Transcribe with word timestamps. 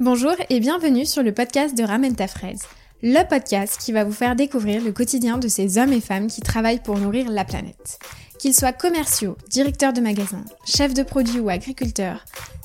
Bonjour 0.00 0.32
et 0.48 0.58
bienvenue 0.58 1.04
sur 1.04 1.22
le 1.22 1.32
podcast 1.32 1.76
de 1.76 1.82
Ramène 1.82 2.16
ta 2.16 2.26
fraise, 2.26 2.62
le 3.02 3.28
podcast 3.28 3.78
qui 3.78 3.92
va 3.92 4.04
vous 4.04 4.12
faire 4.12 4.34
découvrir 4.34 4.82
le 4.82 4.90
quotidien 4.90 5.36
de 5.36 5.48
ces 5.48 5.76
hommes 5.76 5.92
et 5.92 6.00
femmes 6.00 6.28
qui 6.28 6.40
travaillent 6.40 6.82
pour 6.82 6.96
nourrir 6.96 7.30
la 7.30 7.44
planète. 7.44 7.98
Qu'ils 8.38 8.54
soient 8.54 8.72
commerciaux, 8.72 9.36
directeurs 9.50 9.92
de 9.92 10.00
magasins, 10.00 10.44
chefs 10.64 10.94
de 10.94 11.02
produits 11.02 11.40
ou 11.40 11.50
agriculteurs, 11.50 12.24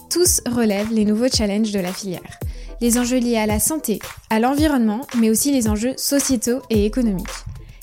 tous 0.09 0.41
relèvent 0.47 0.93
les 0.93 1.03
nouveaux 1.03 1.27
challenges 1.27 1.73
de 1.73 1.81
la 1.81 1.91
filière. 1.91 2.39
Les 2.79 2.97
enjeux 2.97 3.19
liés 3.19 3.37
à 3.37 3.45
la 3.45 3.59
santé, 3.59 3.99
à 4.29 4.39
l'environnement, 4.39 5.05
mais 5.17 5.29
aussi 5.29 5.51
les 5.51 5.67
enjeux 5.67 5.95
sociétaux 5.97 6.61
et 6.69 6.85
économiques. 6.85 7.27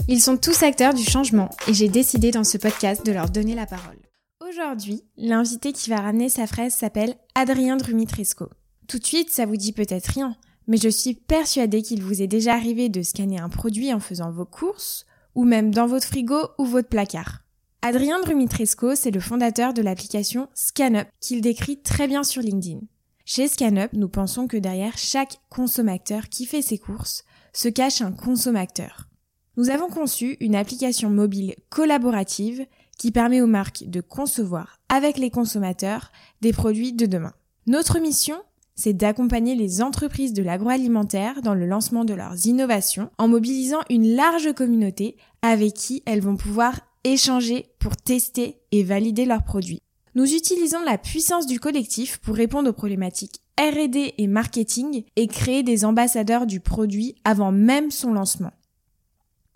Ils 0.08 0.22
sont 0.22 0.38
tous 0.38 0.62
acteurs 0.62 0.94
du 0.94 1.04
changement 1.04 1.50
et 1.68 1.74
j'ai 1.74 1.88
décidé 1.88 2.30
dans 2.30 2.44
ce 2.44 2.56
podcast 2.56 3.04
de 3.04 3.12
leur 3.12 3.28
donner 3.28 3.54
la 3.54 3.66
parole. 3.66 3.98
Aujourd'hui, 4.40 5.04
l'invité 5.18 5.72
qui 5.72 5.90
va 5.90 5.96
ramener 5.96 6.30
sa 6.30 6.46
fraise 6.46 6.72
s'appelle 6.74 7.14
Adrien 7.34 7.76
Drumitresco. 7.76 8.48
Tout 8.86 8.98
de 8.98 9.06
suite, 9.06 9.30
ça 9.30 9.46
vous 9.46 9.56
dit 9.56 9.72
peut-être 9.72 10.06
rien, 10.08 10.36
mais 10.66 10.76
je 10.76 10.88
suis 10.88 11.14
persuadée 11.14 11.82
qu'il 11.82 12.02
vous 12.02 12.22
est 12.22 12.26
déjà 12.26 12.54
arrivé 12.54 12.88
de 12.88 13.02
scanner 13.02 13.38
un 13.38 13.48
produit 13.48 13.92
en 13.92 14.00
faisant 14.00 14.30
vos 14.30 14.44
courses, 14.44 15.06
ou 15.34 15.44
même 15.44 15.72
dans 15.72 15.86
votre 15.86 16.06
frigo 16.06 16.38
ou 16.58 16.64
votre 16.64 16.88
placard. 16.88 17.40
Adrien 17.82 18.20
Drumitresco, 18.20 18.94
c'est 18.94 19.10
le 19.10 19.20
fondateur 19.20 19.74
de 19.74 19.82
l'application 19.82 20.48
ScanUp, 20.54 21.08
qu'il 21.20 21.40
décrit 21.40 21.82
très 21.82 22.08
bien 22.08 22.22
sur 22.22 22.40
LinkedIn. 22.40 22.80
Chez 23.26 23.48
ScanUp, 23.48 23.92
nous 23.92 24.08
pensons 24.08 24.46
que 24.46 24.56
derrière 24.56 24.96
chaque 24.96 25.40
consommateur 25.50 26.28
qui 26.28 26.46
fait 26.46 26.62
ses 26.62 26.78
courses 26.78 27.24
se 27.52 27.68
cache 27.68 28.00
un 28.00 28.12
consommateur. 28.12 29.08
Nous 29.56 29.70
avons 29.70 29.88
conçu 29.88 30.36
une 30.40 30.56
application 30.56 31.10
mobile 31.10 31.54
collaborative 31.70 32.66
qui 32.98 33.12
permet 33.12 33.40
aux 33.40 33.46
marques 33.46 33.84
de 33.86 34.00
concevoir 34.00 34.80
avec 34.88 35.16
les 35.16 35.30
consommateurs 35.30 36.10
des 36.40 36.52
produits 36.52 36.92
de 36.92 37.06
demain. 37.06 37.32
Notre 37.66 37.98
mission 37.98 38.36
c'est 38.74 38.92
d'accompagner 38.92 39.54
les 39.54 39.82
entreprises 39.82 40.32
de 40.32 40.42
l'agroalimentaire 40.42 41.42
dans 41.42 41.54
le 41.54 41.66
lancement 41.66 42.04
de 42.04 42.14
leurs 42.14 42.46
innovations 42.46 43.10
en 43.18 43.28
mobilisant 43.28 43.80
une 43.90 44.14
large 44.14 44.52
communauté 44.52 45.16
avec 45.42 45.74
qui 45.74 46.02
elles 46.06 46.20
vont 46.20 46.36
pouvoir 46.36 46.80
échanger 47.04 47.66
pour 47.78 47.96
tester 47.96 48.58
et 48.72 48.82
valider 48.82 49.26
leurs 49.26 49.44
produits. 49.44 49.80
Nous 50.14 50.32
utilisons 50.32 50.82
la 50.82 50.98
puissance 50.98 51.46
du 51.46 51.60
collectif 51.60 52.18
pour 52.18 52.36
répondre 52.36 52.70
aux 52.70 52.74
problématiques 52.74 53.40
R&D 53.58 54.14
et 54.18 54.26
marketing 54.26 55.04
et 55.16 55.26
créer 55.28 55.62
des 55.62 55.84
ambassadeurs 55.84 56.46
du 56.46 56.60
produit 56.60 57.14
avant 57.24 57.52
même 57.52 57.90
son 57.90 58.12
lancement. 58.12 58.52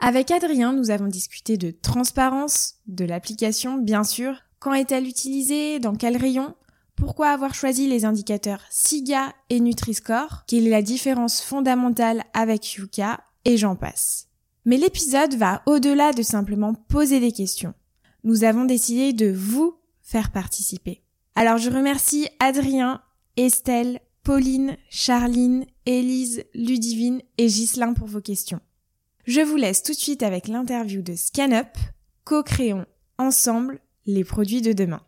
Avec 0.00 0.30
Adrien, 0.30 0.72
nous 0.72 0.90
avons 0.90 1.08
discuté 1.08 1.56
de 1.56 1.70
transparence, 1.70 2.76
de 2.86 3.04
l'application 3.04 3.78
bien 3.78 4.04
sûr, 4.04 4.34
quand 4.60 4.72
est-elle 4.74 5.06
utilisée, 5.06 5.80
dans 5.80 5.94
quel 5.96 6.16
rayon, 6.16 6.54
pourquoi 6.98 7.28
avoir 7.28 7.54
choisi 7.54 7.88
les 7.88 8.04
indicateurs 8.04 8.62
SIGA 8.70 9.32
et 9.50 9.60
Nutri-Score 9.60 10.42
Quelle 10.48 10.66
est 10.66 10.70
la 10.70 10.82
différence 10.82 11.40
fondamentale 11.40 12.24
avec 12.34 12.74
Yuka 12.74 13.20
Et 13.44 13.56
j'en 13.56 13.76
passe. 13.76 14.26
Mais 14.64 14.76
l'épisode 14.76 15.34
va 15.34 15.62
au-delà 15.66 16.12
de 16.12 16.22
simplement 16.22 16.74
poser 16.74 17.20
des 17.20 17.30
questions. 17.30 17.72
Nous 18.24 18.42
avons 18.42 18.64
décidé 18.64 19.12
de 19.12 19.30
vous 19.30 19.78
faire 20.02 20.32
participer. 20.32 21.02
Alors 21.36 21.58
je 21.58 21.70
remercie 21.70 22.28
Adrien, 22.40 23.00
Estelle, 23.36 24.00
Pauline, 24.24 24.76
Charline, 24.90 25.66
Élise, 25.86 26.44
Ludivine 26.52 27.22
et 27.38 27.46
Ghislain 27.46 27.94
pour 27.94 28.08
vos 28.08 28.20
questions. 28.20 28.60
Je 29.24 29.40
vous 29.40 29.56
laisse 29.56 29.84
tout 29.84 29.92
de 29.92 29.96
suite 29.96 30.24
avec 30.24 30.48
l'interview 30.48 31.00
de 31.00 31.14
ScanUp, 31.14 31.68
co-créons 32.24 32.86
ensemble 33.18 33.80
les 34.06 34.24
produits 34.24 34.62
de 34.62 34.72
demain. 34.72 35.02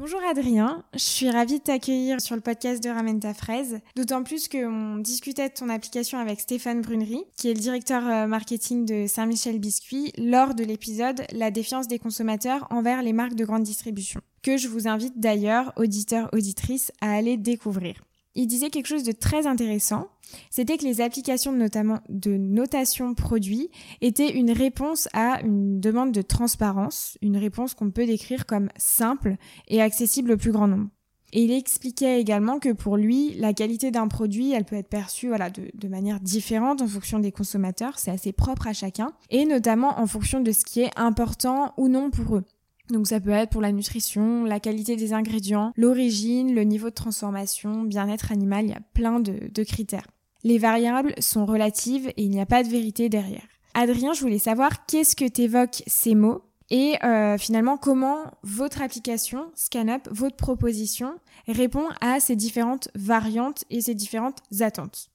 Bonjour 0.00 0.20
Adrien, 0.28 0.82
je 0.94 0.98
suis 0.98 1.30
ravie 1.30 1.60
de 1.60 1.62
t'accueillir 1.62 2.20
sur 2.20 2.34
le 2.34 2.40
podcast 2.40 2.82
de 2.82 2.90
Ramène 2.90 3.20
ta 3.20 3.32
fraise, 3.32 3.78
d'autant 3.94 4.24
plus 4.24 4.48
qu'on 4.48 4.96
discutait 4.96 5.48
de 5.48 5.54
ton 5.54 5.68
application 5.68 6.18
avec 6.18 6.40
Stéphane 6.40 6.80
Brunery, 6.80 7.22
qui 7.36 7.48
est 7.48 7.54
le 7.54 7.60
directeur 7.60 8.04
euh, 8.04 8.26
marketing 8.26 8.86
de 8.86 9.06
Saint-Michel 9.06 9.60
Biscuit, 9.60 10.12
lors 10.18 10.56
de 10.56 10.64
l'épisode 10.64 11.22
La 11.32 11.52
défiance 11.52 11.86
des 11.86 12.00
consommateurs 12.00 12.66
envers 12.70 13.04
les 13.04 13.12
marques 13.12 13.36
de 13.36 13.44
grande 13.44 13.62
distribution, 13.62 14.20
que 14.42 14.56
je 14.56 14.66
vous 14.66 14.88
invite 14.88 15.20
d'ailleurs, 15.20 15.72
auditeurs, 15.76 16.28
auditrices, 16.32 16.90
à 17.00 17.12
aller 17.12 17.36
découvrir 17.36 17.94
il 18.34 18.46
disait 18.46 18.70
quelque 18.70 18.86
chose 18.86 19.04
de 19.04 19.12
très 19.12 19.46
intéressant. 19.46 20.08
C'était 20.50 20.76
que 20.78 20.84
les 20.84 21.00
applications 21.00 21.52
notamment 21.52 22.00
de 22.08 22.36
notation 22.36 23.14
produit 23.14 23.70
étaient 24.00 24.36
une 24.36 24.50
réponse 24.50 25.08
à 25.12 25.40
une 25.42 25.80
demande 25.80 26.12
de 26.12 26.22
transparence, 26.22 27.18
une 27.22 27.36
réponse 27.36 27.74
qu'on 27.74 27.90
peut 27.90 28.06
décrire 28.06 28.46
comme 28.46 28.68
simple 28.76 29.36
et 29.68 29.80
accessible 29.80 30.32
au 30.32 30.36
plus 30.36 30.52
grand 30.52 30.66
nombre. 30.66 30.88
Et 31.32 31.42
il 31.42 31.52
expliquait 31.52 32.20
également 32.20 32.60
que 32.60 32.72
pour 32.72 32.96
lui, 32.96 33.34
la 33.34 33.52
qualité 33.52 33.90
d'un 33.90 34.06
produit, 34.06 34.52
elle 34.52 34.64
peut 34.64 34.76
être 34.76 34.88
perçue 34.88 35.28
voilà, 35.28 35.50
de, 35.50 35.68
de 35.74 35.88
manière 35.88 36.20
différente 36.20 36.80
en 36.80 36.86
fonction 36.86 37.18
des 37.18 37.32
consommateurs, 37.32 37.98
c'est 37.98 38.12
assez 38.12 38.32
propre 38.32 38.68
à 38.68 38.72
chacun, 38.72 39.12
et 39.30 39.44
notamment 39.44 39.98
en 39.98 40.06
fonction 40.06 40.40
de 40.40 40.52
ce 40.52 40.64
qui 40.64 40.80
est 40.80 40.92
important 40.96 41.74
ou 41.76 41.88
non 41.88 42.10
pour 42.10 42.36
eux. 42.36 42.44
Donc 42.90 43.06
ça 43.06 43.20
peut 43.20 43.30
être 43.30 43.50
pour 43.50 43.62
la 43.62 43.72
nutrition, 43.72 44.44
la 44.44 44.60
qualité 44.60 44.96
des 44.96 45.12
ingrédients, 45.12 45.72
l'origine, 45.76 46.54
le 46.54 46.64
niveau 46.64 46.90
de 46.90 46.94
transformation, 46.94 47.82
bien-être 47.82 48.30
animal, 48.30 48.66
il 48.66 48.70
y 48.70 48.74
a 48.74 48.82
plein 48.92 49.20
de, 49.20 49.62
critères. 49.64 50.06
Les 50.42 50.58
variables 50.58 51.14
sont 51.18 51.46
relatives 51.46 52.08
et 52.08 52.22
il 52.22 52.30
n'y 52.30 52.40
a 52.40 52.46
pas 52.46 52.62
de 52.62 52.68
vérité 52.68 53.08
derrière. 53.08 53.46
Adrien, 53.72 54.12
je 54.12 54.20
voulais 54.20 54.38
savoir 54.38 54.84
qu'est-ce 54.86 55.16
que 55.16 55.26
t'évoquent 55.26 55.82
ces 55.86 56.14
mots 56.14 56.42
et 56.70 56.96
euh, 57.04 57.38
finalement 57.38 57.76
comment 57.76 58.18
votre 58.42 58.82
application 58.82 59.50
ScanUp, 59.54 60.08
votre 60.10 60.36
proposition 60.36 61.14
répond 61.48 61.86
à 62.00 62.20
ces 62.20 62.36
différentes 62.36 62.88
variantes 62.94 63.64
et 63.70 63.80
ces 63.80 63.94
différentes 63.94 64.38
attentes? 64.60 65.10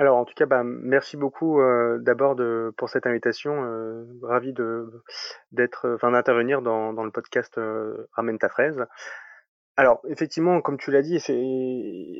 Alors 0.00 0.16
en 0.16 0.24
tout 0.24 0.32
cas, 0.32 0.46
bah, 0.46 0.62
merci 0.64 1.18
beaucoup 1.18 1.60
euh, 1.60 1.98
d'abord 1.98 2.34
pour 2.78 2.88
cette 2.88 3.06
invitation. 3.06 3.64
Euh, 3.66 4.06
ravi 4.22 4.54
de 4.54 4.90
d'être, 5.52 5.90
enfin 5.94 6.10
d'intervenir 6.10 6.62
dans, 6.62 6.94
dans 6.94 7.04
le 7.04 7.10
podcast 7.10 7.58
euh, 7.58 8.08
Ramène 8.12 8.38
ta 8.38 8.48
fraise. 8.48 8.82
Alors 9.76 10.00
effectivement, 10.08 10.62
comme 10.62 10.78
tu 10.78 10.90
l'as 10.90 11.02
dit, 11.02 11.16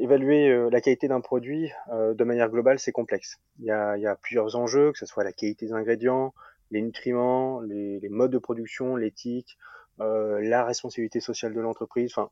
évaluer 0.02 0.50
euh, 0.50 0.68
la 0.68 0.82
qualité 0.82 1.08
d'un 1.08 1.22
produit 1.22 1.72
de 1.90 2.22
manière 2.22 2.50
globale, 2.50 2.78
c'est 2.78 2.92
complexe. 2.92 3.40
Il 3.60 3.64
y, 3.64 3.70
a, 3.70 3.96
y 3.96 4.06
a 4.06 4.14
plusieurs 4.14 4.56
enjeux, 4.56 4.92
que 4.92 4.98
ce 4.98 5.06
soit 5.06 5.24
la 5.24 5.32
qualité 5.32 5.64
des 5.64 5.72
ingrédients, 5.72 6.34
les 6.70 6.82
nutriments, 6.82 7.62
les, 7.62 7.98
les 7.98 8.08
modes 8.10 8.30
de 8.30 8.38
production, 8.38 8.94
l'éthique, 8.94 9.56
la 9.98 10.66
responsabilité 10.66 11.20
sociale 11.20 11.54
de 11.54 11.60
l'entreprise. 11.62 12.12
Enfin, 12.12 12.28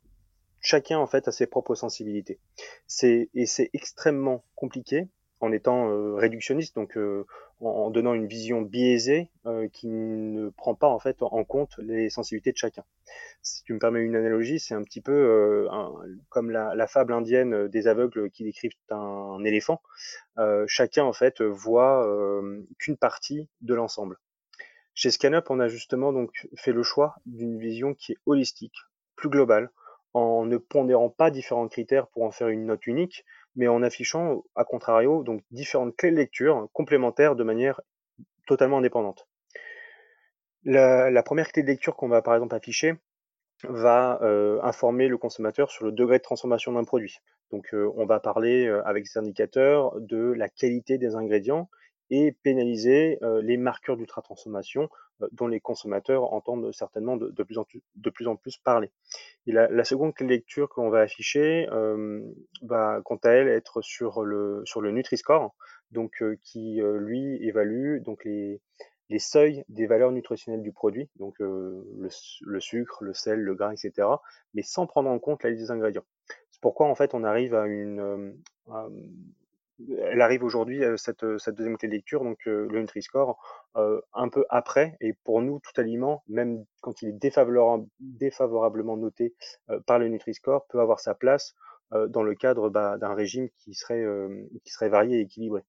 chacun 0.61 0.99
en 0.99 1.07
fait 1.07 1.27
a 1.27 1.33
ses 1.33 1.47
propres 1.47 1.75
sensibilités. 1.75 2.39
C'est 2.87 3.31
et 3.35 3.47
c'est 3.47 3.71
extrêmement 3.73 4.45
compliqué 4.55 5.09
en 5.41 5.53
étant 5.53 5.91
euh, 5.91 6.15
réductionniste, 6.15 6.75
donc 6.75 6.97
euh, 6.97 7.25
en, 7.61 7.91
donnant 7.91 8.15
une 8.15 8.27
vision 8.27 8.63
biaisée 8.63 9.31
euh, 9.47 9.69
qui 9.69 9.89
ne 9.89 10.51
prend 10.51 10.75
pas 10.75 10.89
en 10.89 10.99
fait 10.99 11.17
en 11.21 11.45
compte 11.45 11.77
les 11.79 12.11
sensibilités 12.11 12.53
de 12.53 12.57
chacun. 12.57 12.85
Si 13.43 13.63
tu 13.63 13.73
me 13.73 13.79
permets 13.79 14.01
une 14.01 14.17
analogie, 14.17 14.59
c'est 14.59 14.75
un 14.75 14.83
petit 14.83 15.01
peu 15.01 15.69
comme 16.29 16.51
la, 16.51 16.87
fable 16.87 17.13
indienne 17.13 17.69
des 17.69 17.87
aveugles 17.87 18.31
qui 18.31 18.45
décrivent 18.45 18.73
un, 18.91 19.43
éléphant. 19.45 19.81
chacun 20.67 21.05
en 21.05 21.13
fait 21.13 21.41
voit 21.41 22.07
qu'une 22.79 22.97
partie 22.97 23.49
de 23.63 23.75
l'ensemble. 23.75 24.19
Chez 24.95 25.11
ScanUp, 25.11 25.49
on 25.51 25.61
a 25.61 25.69
justement 25.69 26.13
donc 26.13 26.49
fait 26.57 26.73
le 26.73 26.83
choix 26.83 27.15
d'une 27.25 27.59
vision 27.59 27.95
qui 27.95 28.13
est 28.13 28.19
holistique, 28.27 28.77
plus 29.15 29.31
globale, 29.31 29.71
en 30.13 30.45
ne 30.45 30.57
pondérant 30.57 31.09
pas 31.09 31.31
différents 31.31 31.69
critères 31.69 32.09
pour 32.09 32.25
en 32.25 32.31
faire 32.31 32.49
une 32.49 32.67
note 32.67 32.87
unique, 32.87 33.25
mais 33.59 33.67
en 33.67 33.83
affichant, 33.83 34.45
à 34.55 34.65
contrario, 34.65 35.25
donc 35.25 35.43
différentes 35.51 35.97
clés 35.97 36.13
de 36.13 36.17
lecture 36.17 36.69
complémentaires 36.73 37.35
de 37.35 37.43
manière 37.43 37.81
totalement 38.47 38.79
indépendante. 38.79 39.29
La, 40.65 41.23
première 41.25 41.51
clé 41.51 41.63
de 41.63 41.67
lecture 41.67 41.97
qu'on 41.97 42.09
va 42.09 42.23
par 42.23 42.35
exemple 42.35 42.55
afficher 42.55 42.95
va 43.65 44.21
euh, 44.23 44.61
informer 44.63 45.09
le 45.09 45.19
consommateur 45.19 45.73
sur 45.73 45.85
le 45.85 45.91
degré 45.91 46.19
de 46.19 46.23
transformation 46.23 46.73
d'un 46.73 46.85
produit. 46.85 47.19
Donc 47.51 47.75
euh, 47.75 47.91
on 47.97 48.07
va 48.07 48.21
parler 48.21 48.67
euh, 48.67 48.87
avec 48.87 49.09
ces 49.09 49.19
indicateurs 49.19 50.01
de 50.01 50.33
la 50.37 50.49
qualité 50.49 50.97
des 50.97 51.17
ingrédients 51.17 51.69
et 52.11 52.33
pénaliser 52.43 53.19
les 53.43 53.57
marqueurs 53.57 53.97
d'ultra-transformation 53.97 54.89
dont 55.33 55.49
les 55.49 55.61
consommateurs 55.61 56.33
entendent 56.33 56.73
certainement 56.73 57.17
de, 57.17 57.43
plus, 57.43 57.59
en 57.59 57.65
plus, 57.65 57.83
de 57.97 58.11
plus 58.11 58.29
en 58.29 58.37
plus 58.37 58.57
parler. 58.59 58.91
Et 59.47 59.53
la, 59.53 59.69
la 59.69 59.85
seconde 59.85 60.15
lecture 60.21 60.69
que 60.69 60.81
l'on 60.81 60.91
va 60.91 61.01
afficher 61.01 61.67
va 62.63 63.01
quant 63.05 63.19
à 63.25 63.31
elle 63.31 63.49
être 63.49 63.83
sur 63.83 64.23
le, 64.23 64.63
sur 64.65 64.81
le 64.81 64.91
Nutri-Score, 64.91 65.55
donc 65.91 66.23
qui 66.41 66.81
lui 66.83 67.45
évalue 67.47 68.01
donc 68.01 68.25
les, 68.25 68.61
les 69.11 69.19
seuils 69.19 69.65
des 69.69 69.87
valeurs 69.87 70.13
nutritionnelles 70.13 70.63
du 70.63 70.73
produit, 70.73 71.09
donc 71.17 71.39
le, 71.39 71.85
le, 72.43 72.61
sucre, 72.61 73.05
le 73.05 73.15
sel, 73.15 73.41
le 73.41 73.55
gras, 73.55 73.73
etc., 73.73 74.07
mais 74.55 74.63
sans 74.63 74.87
prendre 74.87 75.09
en 75.09 75.19
compte 75.19 75.43
la 75.43 75.51
liste 75.51 75.65
des 75.65 75.71
ingrédients. 75.71 76.05
C'est 76.51 76.61
pourquoi 76.61 76.89
en 76.89 76.95
fait 76.95 77.15
on 77.15 77.25
arrive 77.25 77.55
à 77.55 77.67
une, 77.67 78.37
elle 79.99 80.21
arrive 80.21 80.43
aujourd'hui, 80.43 80.83
cette, 80.97 81.39
cette 81.39 81.55
deuxième 81.55 81.77
clé 81.77 81.89
de 81.89 81.95
lecture, 81.95 82.25
donc 82.25 82.39
le 82.47 82.81
Nutri-Score, 82.81 83.39
un 83.75 84.29
peu 84.29 84.45
après. 84.49 84.97
Et 85.01 85.13
pour 85.25 85.41
nous, 85.43 85.61
tout 85.61 85.81
aliment, 85.81 86.23
même 86.29 86.65
quand 86.81 87.03
il 87.03 87.09
est 87.09 87.87
défavorablement 88.01 88.97
noté 88.97 89.35
par 89.87 89.99
le 89.99 90.09
Nutri-Score, 90.09 90.67
peut 90.69 90.81
avoir 90.81 91.01
sa 91.01 91.15
place 91.15 91.55
dans 92.09 92.23
le 92.23 92.35
cadre 92.35 92.69
bah, 92.71 92.99
d'un 92.99 93.15
régime 93.15 93.49
qui 93.59 93.75
serait, 93.75 94.05
qui 94.65 94.71
serait 94.71 94.89
varié 94.89 95.19
et 95.19 95.23
équilibré. 95.23 95.63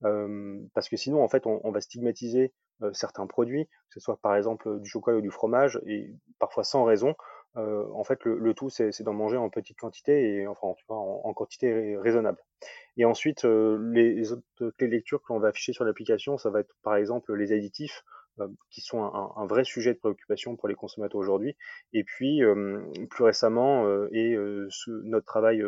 parce 0.00 0.88
que 0.88 0.96
sinon, 0.96 1.22
en 1.22 1.28
fait, 1.28 1.46
on, 1.46 1.70
va 1.70 1.80
stigmatiser 1.80 2.52
certains 2.92 3.26
produits, 3.26 3.66
que 3.66 3.94
ce 3.94 4.00
soit 4.00 4.16
par 4.20 4.34
exemple 4.36 4.80
du 4.80 4.88
chocolat 4.88 5.18
ou 5.18 5.22
du 5.22 5.30
fromage, 5.30 5.80
et 5.86 6.14
parfois 6.38 6.64
sans 6.64 6.84
raison. 6.84 7.14
En 7.56 8.04
fait, 8.04 8.24
le, 8.24 8.54
tout, 8.54 8.70
c'est 8.70 9.02
d'en 9.02 9.12
manger 9.12 9.36
en 9.36 9.50
petite 9.50 9.78
quantité 9.78 10.36
et 10.36 10.46
enfin, 10.46 10.74
en, 10.88 11.20
en, 11.24 11.34
quantité 11.34 11.96
raisonnable. 11.96 12.38
Et 12.96 13.04
ensuite, 13.04 13.44
les, 13.44 14.32
autres 14.32 14.42
clés 14.76 14.88
de 14.88 14.92
lecture 14.92 15.22
que 15.22 15.32
l'on 15.32 15.38
va 15.38 15.48
afficher 15.48 15.72
sur 15.72 15.84
l'application, 15.84 16.38
ça 16.38 16.50
va 16.50 16.60
être 16.60 16.74
par 16.82 16.96
exemple 16.96 17.34
les 17.34 17.52
additifs, 17.52 18.04
qui 18.70 18.80
sont 18.80 19.02
un, 19.02 19.46
vrai 19.46 19.64
sujet 19.64 19.94
de 19.94 19.98
préoccupation 19.98 20.56
pour 20.56 20.68
les 20.68 20.74
consommateurs 20.74 21.20
aujourd'hui. 21.20 21.56
Et 21.92 22.04
puis, 22.04 22.40
plus 23.10 23.24
récemment, 23.24 23.86
et 24.12 24.36
notre 25.04 25.26
travail 25.26 25.62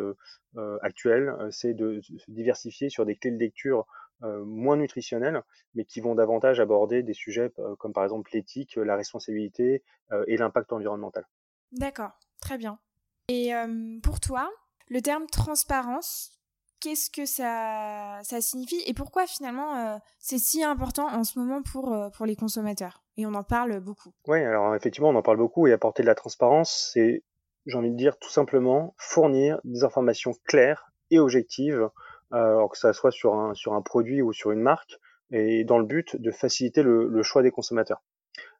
actuel, 0.81 1.35
c'est 1.51 1.73
de 1.73 2.01
se 2.01 2.31
diversifier 2.31 2.89
sur 2.89 3.05
des 3.05 3.15
clés 3.15 3.31
de 3.31 3.37
lecture 3.37 3.85
moins 4.21 4.77
nutritionnelles, 4.77 5.43
mais 5.75 5.85
qui 5.85 6.01
vont 6.01 6.15
davantage 6.15 6.59
aborder 6.59 7.03
des 7.03 7.13
sujets 7.13 7.51
comme 7.79 7.93
par 7.93 8.03
exemple 8.03 8.31
l'éthique, 8.33 8.75
la 8.75 8.95
responsabilité 8.95 9.83
et 10.27 10.37
l'impact 10.37 10.73
environnemental. 10.73 11.25
D'accord, 11.71 12.11
très 12.41 12.57
bien. 12.57 12.79
Et 13.29 13.51
pour 14.03 14.19
toi, 14.19 14.49
le 14.89 15.01
terme 15.01 15.27
transparence, 15.27 16.31
qu'est-ce 16.79 17.09
que 17.09 17.25
ça, 17.25 18.21
signifie 18.41 18.81
et 18.85 18.93
pourquoi 18.93 19.27
finalement 19.27 19.75
euh, 19.75 19.97
c'est 20.19 20.37
si 20.37 20.63
important 20.63 21.07
en 21.07 21.23
ce 21.23 21.39
moment 21.39 21.61
pour, 21.61 21.93
euh, 21.93 22.09
pour 22.09 22.25
les 22.25 22.35
consommateurs? 22.35 23.03
Et 23.17 23.25
on 23.25 23.33
en 23.33 23.43
parle 23.43 23.79
beaucoup. 23.79 24.13
Oui, 24.27 24.39
alors 24.39 24.75
effectivement, 24.75 25.09
on 25.09 25.15
en 25.15 25.21
parle 25.21 25.37
beaucoup 25.37 25.67
et 25.67 25.73
apporter 25.73 26.03
de 26.03 26.07
la 26.07 26.15
transparence, 26.15 26.91
c'est, 26.93 27.23
j'ai 27.65 27.77
envie 27.77 27.91
de 27.91 27.97
dire, 27.97 28.17
tout 28.17 28.29
simplement 28.29 28.95
fournir 28.97 29.59
des 29.63 29.83
informations 29.83 30.33
claires 30.45 30.91
et 31.09 31.19
objectives, 31.19 31.89
euh, 32.33 32.37
alors 32.37 32.69
que 32.69 32.77
ça 32.77 32.93
soit 32.93 33.11
sur 33.11 33.33
un 33.33 33.81
produit 33.81 34.21
ou 34.21 34.33
sur 34.33 34.51
une 34.51 34.61
marque, 34.61 34.97
et 35.31 35.65
dans 35.65 35.79
le 35.79 35.85
but 35.85 36.15
de 36.15 36.31
faciliter 36.31 36.83
le 36.83 37.23
choix 37.23 37.41
des 37.41 37.51
consommateurs 37.51 38.01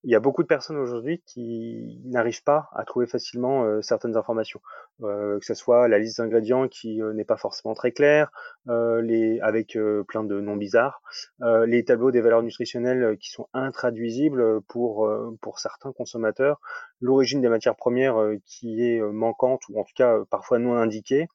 il 0.04 0.12
y 0.12 0.16
a 0.16 0.20
beaucoup 0.20 0.44
de 0.44 0.48
personnes 0.48 0.78
aujourd'hui 0.78 1.24
qui 1.26 2.00
n'arrivent 2.06 2.44
pas 2.44 2.70
à 2.74 2.86
trouver 2.86 3.08
facilement 3.08 3.66
euh, 3.66 3.82
certaines 3.82 4.16
informations, 4.16 4.62
euh, 5.02 5.40
que 5.40 5.46
ce 5.46 5.54
soit 5.54 5.88
la 5.88 5.98
liste 5.98 6.20
d'ingrédients 6.20 6.68
qui 6.68 7.02
euh, 7.02 7.14
n'est 7.14 7.26
pas 7.26 7.38
forcément 7.38 7.74
très 7.74 7.92
claire, 7.92 8.32
les, 8.68 9.40
avec 9.42 9.78
plein 10.08 10.24
de 10.24 10.42
noms 10.42 10.58
bizarres, 10.58 11.02
les 11.40 11.86
tableaux 11.86 12.12
des 12.12 12.22
valeurs 12.22 12.44
nutritionnelles 12.44 13.18
qui 13.18 13.30
sont 13.32 13.48
intraduisibles 13.54 14.62
pour, 14.64 15.10
pour 15.42 15.60
certains 15.60 15.94
consommateurs, 15.94 16.60
l'origine 17.00 17.42
des 17.42 17.48
matières 17.48 17.76
premières 17.76 18.18
qui 18.46 18.84
est 18.84 19.02
manquante 19.02 19.62
ou 19.70 19.80
en 19.80 19.84
tout 19.84 19.94
cas 19.96 20.18
parfois 20.30 20.60
non 20.60 20.76
indiquée, 20.76 21.28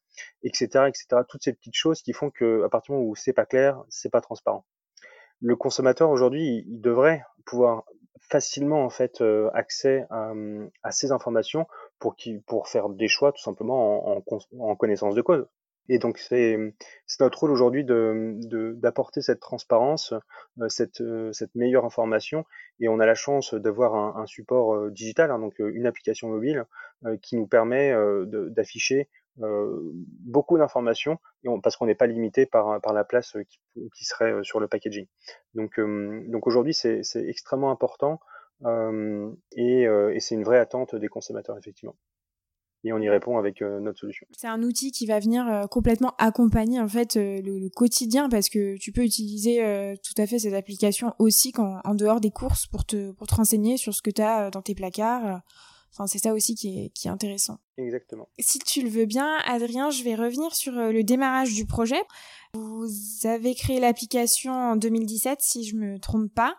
etc., 0.43 0.85
etc. 0.87 1.23
Toutes 1.27 1.43
ces 1.43 1.53
petites 1.53 1.75
choses 1.75 2.01
qui 2.03 2.13
font 2.13 2.29
que 2.29 2.63
à 2.63 2.69
partir 2.69 2.93
du 2.93 2.99
moment 2.99 3.09
où 3.09 3.15
c'est 3.15 3.33
pas 3.33 3.45
clair, 3.45 3.83
c'est 3.89 4.11
pas 4.11 4.21
transparent 4.21 4.63
le 5.41 5.57
consommateur 5.57 6.09
aujourd'hui, 6.09 6.63
il 6.67 6.79
devrait 6.79 7.23
pouvoir 7.45 7.83
facilement 8.29 8.83
en 8.83 8.89
fait 8.89 9.21
euh, 9.21 9.49
accès 9.53 10.05
à, 10.09 10.91
ces 10.91 11.11
informations 11.11 11.67
pour, 11.99 12.15
qui, 12.15 12.39
pour 12.39 12.67
faire 12.67 12.89
des 12.89 13.07
choix 13.07 13.31
tout 13.31 13.41
simplement 13.41 14.17
en, 14.17 14.23
en, 14.59 14.75
connaissance 14.75 15.15
de 15.15 15.21
cause. 15.21 15.47
Et 15.89 15.99
donc 15.99 16.17
c'est 16.17 16.57
notre 17.19 17.39
rôle 17.39 17.51
aujourd'hui 17.51 17.83
d'apporter 17.83 19.19
de, 19.19 19.23
cette 19.25 19.41
transparence, 19.41 20.13
euh, 20.61 20.69
cette, 20.69 21.01
euh, 21.01 21.33
cette 21.33 21.53
meilleure 21.55 21.85
information. 21.85 22.45
Et 22.79 22.87
on 22.87 22.99
a 22.99 23.05
la 23.05 23.15
chance 23.15 23.53
d'avoir 23.53 23.95
un, 23.95 24.21
un, 24.21 24.25
support 24.25 24.89
digital, 24.91 25.29
hein, 25.29 25.39
donc 25.39 25.55
une 25.59 25.85
application 25.85 26.29
mobile 26.29 26.65
qui 27.21 27.35
nous 27.35 27.47
permet 27.47 27.93
d'afficher 28.25 29.09
beaucoup 29.37 30.57
d'informations 30.57 31.17
parce 31.61 31.75
qu'on 31.75 31.85
n'est 31.85 31.95
pas 31.95 32.07
limité 32.07 32.45
par, 32.45 32.81
par 32.81 32.93
la 32.93 33.03
place 33.03 33.35
qui, 33.49 33.89
qui, 33.95 34.05
serait 34.05 34.43
sur 34.43 34.59
le 34.59 34.67
packaging. 34.67 35.07
Donc, 35.55 35.77
aujourd'hui, 36.47 36.73
c'est 36.73 37.01
extrêmement 37.15 37.71
important 37.71 38.19
et, 39.55 39.87
c'est 40.19 40.35
une 40.35 40.43
vraie 40.43 40.59
attente 40.59 40.95
des 40.95 41.07
consommateurs, 41.07 41.57
effectivement 41.57 41.95
et 42.85 42.91
on 42.91 42.99
y 42.99 43.07
répond 43.07 43.37
avec 43.37 43.61
notre 43.61 43.97
solution. 43.97 44.27
C'est 44.37 44.47
un 44.47 44.61
outil 44.61 44.91
qui 44.91 45.05
va 45.05 45.17
venir 45.17 45.69
complètement 45.71 46.13
accompagner 46.17 46.81
en 46.81 46.87
fait 46.89 47.15
le, 47.15 47.69
quotidien 47.69 48.27
parce 48.27 48.49
que 48.49 48.77
tu 48.77 48.91
peux 48.91 49.05
utiliser 49.05 49.95
tout 50.03 50.21
à 50.21 50.27
fait 50.27 50.37
cette 50.37 50.53
application 50.53 51.13
aussi 51.17 51.53
en 51.57 51.95
dehors 51.95 52.19
des 52.19 52.31
courses 52.31 52.67
pour 52.67 52.85
te 52.85 53.13
pour 53.13 53.25
te 53.25 53.35
renseigner 53.35 53.77
sur 53.77 53.93
ce 53.93 54.01
que 54.01 54.11
tu 54.11 54.21
as 54.21 54.49
dans 54.49 54.61
tes 54.61 54.75
placards. 54.75 55.41
Enfin, 55.93 56.07
c'est 56.07 56.17
ça 56.17 56.33
aussi 56.33 56.55
qui 56.55 56.85
est, 56.85 56.89
qui 56.89 57.07
est 57.07 57.11
intéressant. 57.11 57.59
Exactement. 57.77 58.27
Si 58.39 58.57
tu 58.57 58.81
le 58.81 58.89
veux 58.89 59.05
bien, 59.05 59.37
Adrien, 59.45 59.91
je 59.91 60.03
vais 60.03 60.15
revenir 60.15 60.55
sur 60.55 60.75
euh, 60.75 60.91
le 60.91 61.03
démarrage 61.03 61.53
du 61.53 61.67
projet. 61.67 62.01
Vous 62.55 62.87
avez 63.25 63.53
créé 63.53 63.79
l'application 63.79 64.53
en 64.53 64.75
2017, 64.75 65.39
si 65.41 65.63
je 65.63 65.75
me 65.75 65.99
trompe 65.99 66.33
pas. 66.33 66.57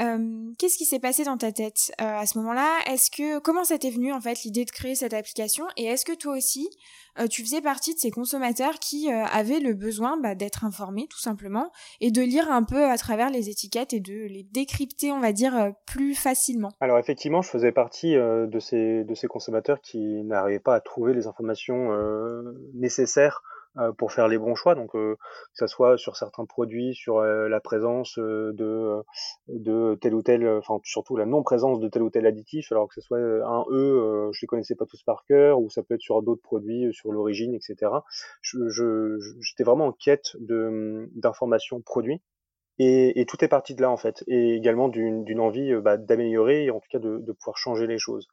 Euh, 0.00 0.52
qu'est-ce 0.58 0.78
qui 0.78 0.84
s'est 0.84 0.98
passé 0.98 1.24
dans 1.24 1.36
ta 1.36 1.52
tête 1.52 1.92
euh, 2.00 2.04
à 2.04 2.26
ce 2.26 2.38
moment-là? 2.38 2.68
Est-ce 2.86 3.10
que 3.10 3.38
comment 3.40 3.64
ça 3.64 3.78
t'est 3.78 3.90
venu 3.90 4.12
en 4.12 4.20
fait 4.20 4.42
l'idée 4.44 4.64
de 4.64 4.70
créer 4.70 4.94
cette 4.94 5.14
application? 5.14 5.66
Et 5.76 5.84
est-ce 5.84 6.04
que 6.04 6.14
toi 6.14 6.36
aussi 6.36 6.68
euh, 7.18 7.26
tu 7.26 7.42
faisais 7.42 7.60
partie 7.60 7.94
de 7.94 7.98
ces 7.98 8.10
consommateurs 8.10 8.78
qui 8.78 9.10
avaient 9.10 9.60
le 9.60 9.74
besoin 9.74 10.16
bah, 10.16 10.34
d'être 10.34 10.64
informés 10.64 11.06
tout 11.10 11.18
simplement 11.18 11.70
et 12.00 12.10
de 12.10 12.22
lire 12.22 12.50
un 12.50 12.62
peu 12.62 12.84
à 12.84 12.96
travers 12.96 13.28
les 13.28 13.50
étiquettes 13.50 13.92
et 13.92 14.00
de 14.00 14.26
les 14.28 14.44
décrypter, 14.44 15.12
on 15.12 15.20
va 15.20 15.32
dire, 15.32 15.72
plus 15.86 16.14
facilement? 16.14 16.70
Alors 16.80 16.98
effectivement, 16.98 17.42
je 17.42 17.50
faisais 17.50 17.70
partie 17.70 18.14
de 18.14 18.58
ces 18.60 19.04
de 19.04 19.14
ces 19.14 19.26
consommateurs 19.26 19.82
qui 19.82 20.22
n'arrivaient 20.24 20.58
pas 20.58 20.74
à 20.74 20.80
trouver 20.80 21.12
les 21.12 21.26
informations 21.26 21.90
nécessaires 22.72 23.42
euh, 23.44 23.51
pour 23.98 24.12
faire 24.12 24.28
les 24.28 24.38
bons 24.38 24.54
choix. 24.54 24.74
Donc, 24.74 24.94
euh, 24.94 25.16
que 25.16 25.18
ce 25.54 25.66
soit 25.66 25.96
sur 25.98 26.16
certains 26.16 26.44
produits, 26.44 26.94
sur 26.94 27.18
euh, 27.18 27.48
la 27.48 27.60
présence 27.60 28.18
de, 28.18 29.02
de 29.48 29.98
tel 30.00 30.14
ou 30.14 30.22
tel, 30.22 30.46
enfin 30.48 30.78
surtout 30.84 31.16
la 31.16 31.26
non-présence 31.26 31.80
de 31.80 31.88
tel 31.88 32.02
ou 32.02 32.10
tel 32.10 32.26
additif, 32.26 32.70
alors 32.72 32.88
que 32.88 32.94
ce 32.94 33.00
soit 33.00 33.18
un 33.18 33.64
E, 33.70 34.30
je 34.32 34.38
les 34.42 34.46
connaissais 34.46 34.74
pas 34.74 34.86
tous 34.86 35.02
par 35.02 35.24
cœur, 35.26 35.60
ou 35.60 35.70
ça 35.70 35.82
peut 35.82 35.94
être 35.94 36.02
sur 36.02 36.22
d'autres 36.22 36.42
produits, 36.42 36.92
sur 36.92 37.12
l'origine, 37.12 37.54
etc. 37.54 37.92
Je, 38.40 38.68
je, 38.68 39.18
j'étais 39.40 39.64
vraiment 39.64 39.86
en 39.86 39.92
quête 39.92 40.36
de 40.40 41.08
d'informations 41.14 41.80
produits. 41.80 42.20
Et, 42.78 43.20
et, 43.20 43.26
tout 43.26 43.44
est 43.44 43.48
parti 43.48 43.74
de 43.74 43.82
là 43.82 43.90
en 43.90 43.98
fait, 43.98 44.24
et 44.26 44.54
également 44.54 44.88
d'une, 44.88 45.24
d'une 45.24 45.40
envie 45.40 45.74
bah, 45.82 45.98
d'améliorer 45.98 46.64
et 46.64 46.70
en 46.70 46.80
tout 46.80 46.88
cas 46.90 46.98
de, 46.98 47.18
de, 47.18 47.32
pouvoir 47.32 47.58
changer 47.58 47.86
les 47.86 47.98
choses. 47.98 48.28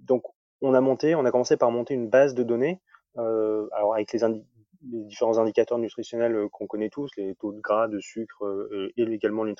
Donc 0.00 0.24
on 0.62 0.72
a 0.74 0.80
monté, 0.80 1.14
on 1.14 1.24
a 1.24 1.30
commencé 1.30 1.58
par 1.58 1.70
monter 1.70 1.92
une 1.92 2.08
base 2.08 2.34
de 2.34 2.42
données, 2.42 2.80
euh, 3.18 3.68
alors 3.72 3.94
avec 3.94 4.12
les, 4.12 4.24
les 4.90 5.04
différents 5.04 5.38
indicateurs 5.38 5.78
nutritionnels 5.78 6.34
euh, 6.34 6.48
qu'on 6.48 6.66
connaît 6.66 6.90
tous, 6.90 7.10
les 7.16 7.34
taux 7.34 7.52
de 7.52 7.60
gras, 7.60 7.88
de 7.88 7.98
sucre 8.00 8.44
euh, 8.44 8.92
et 8.96 9.02
également 9.02 9.44
le 9.44 9.54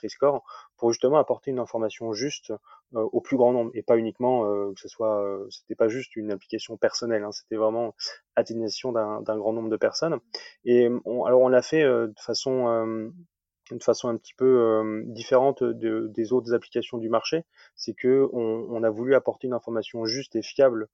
pour 0.76 0.92
justement 0.92 1.16
apporter 1.18 1.50
une 1.50 1.58
information 1.58 2.12
juste 2.12 2.50
euh, 2.94 3.02
au 3.12 3.20
plus 3.20 3.36
grand 3.36 3.52
nombre 3.52 3.70
et 3.74 3.82
pas 3.82 3.96
uniquement 3.96 4.44
que 4.74 4.80
ce 4.80 4.88
soit, 4.88 5.38
c'était 5.50 5.74
pas 5.74 5.88
juste 5.88 6.14
une 6.16 6.30
application 6.30 6.76
personnelle, 6.76 7.24
hein, 7.24 7.32
c'était 7.32 7.56
vraiment 7.56 7.94
à 8.36 8.42
destination 8.42 8.92
d'un 8.92 9.36
grand 9.38 9.52
nombre 9.52 9.70
de 9.70 9.76
personnes. 9.76 10.18
Et 10.64 10.86
alors 11.26 11.40
on 11.40 11.48
l'a 11.48 11.62
fait 11.62 11.82
de 11.82 12.14
façon 12.18 13.10
de 13.70 13.82
façon 13.82 14.08
un 14.08 14.16
petit 14.16 14.34
peu 14.34 15.02
différente 15.06 15.62
de, 15.64 16.08
des 16.14 16.32
autres 16.32 16.54
applications 16.54 16.98
du 16.98 17.08
marché, 17.08 17.44
c'est 17.74 17.94
que 17.94 18.28
on, 18.32 18.66
on, 18.70 18.82
a 18.82 18.90
voulu 18.90 19.14
apporter 19.14 19.46
une 19.46 19.54
information 19.54 20.04
juste 20.04 20.36
et 20.36 20.42
fiable 20.42 20.84
euh, 20.84 20.88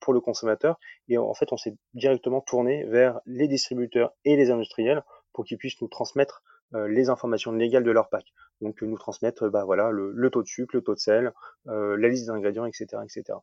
pour 0.00 0.12
le 0.12 0.20
consommateur. 0.20 0.78
Et 1.08 1.18
en 1.18 1.34
fait, 1.34 1.52
on 1.52 1.56
s'est 1.56 1.76
directement 1.94 2.40
tourné 2.40 2.84
vers 2.84 3.20
les 3.26 3.48
distributeurs 3.48 4.12
et 4.24 4.36
les 4.36 4.50
industriels 4.50 5.02
pour 5.32 5.44
qu'ils 5.44 5.58
puissent 5.58 5.80
nous 5.80 5.88
transmettre 5.88 6.42
euh, 6.74 6.88
les 6.88 7.10
informations 7.10 7.52
légales 7.52 7.84
de 7.84 7.90
leur 7.90 8.08
pack. 8.08 8.24
Donc 8.60 8.80
nous 8.82 8.96
transmettre 8.96 9.48
bah, 9.48 9.64
voilà, 9.64 9.90
le, 9.90 10.30
taux 10.30 10.42
de 10.42 10.48
sucre, 10.48 10.76
le 10.76 10.82
taux 10.82 10.94
de 10.94 10.98
sel, 10.98 11.32
euh, 11.68 11.96
la 11.96 12.08
liste 12.08 12.26
d'ingrédients, 12.26 12.64
etc. 12.64 12.86
etc. 13.04 13.38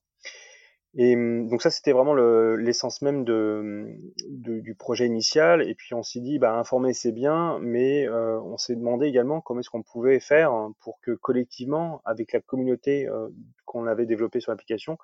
Et 0.96 1.16
hum, 1.16 1.48
donc 1.48 1.62
ça, 1.62 1.70
c'était 1.70 1.92
vraiment 1.92 2.16
l'essence 2.56 3.02
même 3.02 3.24
de, 3.24 3.88
de, 4.30 4.60
du 4.60 4.76
projet 4.76 5.06
initial. 5.06 5.68
Et 5.68 5.76
puis 5.76 5.94
on 5.94 6.04
s'est 6.04 6.20
dit, 6.20 6.40
bah, 6.40 6.54
informer 6.54 6.94
c'est 6.94 7.12
bien, 7.12 7.60
mais 7.60 8.08
euh, 8.08 8.40
on 8.42 8.58
s'est 8.58 8.76
demandé 8.76 9.06
également 9.08 9.42
comment 9.42 9.60
est-ce 9.60 9.70
qu'on 9.70 9.84
pouvait 9.84 10.20
faire 10.20 10.52
pour 10.82 11.00
que 11.02 11.12
collectivement, 11.12 12.02
avec 12.06 12.34
la 12.34 12.42
communauté 12.42 13.08
euh, 13.08 13.30
qu'on 13.66 13.86
avait 13.86 14.06
développée 14.06 14.40
sur 14.40 14.52
l'application, 14.52 14.98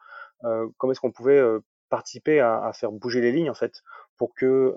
euh, 0.44 0.68
comment 0.77 0.92
est-ce 0.92 1.01
qu'on 1.01 1.12
pouvait 1.12 1.38
euh, 1.38 1.60
participer 1.89 2.39
à, 2.39 2.65
à, 2.65 2.74
faire 2.74 2.92
bouger 2.92 3.22
les 3.22 3.32
lignes 3.32 3.50
en 3.50 3.54
fait 3.54 3.84
pour 4.18 4.34
que 4.34 4.74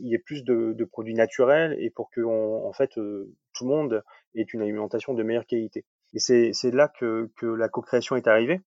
il 0.00 0.08
y 0.08 0.14
ait 0.14 0.18
plus 0.18 0.42
de, 0.42 0.72
de, 0.72 0.84
produits 0.84 1.14
naturels 1.14 1.76
et 1.78 1.90
pour 1.90 2.10
que 2.10 2.22
en 2.22 2.72
fait 2.72 2.90
tout 2.94 3.64
le 3.64 3.68
monde 3.68 4.02
ait 4.34 4.42
une 4.42 4.62
alimentation 4.62 5.14
de 5.14 5.22
meilleure 5.22 5.46
qualité. 5.46 5.84
Et 6.12 6.18
c'est 6.18 6.70
là 6.72 6.88
que, 6.88 7.30
que 7.36 7.46
la 7.46 7.68
co-création 7.68 8.16
est 8.16 8.26
arrivée 8.26 8.62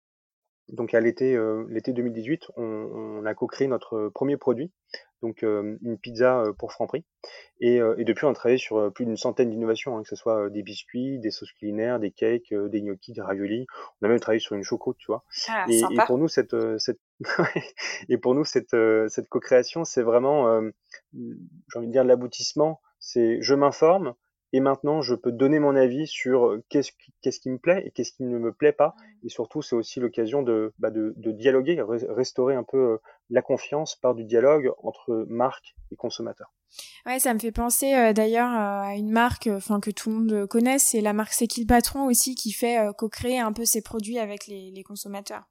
donc 0.70 0.94
à 0.94 1.00
l'été 1.00 1.36
euh, 1.36 1.66
l'été 1.70 1.94
2018, 1.94 2.52
on, 2.56 2.64
on 2.64 3.26
a 3.26 3.34
co-créé 3.34 3.68
notre 3.68 4.10
premier 4.10 4.38
produit, 4.38 4.72
donc 5.22 5.44
euh, 5.44 5.78
une 5.84 5.98
pizza 5.98 6.40
euh, 6.40 6.54
pour 6.54 6.72
Franprix. 6.72 7.04
Et, 7.60 7.78
et, 7.78 8.04
depuis, 8.04 8.26
on 8.26 8.30
a 8.30 8.34
travaillé 8.34 8.58
sur 8.58 8.92
plus 8.92 9.06
d'une 9.06 9.16
centaine 9.16 9.50
d'innovations, 9.50 9.98
hein, 9.98 10.04
que 10.04 10.10
ce 10.10 10.18
soit 10.18 10.50
des 10.50 10.64
biscuits, 10.64 11.20
des 11.20 11.32
sauces 11.32 11.54
culinaires, 11.54 12.00
des 12.00 12.12
cakes, 12.12 12.54
des 12.54 12.82
gnocchis, 12.82 13.14
des 13.14 13.22
raviolis. 13.22 13.66
On 14.02 14.06
a 14.06 14.10
même 14.10 14.20
travaillé 14.20 14.42
sur 14.42 14.56
une 14.56 14.64
choco, 14.64 14.94
tu 14.94 15.06
vois. 15.08 15.24
Ah, 15.48 15.66
et, 15.70 15.80
et, 15.80 15.98
pour 16.06 16.18
nous, 16.18 16.28
cette, 16.28 16.56
cette 16.78 17.00
et 18.10 18.18
pour 18.18 18.36
nous, 18.36 18.44
cette, 18.44 18.76
cette 19.08 19.30
co-création, 19.30 19.86
c'est 19.86 20.02
vraiment, 20.02 20.62
j'ai 21.14 21.80
envie 21.80 21.88
de 21.88 21.92
dire, 21.94 22.04
l'aboutissement. 22.04 22.82
C'est 23.00 23.42
je 23.42 23.54
m'informe, 23.54 24.16
et 24.54 24.60
maintenant 24.60 25.02
je 25.02 25.16
peux 25.16 25.32
donner 25.32 25.60
mon 25.60 25.76
avis 25.76 26.08
sur 26.08 26.46
euh, 26.46 26.64
qu'est-ce 26.70 26.92
qui, 26.92 27.12
qu'est-ce 27.22 27.40
qui 27.40 27.50
me 27.50 27.58
plaît 27.58 27.84
et 27.86 27.92
qu'est-ce 27.92 28.14
qui 28.14 28.24
ne 28.24 28.38
me 28.38 28.54
plaît 28.54 28.72
pas. 28.72 28.96
Et 29.24 29.30
surtout, 29.30 29.62
c'est 29.62 29.76
aussi 29.76 30.00
l'occasion 30.00 30.44
de, 30.44 30.74
bah 30.78 30.92
de, 30.92 31.14
de, 31.18 31.32
dialoguer, 31.32 31.84
restaurer 32.10 32.56
un 32.56 32.64
peu 32.64 32.78
euh, 32.78 32.98
la 33.30 33.42
confiance 33.42 33.96
par 33.96 34.14
du 34.14 34.24
dialogue 34.24 34.72
entre 34.84 35.26
marque 35.28 35.76
et 35.92 35.96
consommateur. 35.96 36.54
Ouais, 37.06 37.20
ça 37.20 37.34
me 37.34 37.40
fait 37.40 37.52
penser 37.52 37.94
euh, 37.94 38.14
d'ailleurs 38.14 38.52
à 38.52 38.96
une 38.96 39.12
marque, 39.12 39.48
enfin 39.48 39.80
que 39.80 39.92
tout 39.92 40.10
le 40.10 40.16
monde 40.16 40.48
connaît, 40.48 40.80
c'est 40.80 41.02
la 41.02 41.14
marque 41.14 41.34
C'est 41.34 41.48
qui 41.48 41.62
le 41.62 41.68
patron 41.68 42.06
aussi 42.06 42.36
qui 42.36 42.52
fait 42.52 42.78
co-créer 42.98 43.40
un 43.40 43.54
peu 43.54 43.66
ses 43.66 43.82
produits 43.82 44.20
avec 44.20 44.48
les, 44.48 44.72
les 44.72 44.84
consommateurs. 44.84 45.50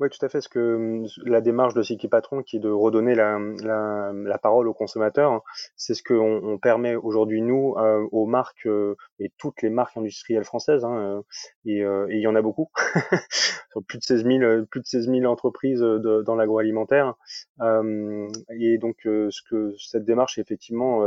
Oui, 0.00 0.08
tout 0.10 0.24
à 0.24 0.28
fait. 0.28 0.40
Ce 0.40 0.48
que 0.48 0.74
hum, 0.74 1.06
la 1.24 1.40
démarche 1.40 1.74
de 1.74 1.82
Siki 1.82 2.08
Patron, 2.08 2.42
qui 2.42 2.56
est 2.56 2.60
de 2.60 2.70
redonner 2.70 3.14
la, 3.14 3.38
la, 3.62 4.12
la 4.12 4.38
parole 4.38 4.68
aux 4.68 4.74
consommateurs, 4.74 5.42
c'est 5.76 5.94
ce 5.94 6.02
qu'on 6.02 6.40
on 6.44 6.58
permet 6.58 6.94
aujourd'hui 6.96 7.42
nous 7.42 7.74
euh, 7.76 8.06
aux 8.12 8.26
marques 8.26 8.66
euh, 8.66 8.96
et 9.18 9.32
toutes 9.38 9.62
les 9.62 9.70
marques 9.70 9.96
industrielles 9.96 10.44
françaises. 10.44 10.84
Hein, 10.84 11.22
euh, 11.66 12.06
et, 12.08 12.16
il 12.16 12.20
y 12.20 12.26
en 12.26 12.34
a 12.34 12.42
beaucoup, 12.42 12.70
plus 13.88 13.98
de 13.98 14.04
16 14.04 14.24
000, 14.24 14.66
plus 14.66 14.80
de 14.80 14.86
16 14.86 15.08
000 15.08 15.24
entreprises 15.24 15.80
dans 15.80 16.34
l'agroalimentaire. 16.36 17.14
et 17.60 18.78
donc, 18.78 18.96
ce 19.04 19.42
que 19.48 19.74
cette 19.78 20.04
démarche 20.04 20.38
est 20.38 20.42
effectivement 20.42 21.02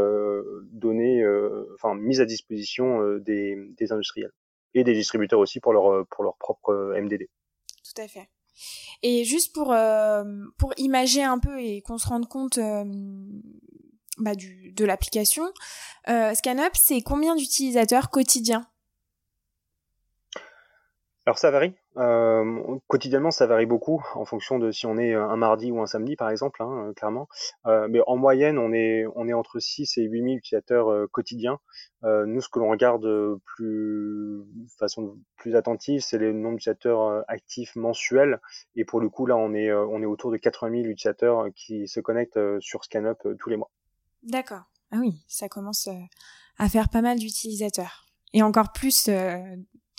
donnée, 0.71 1.25
enfin 1.75 1.95
mise 1.95 2.21
à 2.21 2.25
disposition 2.25 3.17
des, 3.19 3.55
des 3.77 3.91
industriels 3.91 4.31
et 4.73 4.83
des 4.83 4.93
distributeurs 4.93 5.39
aussi 5.39 5.59
pour 5.59 5.73
leur 5.73 6.05
pour 6.07 6.23
leur 6.23 6.37
propre 6.37 6.93
MDD. 6.99 7.27
Tout 7.83 8.01
à 8.01 8.07
fait. 8.07 8.27
Et 9.03 9.23
juste 9.23 9.53
pour 9.53 9.73
euh, 9.73 10.23
pour 10.57 10.73
imager 10.77 11.23
un 11.23 11.39
peu 11.39 11.61
et 11.61 11.81
qu'on 11.81 11.97
se 11.97 12.07
rende 12.07 12.27
compte 12.27 12.57
euh, 12.57 12.83
bah, 14.17 14.33
de 14.35 14.85
l'application, 14.85 15.43
euh, 16.09 16.33
ScanUp, 16.33 16.71
c'est 16.73 17.01
combien 17.01 17.35
d'utilisateurs 17.35 18.09
quotidiens? 18.09 18.67
Alors 21.27 21.37
ça 21.37 21.51
varie. 21.51 21.73
Euh, 21.97 22.79
quotidiennement, 22.87 23.31
ça 23.31 23.47
varie 23.47 23.65
beaucoup 23.65 24.01
en 24.15 24.23
fonction 24.23 24.59
de 24.59 24.71
si 24.71 24.85
on 24.85 24.97
est 24.97 25.13
un 25.13 25.35
mardi 25.35 25.73
ou 25.73 25.81
un 25.81 25.85
samedi, 25.85 26.15
par 26.15 26.29
exemple, 26.29 26.63
hein, 26.63 26.93
clairement. 26.95 27.27
Euh, 27.65 27.89
mais 27.89 27.99
en 28.07 28.15
moyenne, 28.15 28.57
on 28.57 28.71
est, 28.71 29.03
on 29.13 29.27
est 29.27 29.33
entre 29.33 29.59
6 29.59 29.97
et 29.97 30.03
8 30.03 30.23
000 30.23 30.35
utilisateurs 30.35 30.89
euh, 30.89 31.05
quotidiens. 31.11 31.59
Euh, 32.05 32.25
nous, 32.25 32.39
ce 32.39 32.47
que 32.47 32.59
l'on 32.59 32.69
regarde 32.69 33.05
plus, 33.43 34.41
façon 34.79 35.17
plus 35.35 35.57
attentive, 35.57 35.99
c'est 35.99 36.17
les 36.17 36.31
nombres 36.31 36.55
d'utilisateurs 36.55 37.01
euh, 37.01 37.21
actifs 37.27 37.75
mensuels. 37.75 38.39
Et 38.77 38.85
pour 38.85 39.01
le 39.01 39.09
coup, 39.09 39.25
là, 39.25 39.35
on 39.35 39.53
est, 39.53 39.73
on 39.73 40.01
est 40.01 40.05
autour 40.05 40.31
de 40.31 40.37
80 40.37 40.81
000 40.83 40.83
utilisateurs 40.85 41.47
qui 41.53 41.89
se 41.89 41.99
connectent 41.99 42.39
sur 42.61 42.85
ScanUp 42.85 43.17
tous 43.37 43.49
les 43.49 43.57
mois. 43.57 43.69
D'accord. 44.23 44.63
Ah 44.91 44.99
oui, 45.01 45.25
ça 45.27 45.49
commence 45.49 45.89
à 46.57 46.69
faire 46.69 46.87
pas 46.87 47.01
mal 47.01 47.19
d'utilisateurs. 47.19 48.05
Et 48.31 48.43
encore 48.43 48.71
plus 48.71 49.09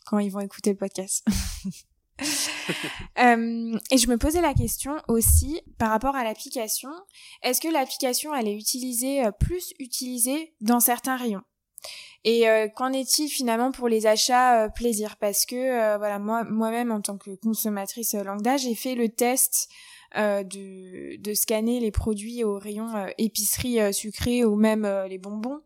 quand 0.09 0.19
ils 0.19 0.31
vont 0.31 0.41
écouter 0.41 0.71
le 0.71 0.77
podcast. 0.77 1.27
euh, 3.19 3.79
et 3.91 3.99
je 3.99 4.09
me 4.09 4.17
posais 4.17 4.41
la 4.41 4.55
question 4.55 4.97
aussi 5.07 5.61
par 5.79 5.91
rapport 5.91 6.17
à 6.17 6.25
l'application. 6.25 6.91
Est-ce 7.43 7.61
que 7.61 7.69
l'application 7.69 8.35
elle 8.35 8.49
est 8.49 8.57
utilisée 8.57 9.25
euh, 9.25 9.31
plus 9.31 9.73
utilisée 9.79 10.55
dans 10.61 10.81
certains 10.81 11.17
rayons? 11.17 11.43
Et 12.25 12.49
euh, 12.49 12.69
qu'en 12.69 12.93
est-il 12.93 13.29
finalement 13.29 13.71
pour 13.71 13.89
les 13.89 14.07
achats 14.07 14.65
euh, 14.65 14.69
plaisir? 14.69 15.17
Parce 15.19 15.47
que 15.47 15.97
voilà 15.99 16.19
moi 16.19 16.45
moi-même 16.45 16.91
en 16.91 17.01
tant 17.01 17.19
que 17.19 17.35
consommatrice 17.37 18.15
lambda, 18.15 18.57
j'ai 18.57 18.75
fait 18.75 18.95
le 18.95 19.09
test 19.09 19.69
de, 20.17 21.17
de 21.17 21.35
scanner 21.35 21.81
les 21.81 21.91
produits 21.91 22.43
au 22.43 22.59
rayon 22.59 22.89
épicerie 23.19 23.93
sucrée 23.93 24.43
ou 24.43 24.57
même 24.57 24.89
les 25.09 25.19
bonbons. 25.19 25.61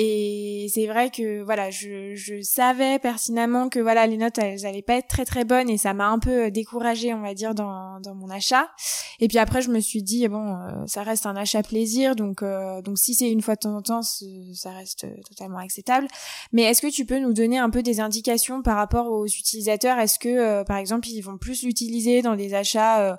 Et 0.00 0.70
c'est 0.72 0.86
vrai 0.86 1.10
que 1.10 1.42
voilà, 1.42 1.70
je, 1.70 2.14
je 2.14 2.40
savais 2.40 3.00
pertinemment 3.00 3.68
que 3.68 3.80
voilà 3.80 4.06
les 4.06 4.16
notes 4.16 4.38
elles, 4.38 4.64
allaient 4.64 4.80
pas 4.80 4.94
être 4.94 5.08
très 5.08 5.24
très 5.24 5.44
bonnes 5.44 5.68
et 5.68 5.76
ça 5.76 5.92
m'a 5.92 6.06
un 6.06 6.20
peu 6.20 6.44
euh, 6.44 6.50
découragée 6.50 7.12
on 7.14 7.20
va 7.20 7.34
dire 7.34 7.52
dans, 7.52 7.98
dans 7.98 8.14
mon 8.14 8.30
achat. 8.30 8.70
Et 9.18 9.26
puis 9.26 9.38
après 9.38 9.60
je 9.60 9.70
me 9.70 9.80
suis 9.80 10.04
dit 10.04 10.28
bon 10.28 10.54
euh, 10.54 10.86
ça 10.86 11.02
reste 11.02 11.26
un 11.26 11.34
achat 11.34 11.64
plaisir 11.64 12.14
donc 12.14 12.44
euh, 12.44 12.80
donc 12.80 12.96
si 12.96 13.14
c'est 13.14 13.28
une 13.28 13.42
fois 13.42 13.56
de 13.56 13.60
temps 13.60 13.76
en 13.76 13.82
temps 13.82 14.02
ça 14.02 14.70
reste 14.70 15.04
totalement 15.28 15.58
acceptable. 15.58 16.06
Mais 16.52 16.62
est-ce 16.62 16.80
que 16.80 16.92
tu 16.92 17.04
peux 17.04 17.18
nous 17.18 17.32
donner 17.32 17.58
un 17.58 17.68
peu 17.68 17.82
des 17.82 17.98
indications 17.98 18.62
par 18.62 18.76
rapport 18.76 19.08
aux 19.10 19.26
utilisateurs? 19.26 19.98
Est-ce 19.98 20.20
que 20.20 20.62
par 20.62 20.76
exemple 20.76 21.08
ils 21.08 21.22
vont 21.22 21.38
plus 21.38 21.64
l'utiliser 21.64 22.22
dans 22.22 22.36
des 22.36 22.54
achats 22.54 23.18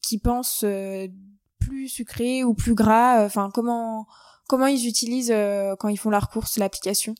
qui 0.00 0.16
pensent 0.16 0.64
plus 1.58 1.88
sucrés 1.88 2.42
ou 2.42 2.54
plus 2.54 2.74
gras? 2.74 3.22
Enfin 3.22 3.50
comment 3.52 4.06
comment 4.50 4.66
ils 4.66 4.88
utilisent 4.88 5.30
euh, 5.30 5.76
quand 5.76 5.86
ils 5.86 5.96
font 5.96 6.10
leurs 6.10 6.28
courses 6.28 6.58
l'application? 6.58 7.14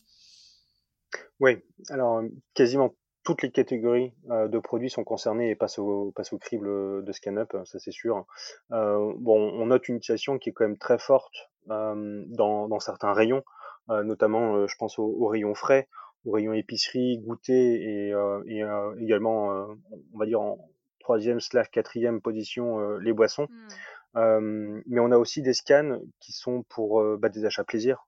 Oui, 1.39 1.59
alors 1.87 2.21
quasiment 2.53 2.93
toutes 3.23 3.41
les 3.41 3.51
catégories 3.51 4.11
euh, 4.29 4.49
de 4.49 4.59
produits 4.59 4.89
sont 4.89 5.05
concernées 5.05 5.49
et 5.49 5.55
passent 5.55 5.79
au, 5.79 6.11
passent 6.13 6.33
au 6.33 6.37
crible 6.37 7.05
de 7.05 7.11
ScanUp, 7.13 7.55
ça 7.63 7.79
c'est 7.79 7.91
sûr. 7.91 8.25
Euh, 8.73 9.13
bon, 9.17 9.39
on 9.53 9.67
note 9.67 9.87
une 9.87 9.95
utilisation 9.95 10.39
qui 10.39 10.49
est 10.49 10.51
quand 10.51 10.65
même 10.65 10.77
très 10.77 10.99
forte 10.99 11.33
dans, 11.67 12.67
dans, 12.67 12.79
certains 12.79 13.13
rayons, 13.13 13.43
notamment 13.87 14.65
je 14.65 14.75
pense 14.77 14.97
aux, 14.97 15.27
rayons 15.27 15.53
frais, 15.53 15.87
aux 16.25 16.31
rayons 16.31 16.53
épicerie, 16.53 17.19
goûter 17.19 17.53
et, 17.53 18.13
et 18.47 18.63
également, 18.97 19.67
on 20.13 20.17
va 20.17 20.25
dire 20.25 20.41
en 20.41 20.57
troisième 20.99 21.39
slash 21.39 21.69
quatrième 21.69 22.19
position, 22.19 22.97
les 22.97 23.13
boissons. 23.13 23.43
Hmm. 23.43 23.67
Mais 24.15 24.99
on 24.99 25.11
a 25.11 25.17
aussi 25.17 25.41
des 25.41 25.53
scans 25.53 25.99
qui 26.19 26.31
sont 26.31 26.63
pour 26.63 27.03
bah, 27.17 27.29
des 27.29 27.45
achats 27.45 27.63
plaisir. 27.63 28.07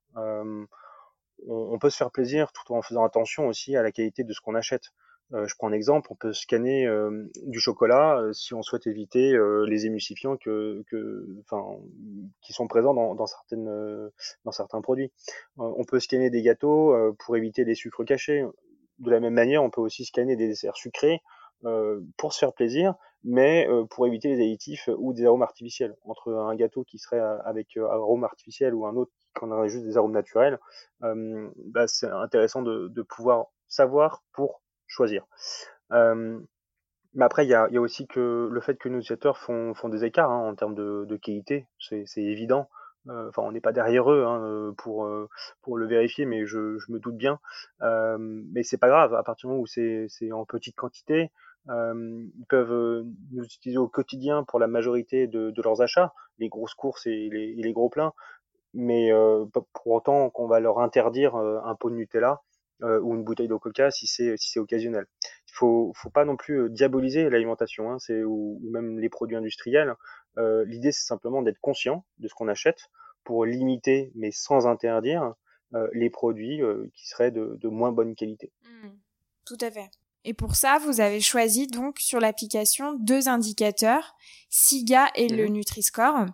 On, 1.45 1.77
peut 1.79 1.89
se 1.89 1.97
faire 1.97 2.11
plaisir 2.11 2.51
tout 2.53 2.73
en 2.73 2.81
faisant 2.81 3.03
attention 3.03 3.47
aussi 3.47 3.75
à 3.75 3.83
la 3.83 3.91
qualité 3.91 4.23
de 4.23 4.33
ce 4.33 4.41
qu'on 4.41 4.55
achète. 4.55 4.91
Je 5.31 5.55
prends 5.57 5.69
un 5.69 5.73
exemple, 5.73 6.09
on 6.11 6.15
peut 6.15 6.33
scanner 6.33 6.87
du 7.45 7.59
chocolat 7.59 8.21
si 8.33 8.53
on 8.53 8.61
souhaite 8.61 8.85
éviter 8.87 9.35
les 9.65 9.85
émulsifiants 9.85 10.37
qui 10.37 10.49
sont 12.53 12.67
présents 12.67 12.93
dans, 12.93 13.25
certains 14.51 14.81
produits. 14.81 15.11
on 15.57 15.83
peut 15.85 15.99
scanner 15.99 16.29
des 16.29 16.43
gâteaux 16.43 16.95
pour 17.19 17.35
éviter 17.35 17.63
les 17.65 17.75
sucres 17.75 18.05
cachés. 18.05 18.45
De 18.99 19.09
la 19.09 19.19
même 19.19 19.33
manière, 19.33 19.63
on 19.63 19.71
peut 19.71 19.81
aussi 19.81 20.05
scanner 20.05 20.35
des 20.35 20.47
desserts 20.47 20.77
sucrés 20.77 21.21
pour 22.17 22.33
se 22.33 22.39
faire 22.39 22.53
plaisir, 22.53 22.95
mais 23.23 23.67
euh, 23.69 23.85
pour 23.85 24.07
éviter 24.07 24.29
les 24.29 24.43
additifs 24.43 24.89
ou 24.97 25.13
des 25.13 25.25
arômes 25.25 25.43
artificiels. 25.43 25.95
Entre 26.05 26.33
un 26.33 26.55
gâteau 26.55 26.83
qui 26.83 26.97
serait 26.99 27.19
euh, 27.19 27.41
avec 27.43 27.77
arômes 27.77 28.23
artificiels 28.23 28.73
ou 28.73 28.85
un 28.85 28.95
autre 28.95 29.11
qui 29.37 29.45
en 29.45 29.51
aurait 29.51 29.69
juste 29.69 29.85
des 29.85 29.97
arômes 29.97 30.11
naturels, 30.11 30.59
bah, 31.01 31.87
c'est 31.87 32.07
intéressant 32.07 32.61
de, 32.61 32.87
de, 32.87 33.01
pouvoir 33.01 33.47
savoir 33.67 34.23
pour 34.31 34.61
choisir. 34.85 35.25
mais 35.89 37.25
après, 37.25 37.45
il 37.45 37.49
y 37.49 37.55
a, 37.55 37.67
y 37.71 37.77
a, 37.77 37.81
aussi 37.81 38.07
que 38.07 38.47
le 38.51 38.61
fait 38.61 38.75
que 38.77 38.89
nos 38.89 38.99
utilisateurs 38.99 39.37
font, 39.37 39.73
font 39.73 39.89
des 39.89 40.03
écarts 40.03 40.31
hein, 40.31 40.49
en 40.49 40.55
termes 40.55 40.75
de, 40.75 41.05
de 41.07 41.17
qualité, 41.17 41.67
c'est 41.79 42.05
évident. 42.17 42.69
Enfin, 43.09 43.41
on 43.41 43.51
n'est 43.51 43.61
pas 43.61 43.73
derrière 43.73 44.11
eux 44.11 44.23
hein, 44.25 44.73
pour 44.77 45.09
pour 45.61 45.77
le 45.77 45.87
vérifier, 45.87 46.25
mais 46.25 46.45
je, 46.45 46.77
je 46.77 46.91
me 46.91 46.99
doute 46.99 47.17
bien. 47.17 47.39
Euh, 47.81 48.17
mais 48.19 48.63
c'est 48.63 48.77
pas 48.77 48.87
grave 48.87 49.13
à 49.13 49.23
partir 49.23 49.47
du 49.47 49.53
moment 49.53 49.63
où 49.63 49.67
c'est 49.67 50.31
en 50.31 50.45
petite 50.45 50.75
quantité, 50.75 51.31
euh, 51.69 52.25
ils 52.37 52.45
peuvent 52.47 52.73
euh, 52.73 53.03
nous 53.31 53.43
utiliser 53.43 53.77
au 53.77 53.87
quotidien 53.87 54.43
pour 54.43 54.59
la 54.59 54.67
majorité 54.67 55.27
de, 55.27 55.53
leurs 55.63 55.81
achats, 55.81 56.13
les 56.39 56.49
grosses 56.49 56.73
courses 56.73 57.05
et 57.07 57.29
les, 57.29 57.73
gros 57.73 57.89
pleins, 57.89 58.13
mais 58.73 59.11
euh, 59.11 59.45
pour 59.73 59.93
autant 59.93 60.29
qu'on 60.29 60.47
va 60.47 60.59
leur 60.59 60.79
interdire 60.79 61.35
euh, 61.35 61.59
un 61.63 61.75
pot 61.75 61.89
de 61.89 61.95
Nutella 61.95 62.41
ou 63.01 63.15
une 63.15 63.23
bouteille 63.23 63.47
de 63.47 63.55
Coca 63.55 63.91
si 63.91 64.07
c'est 64.07 64.35
si 64.35 64.49
c'est 64.51 64.59
occasionnel. 64.59 65.05
Il 65.47 65.53
faut 65.53 65.93
faut 65.95 66.09
pas 66.09 66.25
non 66.25 66.35
plus 66.35 66.69
diaboliser 66.69 67.29
l'alimentation, 67.29 67.93
hein, 67.93 67.97
ou, 68.25 68.59
même 68.73 68.99
les 68.99 69.07
produits 69.07 69.37
industriels. 69.37 69.95
L'idée 70.35 70.91
c'est 70.91 71.05
simplement 71.05 71.41
d'être 71.41 71.61
conscient 71.61 72.03
de 72.17 72.27
ce 72.27 72.33
qu'on 72.33 72.49
achète 72.49 72.89
pour 73.23 73.45
limiter, 73.45 74.11
mais 74.15 74.31
sans 74.31 74.67
interdire, 74.67 75.33
les 75.93 76.09
produits 76.09 76.59
qui 76.93 77.07
seraient 77.07 77.31
de, 77.31 77.57
de, 77.61 77.69
moins 77.69 77.93
bonne 77.93 78.15
qualité. 78.15 78.51
Mmh. 78.63 78.89
Tout 79.45 79.57
à 79.61 79.71
fait. 79.71 79.89
Et 80.25 80.33
pour 80.33 80.55
ça, 80.55 80.79
vous 80.79 81.01
avez 81.01 81.19
choisi 81.19 81.67
donc 81.67 81.99
sur 81.99 82.19
l'application 82.19 82.93
deux 82.93 83.27
indicateurs, 83.27 84.15
SIGA 84.49 85.09
et 85.15 85.27
le 85.27 85.47
mhm. 85.47 85.53
Nutri-Score. 85.53 86.27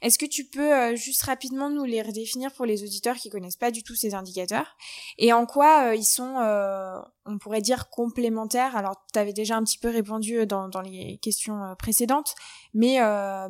Est-ce 0.00 0.18
que 0.18 0.26
tu 0.26 0.44
peux 0.44 0.72
euh, 0.72 0.96
juste 0.96 1.22
rapidement 1.24 1.68
nous 1.68 1.84
les 1.84 2.00
redéfinir 2.00 2.52
pour 2.52 2.64
les 2.64 2.84
auditeurs 2.84 3.16
qui 3.16 3.30
connaissent 3.30 3.56
pas 3.56 3.70
du 3.70 3.82
tout 3.82 3.94
ces 3.94 4.14
indicateurs? 4.14 4.76
Et 5.18 5.32
en 5.32 5.44
quoi 5.44 5.88
euh, 5.88 5.94
ils 5.94 6.04
sont, 6.04 6.38
euh, 6.38 6.98
on 7.26 7.36
pourrait 7.38 7.60
dire 7.60 7.90
complémentaires? 7.90 8.76
Alors, 8.76 8.94
tu 9.12 9.18
avais 9.18 9.32
déjà 9.32 9.56
un 9.56 9.64
petit 9.64 9.78
peu 9.78 9.90
répondu 9.90 10.46
dans, 10.46 10.68
dans 10.68 10.80
les 10.80 11.18
questions 11.18 11.74
précédentes, 11.78 12.34
mais 12.72 12.98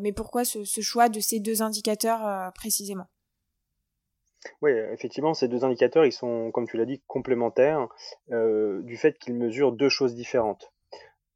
mais 0.00 0.12
pourquoi 0.12 0.44
ce, 0.44 0.64
ce, 0.64 0.80
choix 0.80 1.08
de 1.08 1.20
ces 1.20 1.38
deux 1.38 1.62
indicateurs 1.62 2.52
précisément? 2.54 3.06
Oui, 4.62 4.72
effectivement, 4.92 5.34
ces 5.34 5.48
deux 5.48 5.64
indicateurs, 5.64 6.04
ils 6.04 6.12
sont, 6.12 6.50
comme 6.52 6.66
tu 6.66 6.76
l'as 6.76 6.84
dit, 6.84 7.02
complémentaires 7.06 7.88
euh, 8.30 8.82
du 8.82 8.96
fait 8.96 9.18
qu'ils 9.18 9.34
mesurent 9.34 9.72
deux 9.72 9.88
choses 9.88 10.14
différentes. 10.14 10.72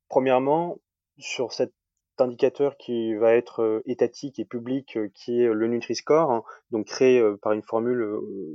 Premièrement, 0.09 0.79
sur 1.19 1.53
cette 1.53 1.75
indicateur 2.19 2.77
qui 2.77 3.15
va 3.15 3.35
être 3.35 3.83
étatique 3.87 4.41
et 4.41 4.45
public, 4.45 4.99
qui 5.15 5.41
est 5.41 5.53
le 5.53 5.69
Nutri-Score, 5.69 6.33
hein, 6.33 6.43
donc 6.73 6.87
créé 6.87 7.23
par 7.43 7.53
une 7.53 7.63
formule 7.63 8.05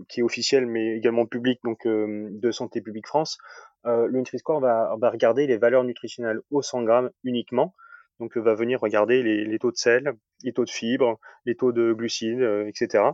qui 0.09 0.19
est 0.19 0.23
officielle 0.23 0.65
mais 0.65 0.97
également 0.97 1.25
publique, 1.25 1.61
donc 1.63 1.87
de 1.87 2.51
Santé 2.51 2.81
publique 2.81 3.07
France. 3.07 3.37
le 3.85 4.11
Nutri-Score 4.11 4.59
va, 4.59 4.97
regarder 5.01 5.47
les 5.47 5.55
valeurs 5.55 5.85
nutritionnelles 5.85 6.41
au 6.51 6.61
100 6.61 6.83
grammes 6.83 7.11
uniquement, 7.23 7.73
donc 8.19 8.35
va 8.35 8.53
venir 8.53 8.81
regarder 8.81 9.23
les, 9.23 9.59
taux 9.59 9.71
de 9.71 9.77
sel, 9.77 10.11
les 10.43 10.51
taux 10.51 10.65
de 10.65 10.69
fibres, 10.69 11.17
les 11.45 11.55
taux 11.55 11.71
de 11.71 11.93
glucides, 11.93 12.43
etc 12.67 13.13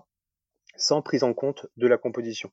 sans 0.80 1.02
prise 1.02 1.24
en 1.24 1.34
compte 1.34 1.68
de 1.78 1.88
la 1.88 1.98
composition. 1.98 2.52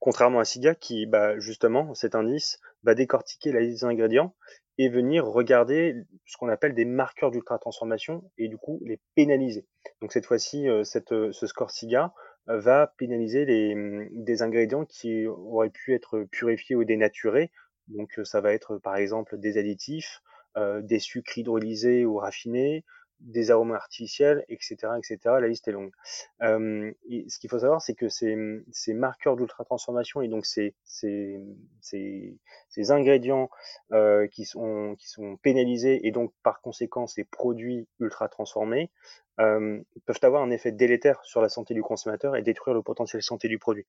Contrairement 0.00 0.40
à 0.40 0.44
SIGA 0.44 0.74
qui, 0.74 1.06
bah, 1.06 1.38
justement, 1.38 1.94
cet 1.94 2.14
indice 2.14 2.58
va 2.82 2.94
décortiquer 2.94 3.52
la 3.52 3.60
liste 3.60 3.82
des 3.82 3.84
ingrédients 3.84 4.34
et 4.78 4.88
venir 4.88 5.24
regarder 5.24 5.94
ce 6.26 6.36
qu'on 6.36 6.48
appelle 6.48 6.74
des 6.74 6.84
marqueurs 6.84 7.30
d'ultra-transformation 7.30 8.30
et 8.36 8.48
du 8.48 8.58
coup 8.58 8.80
les 8.84 9.00
pénaliser. 9.14 9.66
Donc 10.00 10.12
cette 10.12 10.26
fois-ci, 10.26 10.68
euh, 10.68 10.82
euh, 11.12 11.32
ce 11.32 11.46
score 11.46 11.70
SIGA 11.70 12.12
euh, 12.48 12.58
va 12.58 12.92
pénaliser 12.98 13.72
hum, 13.74 14.08
des 14.12 14.42
ingrédients 14.42 14.84
qui 14.84 15.26
auraient 15.26 15.70
pu 15.70 15.94
être 15.94 16.24
purifiés 16.30 16.76
ou 16.76 16.84
dénaturés. 16.84 17.50
Donc 17.88 18.20
ça 18.24 18.40
va 18.40 18.52
être 18.52 18.78
par 18.78 18.96
exemple 18.96 19.38
des 19.38 19.58
additifs, 19.58 20.20
des 20.56 20.98
sucres 20.98 21.36
hydrolysés 21.36 22.06
ou 22.06 22.16
raffinés, 22.16 22.84
des 23.20 23.50
arômes 23.50 23.72
artificiels, 23.72 24.44
etc., 24.48 24.76
etc. 24.98 25.18
La 25.24 25.48
liste 25.48 25.68
est 25.68 25.72
longue. 25.72 25.92
Euh, 26.42 26.92
ce 27.28 27.38
qu'il 27.38 27.50
faut 27.50 27.58
savoir, 27.58 27.80
c'est 27.80 27.94
que 27.94 28.08
ces, 28.08 28.36
marqueurs 28.94 29.36
d'ultra-transformation 29.36 30.20
et 30.22 30.28
donc 30.28 30.44
ces, 30.46 30.74
ingrédients 32.90 33.50
euh, 33.92 34.26
qui, 34.28 34.44
sont, 34.44 34.96
pénalisés 35.42 36.06
et 36.06 36.10
donc 36.10 36.32
par 36.42 36.60
conséquent 36.60 37.06
ces 37.06 37.24
produits 37.24 37.88
ultra-transformés 38.00 38.90
euh, 39.40 39.80
peuvent 40.06 40.20
avoir 40.22 40.42
un 40.42 40.50
effet 40.50 40.72
délétère 40.72 41.24
sur 41.24 41.40
la 41.40 41.48
santé 41.48 41.74
du 41.74 41.82
consommateur 41.82 42.36
et 42.36 42.42
détruire 42.42 42.74
le 42.74 42.82
potentiel 42.82 43.22
santé 43.22 43.48
du 43.48 43.58
produit. 43.58 43.86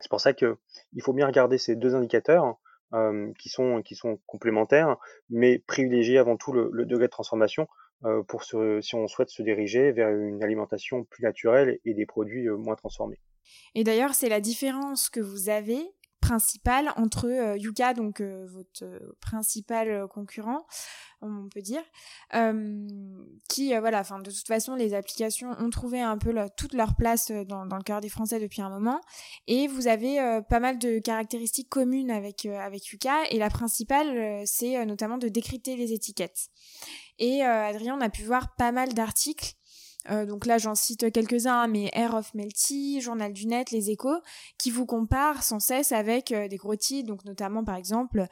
C'est 0.00 0.10
pour 0.10 0.20
ça 0.20 0.32
que 0.32 0.58
il 0.92 1.02
faut 1.02 1.12
bien 1.12 1.26
regarder 1.26 1.58
ces 1.58 1.74
deux 1.74 1.94
indicateurs 1.94 2.58
qui, 3.38 3.50
sont, 3.50 3.82
complémentaires, 4.26 4.96
mais 5.28 5.58
privilégier 5.58 6.16
avant 6.16 6.38
tout 6.38 6.52
le, 6.52 6.86
degré 6.86 7.06
de 7.06 7.10
transformation 7.10 7.68
pour 8.28 8.44
se, 8.44 8.80
si 8.80 8.94
on 8.94 9.06
souhaite 9.08 9.30
se 9.30 9.42
diriger 9.42 9.92
vers 9.92 10.10
une 10.10 10.42
alimentation 10.42 11.04
plus 11.04 11.22
naturelle 11.22 11.78
et 11.84 11.94
des 11.94 12.06
produits 12.06 12.48
euh, 12.48 12.56
moins 12.56 12.76
transformés. 12.76 13.18
Et 13.74 13.84
d'ailleurs, 13.84 14.14
c'est 14.14 14.28
la 14.28 14.40
différence 14.40 15.08
que 15.08 15.20
vous 15.20 15.48
avez 15.48 15.80
principale 16.20 16.92
entre 16.96 17.26
euh, 17.26 17.56
Yuka, 17.56 17.94
donc 17.94 18.20
votre 18.20 18.84
principal 19.20 20.06
concurrent, 20.08 20.66
on 21.22 21.48
peut 21.48 21.62
dire, 21.62 21.82
qui, 23.48 23.76
voilà, 23.76 24.00
enfin, 24.00 24.18
de 24.18 24.30
toute 24.30 24.46
façon, 24.46 24.74
les 24.74 24.94
applications 24.94 25.50
ont 25.58 25.70
trouvé 25.70 26.00
un 26.00 26.18
peu 26.18 26.34
toute 26.56 26.74
leur 26.74 26.96
place 26.96 27.30
dans, 27.30 27.66
dans, 27.66 27.76
le 27.76 27.82
cœur 27.82 28.00
des 28.00 28.08
Français 28.08 28.40
depuis 28.40 28.62
un 28.62 28.68
moment, 28.68 29.00
et 29.46 29.68
vous 29.68 29.88
avez 29.88 30.40
pas 30.48 30.60
mal 30.60 30.78
de 30.78 30.98
caractéristiques 30.98 31.68
communes 31.68 32.10
avec 32.10 32.46
avec 32.46 32.86
Yuka, 32.88 33.24
et 33.30 33.38
la 33.38 33.48
principale, 33.48 34.42
c'est 34.44 34.84
notamment 34.86 35.18
de 35.18 35.28
décrypter 35.28 35.76
les 35.76 35.92
étiquettes. 35.92 36.50
Et 37.18 37.44
euh, 37.44 37.68
Adrien, 37.68 37.96
on 37.96 38.00
a 38.00 38.10
pu 38.10 38.22
voir 38.22 38.54
pas 38.56 38.72
mal 38.72 38.94
d'articles. 38.94 39.54
Euh, 40.10 40.26
donc 40.26 40.46
là, 40.46 40.58
j'en 40.58 40.74
cite 40.74 41.12
quelques-uns, 41.12 41.66
mais 41.66 41.90
Air 41.92 42.14
of 42.14 42.32
Melty, 42.34 43.00
Journal 43.00 43.32
du 43.32 43.46
Net, 43.46 43.70
Les 43.70 43.90
Échos, 43.90 44.20
qui 44.56 44.70
vous 44.70 44.86
comparent 44.86 45.42
sans 45.42 45.60
cesse 45.60 45.92
avec 45.92 46.32
euh, 46.32 46.48
des 46.48 46.56
gros 46.56 46.76
titres, 46.76 47.08
donc 47.08 47.24
notamment 47.24 47.64
par 47.64 47.76
exemple 47.76 48.26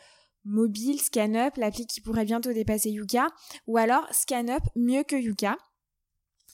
Mobile, 0.44 1.00
ScanUp, 1.00 1.56
l'appli 1.56 1.86
qui 1.86 2.00
pourrait 2.00 2.24
bientôt 2.24 2.52
dépasser 2.52 2.90
Yuka, 2.90 3.26
ou 3.66 3.78
alors 3.78 4.06
ScanUp 4.12 4.62
mieux 4.76 5.02
que 5.02 5.16
Yuka. 5.16 5.56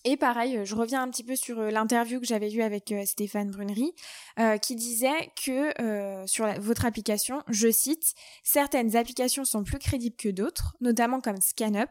Et 0.04 0.16
pareil, 0.16 0.60
je 0.64 0.74
reviens 0.74 1.02
un 1.02 1.10
petit 1.10 1.22
peu 1.22 1.36
sur 1.36 1.60
l'interview 1.60 2.18
que 2.18 2.26
j'avais 2.26 2.50
eue 2.50 2.62
avec 2.62 2.92
Stéphane 3.04 3.52
Brunery, 3.52 3.94
qui 4.60 4.74
disait 4.74 5.30
que 5.44 6.26
sur 6.26 6.46
votre 6.60 6.84
application, 6.84 7.42
je 7.46 7.70
cite, 7.70 8.14
certaines 8.42 8.96
applications 8.96 9.44
sont 9.44 9.62
plus 9.62 9.78
crédibles 9.78 10.16
que 10.16 10.28
d'autres, 10.28 10.76
notamment 10.80 11.20
comme 11.20 11.40
ScanUp, 11.40 11.90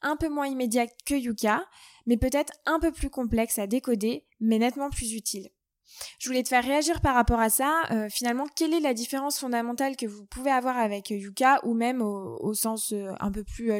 un 0.00 0.16
peu 0.16 0.28
moins 0.28 0.48
immédiat 0.48 0.86
que 1.06 1.14
Yuka, 1.14 1.64
mais 2.06 2.16
peut-être 2.16 2.52
un 2.66 2.80
peu 2.80 2.90
plus 2.90 3.10
complexe 3.10 3.60
à 3.60 3.68
décoder, 3.68 4.24
mais 4.40 4.58
nettement 4.58 4.90
plus 4.90 5.12
utile. 5.12 5.48
Je 6.18 6.28
voulais 6.28 6.42
te 6.42 6.48
faire 6.48 6.64
réagir 6.64 7.00
par 7.00 7.14
rapport 7.14 7.38
à 7.38 7.48
ça. 7.48 7.84
finalement, 8.10 8.46
quelle 8.56 8.74
est 8.74 8.80
la 8.80 8.94
différence 8.94 9.38
fondamentale 9.38 9.94
que 9.96 10.06
vous 10.06 10.24
pouvez 10.24 10.50
avoir 10.50 10.78
avec 10.78 11.10
Yuka 11.10 11.60
ou 11.64 11.74
même 11.74 12.02
au, 12.02 12.54
sens 12.54 12.92
un 13.20 13.30
peu 13.30 13.44
plus 13.44 13.70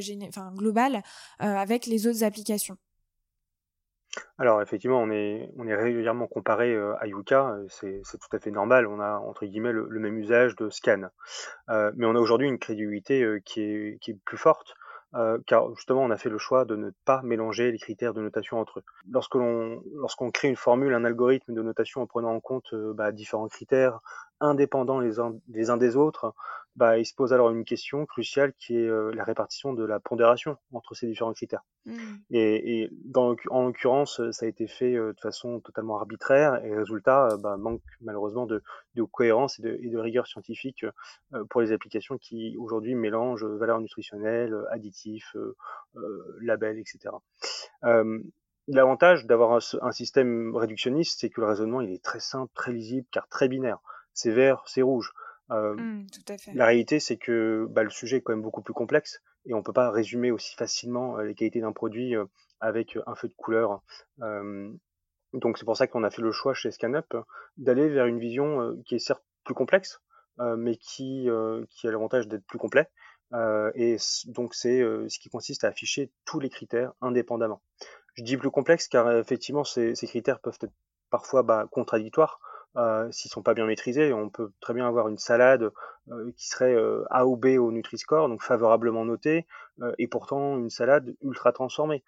global 0.55 1.03
avec 1.41 1.87
les 1.87 2.07
autres 2.07 2.23
applications? 2.23 2.77
Alors 4.39 4.61
effectivement, 4.61 5.01
on 5.01 5.11
est, 5.11 5.51
on 5.57 5.67
est 5.67 5.75
régulièrement 5.75 6.27
comparé 6.27 6.75
euh, 6.75 6.95
à 6.99 7.07
Yuka, 7.07 7.51
euh, 7.51 7.67
c'est, 7.69 8.03
tout 8.03 8.37
à 8.37 8.39
fait 8.39 8.51
normal, 8.51 8.87
on 8.87 9.01
a 9.01 9.17
entre 9.19 9.47
guillemets 9.47 9.73
le, 9.73 9.87
même 9.99 10.19
usage 10.19 10.55
de 10.57 10.69
scan. 10.69 11.03
Euh, 11.71 11.93
mais 11.97 12.07
on 12.07 12.15
a 12.15 12.19
aujourd'hui 12.19 12.49
une 12.49 12.59
crédibilité 12.59 13.25
qui, 13.45 13.63
est, 13.63 13.99
qui 14.01 14.11
est 14.11 14.19
plus 14.25 14.37
forte, 14.37 14.75
car 15.47 15.75
justement 15.75 16.03
on 16.03 16.11
a 16.11 16.17
fait 16.17 16.31
le 16.31 16.39
choix 16.39 16.65
de 16.65 16.77
ne 16.77 16.91
pas 17.05 17.21
mélanger 17.23 17.71
les 17.71 17.79
critères 17.79 18.15
de 18.15 18.21
notation 18.21 18.59
entre 18.59 18.81
eux. 18.81 18.85
Lorsque 19.11 19.35
l'on, 19.35 19.83
lorsqu'on 19.95 20.31
crée 20.31 20.49
une 20.49 20.57
formule, 20.57 20.95
un 20.95 21.05
algorithme 21.05 21.53
de 21.53 21.63
notation 21.63 22.03
en 22.03 22.07
prenant 22.07 22.35
en 22.35 22.41
compte 22.41 22.75
bah, 22.95 23.13
différents 23.13 23.49
critères 23.49 24.01
indépendants 24.43 25.01
les 25.01 25.21
uns, 25.21 25.35
les 25.49 25.71
uns 25.71 25.77
des 25.77 25.97
autres, 25.97 26.35
bah, 26.75 26.99
il 26.99 27.05
se 27.05 27.15
pose 27.15 27.33
alors 27.33 27.51
une 27.51 27.65
question 27.65 28.07
cruciale 28.07 28.53
qui 28.59 28.77
est 28.77 28.89
euh, 28.89 29.13
la 29.15 29.25
répartition 29.25 29.75
de 29.75 29.85
la 29.85 30.01
pondération 30.01 30.57
entre 30.73 30.95
ces 30.95 31.07
différents 31.07 31.33
critères. 31.33 31.65
Mmh. 31.85 31.93
Et, 32.31 32.83
et 32.83 32.91
dans, 33.05 33.37
en 33.51 33.67
l'occurrence, 33.67 34.21
ça 34.31 34.47
a 34.47 34.49
été 34.49 34.67
fait 34.67 34.95
euh, 34.95 35.13
de 35.13 35.21
façon 35.21 35.61
totalement 35.61 35.99
arbitraire 35.99 36.65
et 36.65 36.71
le 36.71 36.79
résultat 36.79 37.29
euh, 37.33 37.37
bah, 37.37 37.57
manque 37.57 37.83
malheureusement 38.01 38.47
de, 38.47 38.63
de 38.95 39.03
cohérence 39.03 39.59
et 39.59 39.63
de, 39.63 39.79
et 39.83 39.89
de, 39.89 39.99
rigueur 39.99 40.27
scientifique 40.27 40.85
pour 41.51 41.61
les 41.61 41.73
applications 41.73 42.19
qui 42.19 42.57
aujourd'hui 42.59 42.95
mélangent 42.95 43.45
valeurs 43.45 43.81
nutritionnelles, 43.81 44.55
additifs, 44.71 45.37
labels, 46.41 46.79
etc. 46.79 47.15
L'avantage 48.69 49.27
d'avoir 49.27 49.53
un, 49.53 49.59
un, 49.81 49.93
système 49.93 50.55
réductionniste, 50.55 51.21
c'est 51.21 51.31
que 51.31 51.41
le 51.41 51.49
raisonnement 51.49 51.81
il 51.81 51.91
est 51.91 52.03
très 52.03 52.21
simple, 52.21 52.53
très 52.55 52.73
lisible, 52.73 53.07
car 53.11 53.29
très 53.29 53.49
binaire. 53.49 53.79
C'est 54.15 54.31
vert, 54.31 54.63
c'est 54.67 54.83
rouge. 54.83 55.13
Euh, 55.51 55.75
mmh, 55.75 56.07
la 56.55 56.67
réalité, 56.67 57.01
c'est 57.01 57.17
que 57.17 57.67
bah, 57.71 57.83
le 57.83 57.91
sujet 57.91 58.19
est 58.19 58.21
quand 58.21 58.33
même 58.33 58.43
beaucoup 58.43 58.63
plus 58.63 58.75
complexe 58.75 59.21
et 59.45 59.55
on 59.55 59.63
peut 59.63 59.73
pas 59.73 59.91
résumer 59.91 60.31
aussi 60.31 60.55
facilement 60.55 61.19
euh, 61.19 61.25
les 61.25 61.35
qualités 61.35 61.61
d'un 61.61 61.73
produit 61.73 62.17
euh, 62.17 62.25
avec 62.61 62.97
un 63.07 63.15
feu 63.15 63.29
de 63.29 63.35
couleur. 63.35 63.83
Donc 65.33 65.59
c'est 65.59 65.65
pour 65.65 65.77
ça 65.77 65.87
qu'on 65.87 66.05
a 66.05 66.11
fait 66.11 66.23
le 66.23 66.33
choix 66.33 66.55
chez 66.55 66.71
ScanUp 66.71 67.17
d'aller 67.57 67.89
vers 67.89 68.07
une 68.07 68.19
vision 68.19 68.77
qui 68.85 68.97
est 68.97 68.99
certes 68.99 69.25
plus 69.45 69.55
complexe, 69.55 70.01
mais 70.39 70.77
qui, 70.77 71.29
a 71.29 71.91
l'avantage 71.91 72.29
d'être 72.29 72.47
plus 72.47 72.59
complet. 72.59 72.89
et 73.75 73.97
donc 74.27 74.55
c'est 74.55 74.81
ce 74.81 75.19
qui 75.19 75.31
consiste 75.31 75.65
à 75.65 75.69
afficher 75.69 76.13
tous 76.25 76.41
les 76.41 76.51
critères 76.51 76.93
indépendamment. 77.01 77.63
Je 78.15 78.23
dis 78.23 78.37
plus 78.37 78.51
complexe 78.51 78.89
car 78.89 79.11
effectivement 79.17 79.65
ces, 79.65 79.95
critères 79.95 80.41
peuvent 80.41 80.59
être 80.61 80.75
parfois 81.11 81.43
bah, 81.43 81.67
contradictoires 81.71 82.41
euh, 82.77 83.11
s'ils 83.11 83.31
sont 83.31 83.43
pas 83.43 83.55
bien 83.55 83.67
maîtrisés. 83.67 84.13
On 84.13 84.31
peut 84.31 84.51
très 84.61 84.75
bien 84.75 84.87
avoir 84.87 85.09
une 85.09 85.19
salade 85.19 85.71
euh, 86.11 86.33
qui 86.37 86.49
serait 86.49 86.75
euh, 86.75 87.05
A 87.11 87.27
ou 87.27 87.37
B 87.37 87.59
au 87.59 87.71
Nutri-Score, 87.71 88.29
donc 88.29 88.43
favorablement 88.43 89.05
notée, 89.05 89.47
euh, 89.83 89.93
et 89.99 90.09
pourtant 90.09 90.59
une 90.59 90.71
salade 90.71 91.15
ultra 91.23 91.53
transformée. 91.53 92.03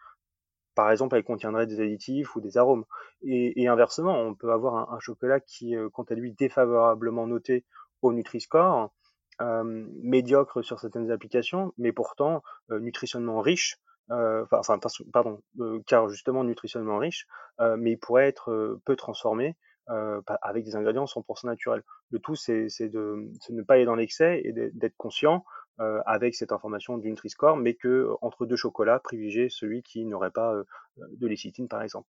Par 0.74 0.90
exemple, 0.90 1.16
elle 1.16 1.24
contiendrait 1.24 1.66
des 1.66 1.80
additifs 1.80 2.34
ou 2.36 2.40
des 2.40 2.56
arômes. 2.56 2.84
Et, 3.22 3.68
inversement, 3.68 4.20
on 4.20 4.34
peut 4.34 4.52
avoir 4.52 4.92
un, 4.92 5.00
chocolat 5.00 5.40
qui, 5.40 5.74
quant 5.92 6.04
à 6.04 6.14
lui, 6.14 6.32
défavorablement 6.32 7.26
noté 7.26 7.64
au 8.02 8.12
Nutri-Score, 8.12 8.92
médiocre 9.40 10.62
sur 10.62 10.80
certaines 10.80 11.10
applications, 11.10 11.72
mais 11.78 11.92
pourtant 11.92 12.42
nutritionnellement 12.70 13.40
riche 13.40 13.78
enfin, 14.10 14.78
pardon, 15.12 15.40
car 15.86 16.08
justement 16.08 16.44
nutritionnellement 16.44 16.98
riche, 16.98 17.26
mais 17.60 17.92
il 17.92 17.98
pourrait 17.98 18.28
être 18.28 18.78
peu 18.84 18.96
transformé 18.96 19.56
euh, 19.90 20.22
avec 20.40 20.64
des 20.64 20.76
ingrédients 20.76 21.04
100% 21.04 21.46
naturels. 21.46 21.82
Le 22.10 22.18
tout, 22.18 22.36
c'est 22.36 22.68
de, 22.88 23.30
ne 23.50 23.62
pas 23.62 23.74
aller 23.74 23.84
dans 23.84 23.94
l'excès 23.94 24.40
et 24.42 24.52
d'être 24.52 24.96
conscient 24.96 25.44
euh, 25.80 26.00
avec 26.06 26.34
cette 26.34 26.52
information 26.52 26.98
du 26.98 27.08
Nutri-Score, 27.10 27.56
mais 27.56 27.74
que 27.74 28.10
entre 28.20 28.46
deux 28.46 28.56
chocolats, 28.56 28.98
privilégier 28.98 29.48
celui 29.48 29.82
qui 29.82 30.04
n'aurait 30.04 30.30
pas 30.30 30.54
euh, 30.54 30.64
de 30.96 31.26
lécithine, 31.26 31.68
par 31.68 31.82
exemple. 31.82 32.08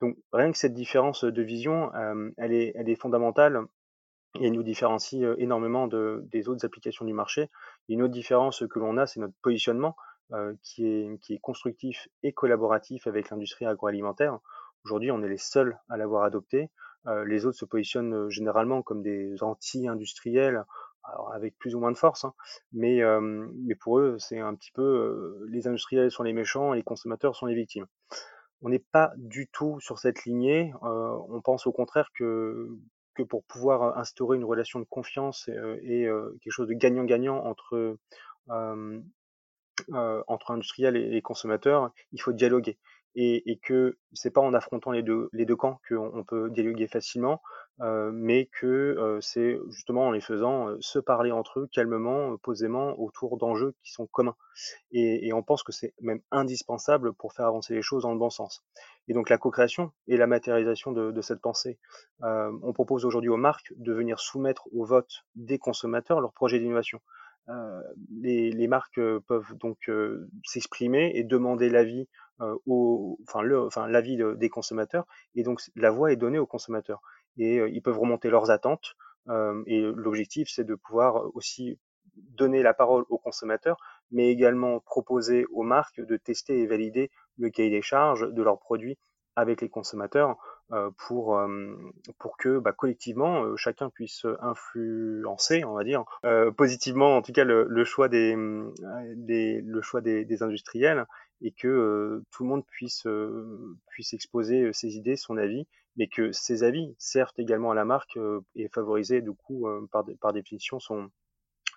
Donc 0.00 0.16
rien 0.32 0.50
que 0.50 0.58
cette 0.58 0.74
différence 0.74 1.24
de 1.24 1.42
vision, 1.42 1.94
euh, 1.94 2.30
elle, 2.38 2.52
est, 2.52 2.94
fondamentale 2.96 3.60
et 4.38 4.46
elle 4.46 4.52
nous 4.52 4.62
différencie 4.62 5.22
euh, 5.22 5.34
énormément 5.38 5.86
de, 5.88 6.24
des 6.30 6.48
autres 6.48 6.64
applications 6.64 7.04
du 7.04 7.12
marché. 7.12 7.50
Une 7.88 8.02
autre 8.02 8.12
différence 8.12 8.64
que 8.68 8.78
l'on 8.78 8.96
a, 8.96 9.06
c'est 9.06 9.20
notre 9.20 9.34
positionnement, 9.42 9.96
euh, 10.32 10.54
qui, 10.62 10.86
est, 10.86 11.18
qui 11.20 11.34
est 11.34 11.40
constructif 11.40 12.06
et 12.22 12.32
collaboratif 12.32 13.08
avec 13.08 13.30
l'industrie 13.30 13.66
agroalimentaire. 13.66 14.38
Aujourd'hui, 14.84 15.10
on 15.10 15.24
est 15.24 15.28
les 15.28 15.38
seuls 15.38 15.76
à 15.88 15.96
l'avoir 15.96 16.22
adopté. 16.22 16.70
Euh, 17.08 17.24
les 17.24 17.46
autres 17.46 17.58
se 17.58 17.64
positionnent 17.64 18.14
euh, 18.14 18.30
généralement 18.30 18.80
comme 18.80 19.02
des 19.02 19.42
anti-industriels 19.42 20.64
alors 21.04 21.32
avec 21.32 21.56
plus 21.58 21.74
ou 21.74 21.80
moins 21.80 21.92
de 21.92 21.96
force, 21.96 22.24
hein, 22.24 22.34
mais, 22.72 23.00
mais 23.20 23.74
pour 23.74 23.98
eux, 23.98 24.16
c'est 24.18 24.38
un 24.38 24.54
petit 24.54 24.72
peu 24.72 25.46
les 25.48 25.66
industriels 25.66 26.10
sont 26.10 26.22
les 26.22 26.32
méchants 26.32 26.74
et 26.74 26.78
les 26.78 26.82
consommateurs 26.82 27.36
sont 27.36 27.46
les 27.46 27.54
victimes. 27.54 27.86
On 28.62 28.68
n'est 28.68 28.84
pas 28.92 29.12
du 29.16 29.48
tout 29.48 29.80
sur 29.80 29.98
cette 29.98 30.24
lignée. 30.24 30.72
on 30.82 31.40
pense 31.42 31.66
au 31.66 31.72
contraire 31.72 32.10
que, 32.14 32.68
que 33.14 33.22
pour 33.22 33.44
pouvoir 33.44 33.98
instaurer 33.98 34.36
une 34.36 34.44
relation 34.44 34.80
de 34.80 34.84
confiance 34.84 35.48
et, 35.48 36.06
quelque 36.42 36.52
chose 36.52 36.68
de 36.68 36.74
gagnant-gagnant 36.74 37.44
entre 37.44 37.96
entre 39.88 40.50
industriels 40.50 40.96
et, 40.96 41.22
consommateurs, 41.22 41.90
il 42.12 42.20
faut 42.20 42.32
dialoguer 42.32 42.78
et, 43.14 43.50
et 43.50 43.58
que 43.58 43.98
c'est 44.12 44.30
pas 44.30 44.40
en 44.40 44.54
affrontant 44.54 44.92
les 44.92 45.02
deux, 45.02 45.28
les 45.32 45.46
deux 45.46 45.56
camps 45.56 45.80
qu'on 45.88 46.24
peut 46.24 46.50
dialoguer 46.50 46.86
facilement, 46.86 47.42
euh, 47.80 48.10
mais 48.12 48.46
que 48.46 48.66
euh, 48.66 49.20
c'est 49.22 49.58
justement 49.70 50.08
en 50.08 50.10
les 50.10 50.20
faisant 50.20 50.68
euh, 50.68 50.76
se 50.80 50.98
parler 50.98 51.32
entre 51.32 51.60
eux 51.60 51.68
calmement, 51.72 52.36
posément, 52.38 52.98
autour 53.00 53.38
d'enjeux 53.38 53.74
qui 53.82 53.92
sont 53.92 54.06
communs. 54.06 54.36
Et, 54.92 55.26
et 55.26 55.32
on 55.32 55.42
pense 55.42 55.62
que 55.62 55.72
c'est 55.72 55.94
même 56.00 56.20
indispensable 56.30 57.14
pour 57.14 57.32
faire 57.32 57.46
avancer 57.46 57.74
les 57.74 57.80
choses 57.80 58.02
dans 58.02 58.12
le 58.12 58.18
bon 58.18 58.28
sens. 58.28 58.62
Et 59.08 59.14
donc 59.14 59.30
la 59.30 59.38
co-création 59.38 59.92
et 60.08 60.18
la 60.18 60.26
matérialisation 60.26 60.92
de, 60.92 61.10
de 61.10 61.20
cette 61.22 61.40
pensée. 61.40 61.78
on 62.20 62.72
propose 62.72 63.04
aujourd'hui 63.04 63.30
aux 63.30 63.36
marques 63.36 63.72
de 63.76 63.92
venir 63.92 64.20
soumettre 64.20 64.68
au 64.72 64.84
vote 64.84 65.24
des 65.34 65.58
consommateurs 65.58 66.20
leurs 66.20 66.32
projets 66.32 66.58
d'innovation. 66.58 67.00
Euh, 67.48 67.80
les, 68.20 68.52
les, 68.52 68.68
marques 68.68 69.00
peuvent 69.26 69.54
donc 69.58 69.90
s'exprimer 70.44 71.12
et 71.14 71.24
demander 71.24 71.70
l'avis 71.70 72.06
euh, 72.42 72.56
au, 72.64 73.18
enfin, 73.28 73.42
enfin, 73.66 73.86
l'avis 73.86 74.16
des 74.36 74.48
consommateurs, 74.48 75.06
et 75.34 75.42
donc 75.42 75.60
la 75.76 75.90
voix 75.90 76.10
est 76.10 76.16
donnée 76.16 76.38
aux 76.38 76.46
consommateurs. 76.46 77.02
Et 77.40 77.56
ils 77.56 77.82
peuvent 77.82 77.98
remonter 77.98 78.30
leurs 78.30 78.50
attentes, 78.50 78.94
et 79.66 79.80
l'objectif, 79.80 80.48
c'est 80.50 80.64
de 80.64 80.74
pouvoir 80.74 81.34
aussi 81.34 81.78
donner 82.16 82.62
la 82.62 82.74
parole 82.74 83.04
aux 83.08 83.18
consommateurs, 83.18 83.76
mais 84.10 84.28
également 84.28 84.80
proposer 84.80 85.46
aux 85.52 85.62
marques 85.62 86.00
de 86.00 86.16
tester 86.16 86.60
et 86.60 86.66
valider 86.66 87.10
le 87.38 87.50
cahier 87.50 87.70
des 87.70 87.82
charges 87.82 88.30
de 88.32 88.42
leurs 88.42 88.58
produits 88.58 88.98
avec 89.40 89.60
les 89.60 89.68
consommateurs 89.68 90.36
euh, 90.72 90.90
pour, 91.08 91.36
euh, 91.36 91.74
pour 92.18 92.36
que 92.36 92.58
bah, 92.58 92.72
collectivement 92.72 93.42
euh, 93.42 93.56
chacun 93.56 93.90
puisse 93.90 94.24
influencer, 94.40 95.64
on 95.64 95.74
va 95.74 95.82
dire, 95.82 96.04
positivement 96.56 97.16
en 97.16 97.22
tout 97.22 97.32
cas 97.32 97.44
le, 97.44 97.84
choix 97.84 98.08
des, 98.08 98.36
le 98.36 99.82
choix 99.82 100.00
des, 100.00 100.42
industriels 100.42 101.06
et 101.42 101.50
que 101.52 102.22
tout 102.30 102.44
le 102.44 102.48
monde 102.48 102.64
puisse 102.66 103.06
puisse 103.88 104.12
exposer 104.12 104.72
ses 104.72 104.96
idées, 104.96 105.16
son 105.16 105.36
avis, 105.38 105.66
mais 105.96 106.06
que 106.06 106.30
ces 106.32 106.62
avis 106.62 106.94
servent 106.98 107.32
également 107.38 107.72
à 107.72 107.74
la 107.74 107.84
marque 107.84 108.18
et 108.54 108.68
favoriser 108.68 109.22
du 109.22 109.32
coup 109.32 109.66
par, 109.90 110.04
par 110.20 110.32
définition 110.32 110.78
son 110.78 111.10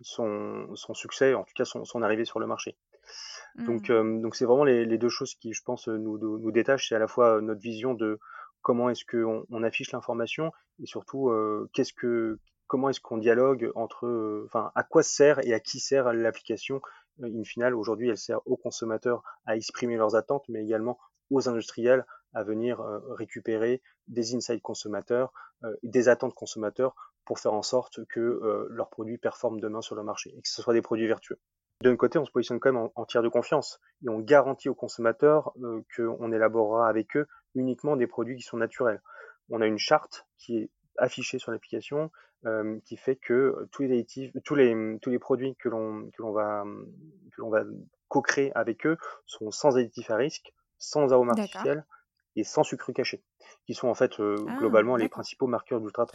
son, 0.01 0.93
succès, 0.93 1.33
en 1.33 1.43
tout 1.43 1.53
cas 1.55 1.65
son 1.65 2.01
arrivée 2.01 2.25
sur 2.25 2.39
le 2.39 2.47
marché. 2.47 2.75
Donc, 3.55 3.89
mmh. 3.89 4.21
donc 4.21 4.35
c'est 4.35 4.45
vraiment 4.45 4.63
les, 4.63 4.85
les, 4.85 4.97
deux 4.97 5.09
choses 5.09 5.35
qui, 5.35 5.53
je 5.53 5.61
pense, 5.63 5.87
nous, 5.87 6.51
détachent. 6.51 6.89
C'est 6.89 6.95
à 6.95 6.99
la 6.99 7.07
fois 7.07 7.39
notre 7.41 7.61
vision 7.61 7.93
de 7.93 8.19
comment 8.63 8.89
est-ce 8.89 9.05
qu'on 9.05 9.45
on 9.49 9.63
affiche 9.63 9.91
l'information 9.91 10.51
et 10.81 10.87
surtout 10.87 11.29
euh, 11.29 11.69
qu'est-ce 11.73 11.93
que 11.93 12.39
comment 12.65 12.89
est-ce 12.89 13.01
qu'on 13.01 13.17
dialogue 13.17 13.71
entre 13.75 14.43
enfin 14.45 14.71
à 14.73 14.83
quoi 14.83 15.03
sert 15.03 15.45
et 15.45 15.53
à 15.53 15.59
qui 15.59 15.79
sert 15.79 16.11
l'application? 16.13 16.81
In 17.21 17.43
finale 17.43 17.75
aujourd'hui 17.75 18.09
elle 18.09 18.17
sert 18.17 18.39
aux 18.47 18.57
consommateurs 18.57 19.21
à 19.45 19.55
exprimer 19.55 19.97
leurs 19.97 20.15
attentes 20.15 20.45
mais 20.49 20.63
également 20.63 20.97
aux 21.29 21.47
industriels 21.47 22.05
à 22.33 22.43
venir 22.43 22.81
récupérer 23.09 23.83
des 24.07 24.33
insights 24.33 24.63
consommateurs 24.63 25.31
des 25.83 26.09
attentes 26.09 26.33
consommateurs 26.33 26.95
pour 27.25 27.39
faire 27.39 27.53
en 27.53 27.61
sorte 27.61 28.03
que 28.05 28.67
leurs 28.71 28.89
produits 28.89 29.19
performent 29.19 29.59
demain 29.59 29.81
sur 29.81 29.95
le 29.95 30.03
marché 30.03 30.33
et 30.35 30.41
que 30.41 30.49
ce 30.49 30.63
soit 30.63 30.73
des 30.73 30.81
produits 30.81 31.05
vertueux 31.05 31.39
d'un 31.83 31.95
côté, 31.97 32.17
on 32.17 32.25
se 32.25 32.31
positionne 32.31 32.59
quand 32.59 32.71
même 32.71 32.89
en, 32.95 33.05
tiers 33.05 33.21
de 33.21 33.27
confiance 33.27 33.79
et 34.03 34.09
on 34.09 34.19
garantit 34.19 34.69
aux 34.69 34.75
consommateurs 34.75 35.51
euh, 35.61 35.81
qu'on 35.95 36.31
élaborera 36.31 36.87
avec 36.87 37.15
eux 37.17 37.27
uniquement 37.55 37.95
des 37.95 38.07
produits 38.07 38.37
qui 38.37 38.43
sont 38.43 38.57
naturels. 38.57 39.01
On 39.49 39.61
a 39.61 39.67
une 39.67 39.77
charte 39.77 40.25
qui 40.37 40.57
est 40.57 40.69
affichée 40.97 41.39
sur 41.39 41.51
l'application 41.51 42.09
euh, 42.45 42.79
qui 42.85 42.97
fait 42.97 43.17
que 43.17 43.67
tous 43.71 43.83
les 43.83 44.05
tous 44.43 44.55
les 44.55 44.97
tous 45.01 45.09
les 45.09 45.19
produits 45.19 45.55
que 45.57 45.69
l'on 45.69 46.09
va 46.31 46.63
que 47.35 47.41
l'on 47.41 47.49
va 47.49 47.63
co-créer 48.07 48.51
avec 48.55 48.85
eux 48.85 48.97
sont 49.25 49.51
sans 49.51 49.77
additifs 49.77 50.09
à 50.09 50.15
risque, 50.15 50.53
sans 50.77 51.11
arôme 51.11 51.29
artificiel 51.29 51.85
et 52.35 52.43
sans 52.43 52.63
sucre 52.63 52.91
caché, 52.93 53.23
qui 53.65 53.73
sont 53.73 53.87
en 53.87 53.93
fait 53.93 54.19
euh, 54.19 54.35
ah, 54.47 54.57
globalement 54.57 54.95
les 54.95 55.09
principaux 55.09 55.47
marqueurs 55.47 55.81
d'ultra 55.81 56.05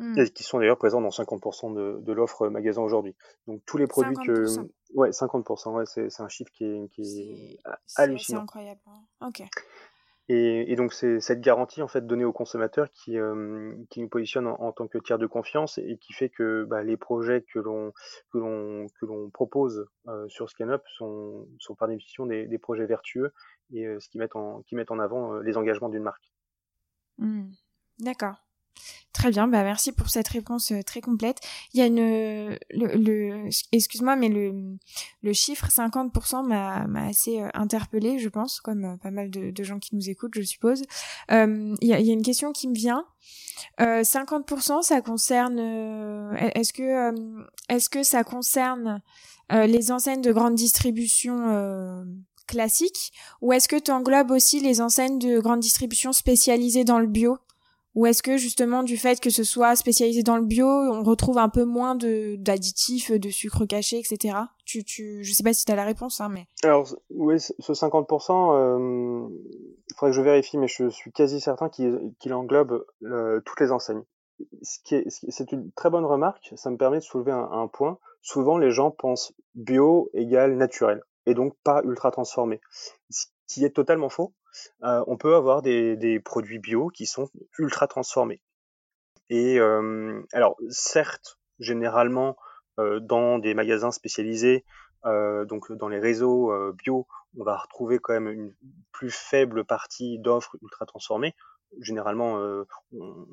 Mmh. 0.00 0.24
qui 0.30 0.44
sont 0.44 0.58
d'ailleurs 0.58 0.78
présents 0.78 1.02
dans 1.02 1.10
50% 1.10 1.74
de, 1.74 2.00
de 2.00 2.12
l'offre 2.14 2.48
magasin 2.48 2.80
aujourd'hui. 2.80 3.14
Donc 3.46 3.60
tous 3.66 3.76
les 3.76 3.86
produits 3.86 4.16
50%. 4.16 4.24
que... 4.26 4.70
Ouais, 4.94 5.10
50%, 5.10 5.74
ouais, 5.74 5.84
c'est 5.84 6.22
un 6.22 6.28
chiffre 6.28 6.50
qui 6.52 6.64
est, 6.64 6.88
qui 6.88 7.02
est, 7.02 7.58
hallucinant. 7.96 8.38
C'est 8.38 8.42
incroyable. 8.42 8.80
Hein. 8.86 9.26
Ok. 9.28 9.42
Et, 10.30 10.72
et, 10.72 10.76
donc 10.76 10.94
c'est 10.94 11.20
cette 11.20 11.42
garantie 11.42 11.82
en 11.82 11.88
fait 11.88 12.06
donnée 12.06 12.24
aux 12.24 12.32
consommateurs 12.32 12.90
qui, 12.92 13.18
euh, 13.18 13.74
qui 13.90 14.00
nous 14.00 14.08
positionne 14.08 14.46
en, 14.46 14.58
en, 14.58 14.72
tant 14.72 14.88
que 14.88 14.96
tiers 14.96 15.18
de 15.18 15.26
confiance 15.26 15.76
et 15.76 15.98
qui 15.98 16.14
fait 16.14 16.30
que 16.30 16.64
bah, 16.64 16.82
les 16.82 16.96
projets 16.96 17.42
que 17.42 17.58
l'on 17.58 17.92
que 18.32 18.38
l'on 18.38 18.86
que 19.00 19.06
l'on 19.06 19.28
propose 19.28 19.86
euh, 20.06 20.28
sur 20.28 20.48
ScanUp 20.48 20.82
sont, 20.96 21.46
sont 21.58 21.74
par 21.74 21.88
définition 21.88 22.24
des, 22.26 22.46
des 22.46 22.58
projets 22.58 22.86
vertueux 22.86 23.34
et 23.72 23.86
euh, 23.86 24.00
ce 24.00 24.08
qui 24.08 24.18
mettent 24.18 24.36
en 24.36 24.62
qui 24.62 24.76
mettent 24.76 24.92
en 24.92 24.98
avant 24.98 25.40
les 25.40 25.58
engagements 25.58 25.88
d'une 25.88 26.04
marque. 26.04 26.32
Mmh. 27.18 27.50
D'accord. 27.98 28.36
Très 29.12 29.30
bien, 29.30 29.48
bah 29.48 29.64
merci 29.64 29.90
pour 29.90 30.08
cette 30.08 30.28
réponse 30.28 30.70
euh, 30.70 30.82
très 30.82 31.00
complète. 31.00 31.40
Il 31.74 31.80
y 31.80 31.82
a 31.82 31.86
une, 31.86 32.56
le, 32.70 33.48
excuse-moi, 33.72 34.14
mais 34.14 34.28
le, 34.28 34.76
le 35.22 35.32
chiffre 35.32 35.66
50% 35.66 36.46
m'a, 36.46 36.86
m'a 36.86 37.06
assez 37.06 37.40
euh, 37.40 37.48
interpellé, 37.54 38.20
je 38.20 38.28
pense, 38.28 38.60
comme 38.60 38.84
euh, 38.84 38.96
pas 38.96 39.10
mal 39.10 39.30
de, 39.30 39.62
gens 39.64 39.80
qui 39.80 39.96
nous 39.96 40.08
écoutent, 40.08 40.34
je 40.34 40.42
suppose. 40.42 40.82
Il, 41.28 41.76
y 41.82 41.92
a, 41.92 41.98
une 41.98 42.22
question 42.22 42.52
qui 42.52 42.68
me 42.68 42.74
vient. 42.74 43.04
Euh, 43.80 44.02
50%, 44.02 44.82
ça 44.82 45.00
concerne, 45.00 45.58
est-ce 46.54 46.72
que, 46.72 47.12
est-ce 47.68 47.90
que 47.90 48.02
ça 48.02 48.24
concerne 48.24 49.02
les 49.50 49.90
enseignes 49.90 50.22
de 50.22 50.32
grande 50.32 50.54
distribution 50.54 52.06
classiques, 52.46 53.12
ou 53.42 53.52
est-ce 53.52 53.68
que 53.68 53.76
tu 53.76 53.90
englobes 53.90 54.30
aussi 54.30 54.60
les 54.60 54.80
enseignes 54.80 55.18
de 55.18 55.38
grande 55.40 55.60
distribution 55.60 56.12
spécialisées 56.12 56.84
dans 56.84 56.98
le 56.98 57.06
bio? 57.06 57.38
Ou 57.94 58.06
est-ce 58.06 58.22
que 58.22 58.36
justement 58.36 58.82
du 58.82 58.96
fait 58.96 59.20
que 59.20 59.30
ce 59.30 59.44
soit 59.44 59.74
spécialisé 59.76 60.22
dans 60.22 60.36
le 60.36 60.44
bio, 60.44 60.66
on 60.66 61.02
retrouve 61.02 61.38
un 61.38 61.48
peu 61.48 61.64
moins 61.64 61.94
de 61.94 62.36
d'additifs, 62.36 63.10
de 63.10 63.30
sucre 63.30 63.64
caché, 63.64 63.98
etc. 63.98 64.38
Tu, 64.64 64.84
tu, 64.84 65.24
je 65.24 65.32
sais 65.32 65.42
pas 65.42 65.52
si 65.52 65.64
tu 65.64 65.72
as 65.72 65.76
la 65.76 65.84
réponse, 65.84 66.20
hein, 66.20 66.28
mais. 66.28 66.46
Alors 66.62 66.88
oui, 67.10 67.40
ce 67.40 67.72
50%, 67.72 68.54
euh, 68.54 69.28
il 69.88 69.94
faudrait 69.96 70.12
que 70.12 70.16
je 70.16 70.22
vérifie, 70.22 70.58
mais 70.58 70.68
je 70.68 70.88
suis 70.88 71.12
quasi 71.12 71.40
certain 71.40 71.68
qu'il 71.68 72.34
englobe 72.34 72.84
euh, 73.04 73.40
toutes 73.44 73.60
les 73.60 73.72
enseignes. 73.72 74.04
Ce 74.62 74.78
qui 74.84 74.94
est, 74.94 75.04
c'est 75.08 75.52
une 75.52 75.70
très 75.72 75.90
bonne 75.90 76.04
remarque. 76.04 76.52
Ça 76.56 76.70
me 76.70 76.76
permet 76.76 76.98
de 76.98 77.04
soulever 77.04 77.32
un, 77.32 77.50
un 77.50 77.66
point. 77.66 77.98
Souvent, 78.22 78.56
les 78.56 78.70
gens 78.70 78.90
pensent 78.90 79.32
bio 79.54 80.10
égale 80.14 80.56
naturel 80.56 81.02
et 81.26 81.34
donc 81.34 81.54
pas 81.62 81.82
ultra 81.84 82.10
transformé, 82.10 82.60
ce 83.10 83.26
qui 83.46 83.64
est 83.64 83.70
totalement 83.70 84.08
faux 84.08 84.34
euh, 84.82 85.04
on 85.06 85.16
peut 85.16 85.34
avoir 85.34 85.62
des, 85.62 86.20
produits 86.24 86.58
bio 86.58 86.88
qui 86.88 87.06
sont 87.06 87.28
ultra 87.58 87.86
transformés. 87.86 88.40
Et 89.28 89.58
euh, 89.60 90.22
alors, 90.32 90.56
certes, 90.70 91.38
généralement, 91.58 92.36
euh, 92.78 93.00
dans 93.00 93.38
des 93.38 93.54
magasins 93.54 93.90
spécialisés, 93.90 94.64
donc 95.04 95.72
dans 95.72 95.88
les 95.88 95.98
réseaux 95.98 96.52
bio, 96.74 97.06
on 97.38 97.42
va 97.42 97.56
retrouver 97.56 97.98
quand 97.98 98.12
même 98.12 98.28
une 98.28 98.54
plus 98.92 99.10
faible 99.10 99.64
partie 99.64 100.18
d'offres 100.18 100.58
ultra 100.60 100.84
transformées. 100.84 101.34
Généralement, 101.80 102.34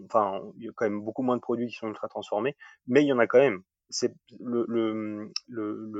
enfin, 0.05 0.39
il 0.55 0.65
y 0.65 0.69
a 0.69 0.71
quand 0.73 0.85
même 0.85 1.01
beaucoup 1.01 1.23
moins 1.23 1.35
de 1.35 1.41
produits 1.41 1.67
qui 1.67 1.73
sont 1.73 1.89
ultra 1.89 2.07
transformés, 2.07 2.55
mais 2.87 3.03
il 3.03 3.07
y 3.07 3.11
en 3.11 3.19
a 3.19 3.27
quand 3.27 3.39
même. 3.39 3.63
C'est 3.89 4.13
le, 4.39 5.29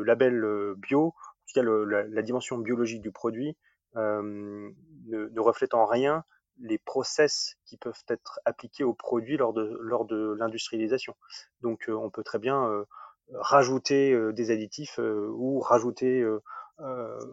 label 0.06 0.76
bio, 0.78 1.08
en 1.08 1.12
tout 1.12 1.54
cas 1.54 1.64
la, 1.64 2.22
dimension 2.22 2.58
biologique 2.60 3.02
du 3.02 3.12
produit, 3.12 3.58
ne, 3.95 4.71
ne 5.08 5.39
reflète 5.39 5.73
en 5.73 5.86
rien 5.86 6.23
les 6.60 6.78
process 6.80 7.56
qui 7.65 7.78
peuvent 7.78 8.04
être 8.08 8.39
appliqués 8.45 8.84
aux 8.84 8.93
produits 8.93 9.38
lors 9.38 9.54
de, 9.54 9.78
lors 9.82 10.06
de 10.06 10.36
l'industrialisation. 10.39 11.15
Donc 11.62 11.86
on 11.88 12.10
peut 12.10 12.23
très 12.23 12.39
bien 12.39 12.86
rajouter 13.34 14.17
des 14.34 14.52
additifs 14.52 15.00
ou 15.00 15.60
rajouter 15.60 16.28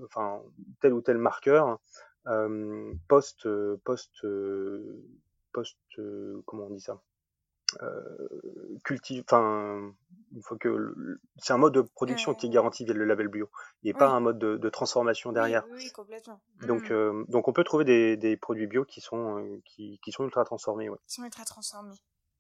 enfin 0.05 0.43
tel 0.81 0.93
ou 0.93 1.01
tel 1.01 1.19
marqueur 1.19 1.79
post 3.09 3.49
post 3.85 4.27
post 5.53 5.79
comment 6.47 6.67
on 6.67 6.71
dit 6.71 6.81
ça? 6.81 7.01
Cultive, 8.85 9.25
enfin, 9.27 9.93
il 10.35 10.43
faut 10.43 10.57
que 10.57 10.95
c'est 11.39 11.53
un 11.53 11.59
mode 11.59 11.75
de 11.75 11.83
production 11.83 12.35
qui 12.35 12.47
est 12.47 12.51
garanti 12.51 12.85
via 12.85 12.95
le 12.95 13.05
label 13.05 13.29
bio 13.29 13.49
et 13.83 13.93
pas 13.93 14.09
un 14.09 14.21
mode 14.21 14.39
de, 14.39 14.57
de 14.57 14.69
transformation 14.69 15.33
derrière. 15.33 15.65
Oui, 15.71 15.91
complètement. 15.93 16.41
Donc, 16.67 16.91
mmh. 16.91 16.93
euh, 16.93 17.25
donc 17.29 17.49
on 17.49 17.53
peut 17.53 17.65
trouver 17.65 17.85
des, 17.85 18.17
des 18.17 18.37
produits 18.37 18.67
bio 18.67 18.85
qui 18.85 19.01
sont 19.01 19.39
euh, 19.39 19.63
qui, 19.65 20.01
qui, 20.03 20.13
sont 20.13 20.25
ultra 20.25 20.45
transformés. 20.45 20.89
Ouais. 20.89 20.99
Qui 21.07 21.15
sont 21.15 21.25
ultra 21.25 21.45
transformés. 21.45 21.97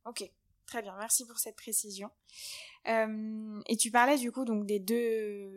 Ok. 0.06 0.24
très 0.66 0.82
bien. 0.82 0.96
Merci 0.98 1.26
pour 1.26 1.38
cette 1.38 1.56
précision. 1.56 2.10
et 2.86 3.76
tu 3.76 3.90
parlais 3.90 4.18
du 4.18 4.32
coup 4.32 4.44
donc 4.44 4.66
des 4.66 4.80
deux, 4.80 5.50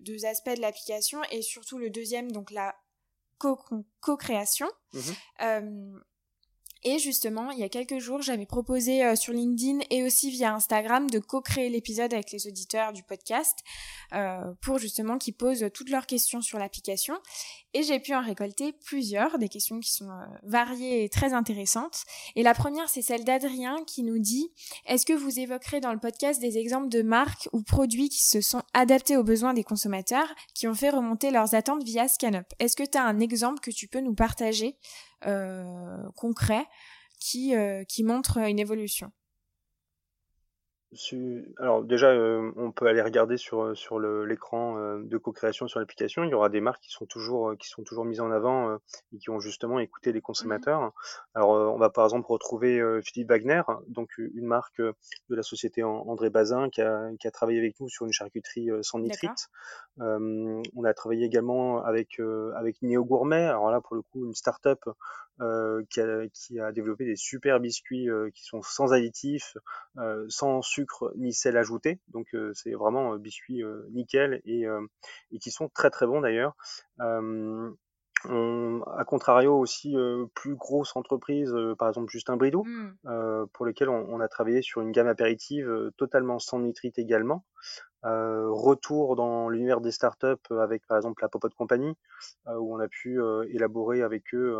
deux 0.00 0.24
aspects 0.24 0.54
de 0.56 0.60
l'application 0.60 1.20
et 1.30 1.42
surtout 1.42 1.78
le 1.78 1.90
deuxième, 1.90 2.32
donc 2.32 2.50
la 2.50 2.74
co-création. 4.00 4.68
Mmh 4.92 5.98
et 6.84 6.98
justement, 6.98 7.50
il 7.50 7.58
y 7.58 7.62
a 7.62 7.68
quelques 7.68 7.98
jours, 7.98 8.22
j'avais 8.22 8.46
proposé 8.46 9.04
euh, 9.04 9.14
sur 9.14 9.32
LinkedIn 9.32 9.80
et 9.90 10.02
aussi 10.02 10.30
via 10.30 10.54
Instagram 10.54 11.08
de 11.08 11.18
co-créer 11.18 11.68
l'épisode 11.68 12.12
avec 12.12 12.32
les 12.32 12.46
auditeurs 12.46 12.92
du 12.92 13.02
podcast 13.02 13.58
euh, 14.12 14.52
pour 14.60 14.78
justement 14.78 15.18
qu'ils 15.18 15.34
posent 15.34 15.64
toutes 15.72 15.90
leurs 15.90 16.06
questions 16.06 16.40
sur 16.40 16.58
l'application. 16.58 17.14
Et 17.74 17.82
j'ai 17.82 18.00
pu 18.00 18.14
en 18.14 18.20
récolter 18.20 18.72
plusieurs, 18.72 19.38
des 19.38 19.48
questions 19.48 19.80
qui 19.80 19.90
sont 19.90 20.10
euh, 20.10 20.24
variées 20.42 21.04
et 21.04 21.08
très 21.08 21.32
intéressantes. 21.32 22.04
Et 22.36 22.42
la 22.42 22.52
première, 22.52 22.88
c'est 22.88 23.00
celle 23.00 23.24
d'Adrien 23.24 23.76
qui 23.86 24.02
nous 24.02 24.18
dit 24.18 24.52
Est-ce 24.86 25.06
que 25.06 25.12
vous 25.14 25.38
évoquerez 25.38 25.80
dans 25.80 25.92
le 25.92 25.98
podcast 25.98 26.40
des 26.40 26.58
exemples 26.58 26.88
de 26.88 27.02
marques 27.02 27.48
ou 27.52 27.62
produits 27.62 28.10
qui 28.10 28.22
se 28.22 28.42
sont 28.42 28.62
adaptés 28.74 29.16
aux 29.16 29.24
besoins 29.24 29.54
des 29.54 29.64
consommateurs, 29.64 30.34
qui 30.54 30.68
ont 30.68 30.74
fait 30.74 30.90
remonter 30.90 31.30
leurs 31.30 31.54
attentes 31.54 31.82
via 31.82 32.08
ScanUp? 32.08 32.46
Est-ce 32.58 32.76
que 32.76 32.88
tu 32.88 32.98
as 32.98 33.04
un 33.04 33.20
exemple 33.20 33.60
que 33.60 33.70
tu 33.70 33.88
peux 33.88 34.00
nous 34.00 34.14
partager 34.14 34.76
euh, 35.26 35.64
concret 36.16 36.66
qui, 37.20 37.56
euh, 37.56 37.84
qui 37.84 38.04
montre 38.04 38.38
une 38.38 38.58
évolution? 38.58 39.12
Alors 41.58 41.84
déjà, 41.84 42.08
euh, 42.08 42.52
on 42.56 42.70
peut 42.70 42.86
aller 42.86 43.00
regarder 43.00 43.38
sur, 43.38 43.62
euh, 43.62 43.74
sur 43.74 43.98
l'écran 43.98 44.76
euh, 44.76 45.02
de 45.02 45.16
co-création 45.16 45.66
sur 45.66 45.80
l'application. 45.80 46.22
Il 46.24 46.30
y 46.30 46.34
aura 46.34 46.50
des 46.50 46.60
marques 46.60 46.82
qui 46.82 46.90
sont 46.90 47.06
toujours, 47.06 47.56
qui 47.58 47.68
sont 47.68 47.82
toujours 47.82 48.04
mises 48.04 48.20
en 48.20 48.30
avant 48.30 48.76
et 49.12 49.18
qui 49.18 49.30
ont 49.30 49.40
justement 49.40 49.78
écouté 49.78 50.12
les 50.12 50.18
mmh 50.18 50.22
consommateurs. 50.22 50.92
Alors, 51.34 51.50
on 51.50 51.78
va 51.78 51.90
par 51.90 52.04
exemple 52.04 52.26
retrouver 52.28 52.80
Philippe 53.04 53.28
Wagner, 53.28 53.62
donc 53.88 54.16
une 54.18 54.46
marque 54.46 54.80
de 54.80 55.34
la 55.34 55.42
société 55.42 55.82
André 55.82 56.30
Bazin 56.30 56.70
qui 56.70 56.80
a, 56.80 57.10
qui 57.18 57.26
a 57.26 57.30
travaillé 57.30 57.58
avec 57.58 57.78
nous 57.80 57.88
sur 57.88 58.06
une 58.06 58.12
charcuterie 58.12 58.70
sans 58.82 59.00
nitrite. 59.00 59.48
on 59.98 60.84
a 60.84 60.94
travaillé 60.94 61.26
également 61.26 61.84
avec, 61.84 62.20
avec 62.54 62.80
Néo 62.82 63.04
Gourmet. 63.04 63.44
Alors 63.44 63.70
là, 63.70 63.80
pour 63.80 63.96
le 63.96 64.02
coup, 64.02 64.24
une 64.24 64.34
start-up 64.34 64.80
qui, 65.90 66.00
a, 66.00 66.28
qui 66.32 66.60
a 66.60 66.72
développé 66.72 67.04
des 67.04 67.16
super 67.16 67.60
biscuits 67.60 68.08
qui 68.34 68.44
sont 68.44 68.62
sans 68.62 68.92
additifs, 68.92 69.56
sans 70.28 70.62
sucre 70.62 70.81
ni 71.16 71.32
sel 71.32 71.56
ajouté. 71.56 72.00
Donc 72.08 72.34
euh, 72.34 72.52
c'est 72.54 72.72
vraiment 72.72 73.14
euh, 73.14 73.18
biscuits 73.18 73.62
euh, 73.62 73.86
nickel 73.90 74.40
et, 74.44 74.64
et, 75.30 75.38
qui 75.38 75.50
sont 75.50 75.68
très 75.68 75.90
très 75.90 76.06
bons 76.06 76.20
d'ailleurs. 76.20 76.54
On, 78.28 78.82
à 78.96 79.04
contrario 79.04 79.58
aussi 79.58 79.96
plus 80.34 80.54
grosses 80.54 80.94
entreprises, 80.96 81.54
par 81.78 81.88
exemple 81.88 82.10
Justin 82.10 82.36
Bridou, 82.36 82.64
mmh. 82.64 83.46
pour 83.52 83.66
lesquelles 83.66 83.88
on, 83.88 84.20
a 84.20 84.28
travaillé 84.28 84.62
sur 84.62 84.80
une 84.80 84.92
gamme 84.92 85.08
apéritive 85.08 85.90
totalement 85.96 86.38
sans 86.38 86.60
nitrite 86.60 86.98
également. 86.98 87.44
Euh, 88.04 88.50
retour 88.50 89.14
dans 89.14 89.48
l'univers 89.48 89.80
des 89.80 89.92
startups 89.92 90.50
avec 90.50 90.84
par 90.88 90.96
exemple 90.96 91.22
la 91.22 91.28
Popote 91.28 91.54
Company 91.54 91.94
euh, 92.48 92.56
où 92.56 92.74
on 92.74 92.80
a 92.80 92.88
pu 92.88 93.20
euh, 93.20 93.44
élaborer 93.50 94.02
avec 94.02 94.34
eux 94.34 94.56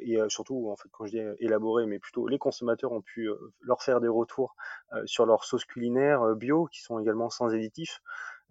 et 0.00 0.18
surtout 0.28 0.68
en 0.68 0.74
fait 0.74 0.88
quand 0.90 1.06
je 1.06 1.12
dis 1.12 1.22
élaborer 1.38 1.86
mais 1.86 2.00
plutôt 2.00 2.26
les 2.26 2.38
consommateurs 2.38 2.90
ont 2.90 3.02
pu 3.02 3.28
leur 3.60 3.82
faire 3.84 4.00
des 4.00 4.08
retours 4.08 4.56
sur 5.04 5.26
leurs 5.26 5.44
sauces 5.44 5.64
culinaires 5.64 6.34
bio 6.34 6.66
qui 6.66 6.82
sont 6.82 6.98
également 6.98 7.30
sans 7.30 7.54
additifs 7.54 8.00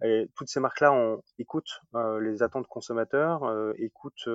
et 0.02 0.28
toutes 0.34 0.48
ces 0.48 0.60
marques 0.60 0.80
là 0.80 0.92
on 0.92 1.22
écoute 1.38 1.80
les 2.20 2.42
attentes 2.42 2.66
consommateurs 2.66 3.72
écoute 3.78 4.28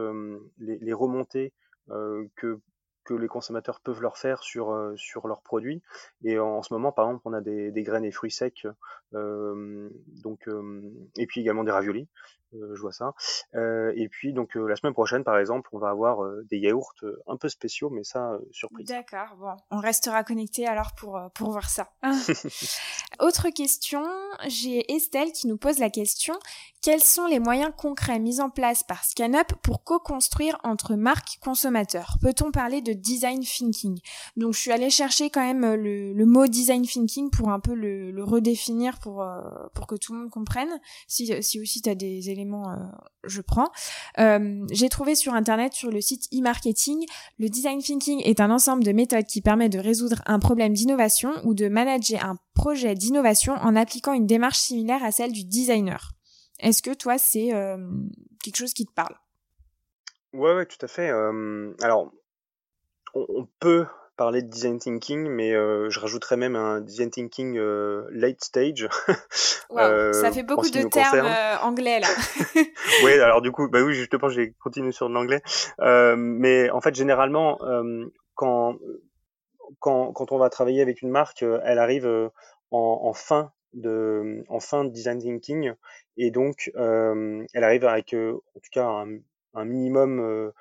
les, 0.58 0.78
les, 0.80 0.94
remontées 0.94 1.54
que 1.88 2.60
que 3.04 3.14
les 3.14 3.28
consommateurs 3.28 3.80
peuvent 3.80 4.02
leur 4.02 4.18
faire 4.18 4.44
sur, 4.44 4.72
euh, 4.72 4.94
sur 4.96 5.28
leurs 5.28 5.42
produits. 5.42 5.82
Et 6.24 6.40
en, 6.40 6.62
ce 6.62 6.74
moment, 6.74 6.92
par 6.92 7.08
exemple, 7.08 7.24
on 7.26 7.34
a 7.34 7.42
des, 7.42 7.72
des 7.72 7.84
graines 7.84 8.06
et 8.06 8.12
fruits 8.12 8.32
secs, 8.32 8.68
euh, 9.14 9.90
donc, 10.24 10.48
euh, 10.48 10.82
et 11.18 11.26
puis 11.26 11.42
également 11.42 11.64
des 11.64 11.72
raviolis. 11.72 12.08
Je 12.54 12.82
vois 12.82 12.92
ça. 12.92 13.14
Et 13.54 14.10
puis 14.10 14.34
donc 14.34 14.56
la 14.56 14.76
semaine 14.76 14.92
prochaine, 14.92 15.24
par 15.24 15.38
exemple, 15.38 15.70
on 15.72 15.80
va 15.80 15.88
avoir 15.88 16.30
des 16.50 16.58
yaourts 16.58 16.94
un 17.26 17.38
peu 17.38 17.48
spéciaux, 17.48 17.90
mais 17.90 18.04
ça 18.04 18.38
surprise. 18.52 18.90
D'accord. 18.90 19.38
Bon, 19.38 19.56
on 19.70 19.80
restera 19.80 20.26
connecté 20.26 20.68
alors 20.68 20.94
pour 20.98 21.18
pour 21.34 21.52
voir 21.52 21.70
ça. 21.70 21.88
Autre 23.22 23.52
question, 23.56 24.04
j'ai 24.48 24.94
Estelle 24.94 25.32
qui 25.32 25.48
nous 25.48 25.56
pose 25.56 25.80
la 25.80 25.90
question 25.90 26.38
quels 26.82 27.04
sont 27.04 27.28
les 27.28 27.38
moyens 27.38 27.72
concrets 27.78 28.18
mis 28.18 28.42
en 28.42 28.50
place 28.50 28.84
par 28.84 29.04
ScanUp 29.04 29.54
pour 29.62 29.84
co-construire 29.84 30.58
entre 30.64 30.96
marques 30.96 31.38
consommateurs? 31.40 32.18
Peut-on 32.22 32.52
parler 32.52 32.82
de 32.82 32.91
design 32.94 33.42
thinking 33.44 34.00
Donc 34.38 34.54
je 34.54 34.60
suis 34.60 34.72
allée 34.72 34.90
chercher 34.90 35.30
quand 35.30 35.42
même 35.42 35.76
le, 35.76 36.14
le 36.14 36.26
mot 36.26 36.48
design 36.48 36.84
thinking 36.84 37.30
pour 37.30 37.50
un 37.50 37.60
peu 37.60 37.74
le, 37.74 38.24
redéfinir 38.24 39.00
pour 39.00 39.26
pour 39.74 39.88
que 39.88 39.96
tout 39.96 40.14
le 40.14 40.20
monde 40.20 40.30
comprenne. 40.30 40.70
Si 41.08 41.32
si 41.42 41.60
aussi 41.60 41.82
tu 41.82 41.90
as 41.90 41.96
des 41.96 42.30
éléments 42.30 42.72
euh, 42.72 42.76
je 43.24 43.42
prends. 43.42 43.72
Euh, 44.18 44.66
j'ai 44.72 44.90
trouvé 44.90 45.16
sur 45.16 45.34
internet, 45.34 45.74
sur 45.74 45.92
le 45.92 46.02
site 46.02 46.28
e-marketing, 46.34 47.06
le 47.38 47.50
design 47.50 47.80
thinking 47.82 48.22
est 48.24 48.40
un 48.40 48.50
ensemble 48.50 48.84
de 48.84 48.92
méthodes 48.92 49.26
qui 49.26 49.42
permet 49.42 49.70
de 49.70 49.80
résoudre 49.80 50.22
un 50.26 50.40
problème 50.40 50.74
d'innovation 50.74 51.34
ou 51.44 51.54
de 51.54 51.68
manager 51.68 52.24
un 52.26 52.38
projet 52.56 52.96
d'innovation 52.96 53.54
en 53.54 53.76
appliquant 53.76 54.14
une 54.14 54.26
démarche 54.26 54.58
similaire 54.58 55.04
à 55.04 55.12
celle 55.12 55.32
du 55.32 55.44
designer. 55.44 56.12
Est-ce 56.60 56.82
que 56.82 56.94
toi, 56.94 57.18
c'est 57.18 57.54
euh, 57.54 57.78
quelque 58.44 58.58
chose 58.58 58.74
qui 58.74 58.86
te 58.86 58.94
parle? 58.94 59.16
Ouais, 60.34 60.56
ouais, 60.56 60.66
tout 60.66 60.84
à 60.84 60.88
fait. 60.88 61.10
alors, 61.82 62.12
on, 63.14 63.48
peut 63.60 63.86
parler 64.18 64.42
de 64.42 64.48
design 64.50 64.78
thinking, 64.78 65.30
mais 65.30 65.54
euh, 65.54 65.90
je 65.90 66.00
rajouterais 66.00 66.38
même 66.38 66.56
un 66.56 66.82
design 66.82 67.10
thinking 67.10 67.58
euh, 67.58 68.08
late 68.12 68.44
stage. 68.44 68.88
euh, 69.72 70.14
ça 70.14 70.32
fait 70.32 70.44
beaucoup 70.44 70.70
de 70.70 70.88
termes 70.88 71.28
anglais 71.64 72.00
là. 72.00 72.08
oui, 73.04 73.14
alors 73.14 73.42
du 73.42 73.52
coup, 73.52 73.68
bah 73.68 73.82
oui, 73.82 73.94
justement, 73.94 74.30
j'ai 74.30 74.54
continué 74.60 74.92
sur 74.92 75.10
l'anglais. 75.10 75.42
Euh, 75.80 76.16
mais 76.18 76.70
en 76.70 76.82
fait, 76.82 76.94
généralement, 76.94 77.58
quand, 78.36 78.76
quand, 79.80 80.12
quand 80.14 80.32
on 80.32 80.38
va 80.38 80.50
travailler 80.50 80.82
avec 80.82 81.02
une 81.02 81.10
marque, 81.10 81.44
elle 81.44 81.80
arrive 81.80 82.08
en, 82.72 83.00
en, 83.04 83.14
fin 83.14 83.52
de 83.74 84.44
en 84.50 84.60
fin 84.60 84.84
de 84.84 84.90
design 84.90 85.20
thinking 85.20 85.74
et 86.18 86.30
donc 86.30 86.72
elle 86.76 87.64
arrive 87.64 87.86
avec 87.86 88.14
en 88.14 88.60
tout 88.60 88.70
cas 88.72 88.86
un, 88.86 89.08
un 89.54 89.66
minimum 89.66 90.52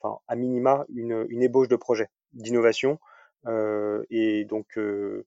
enfin 0.00 0.20
à 0.28 0.36
minima 0.36 0.84
une, 0.94 1.42
ébauche 1.42 1.68
de 1.68 1.76
projet 1.76 2.08
d'innovation. 2.32 2.98
Euh, 3.46 4.04
et 4.10 4.44
donc, 4.44 4.78
euh, 4.78 5.26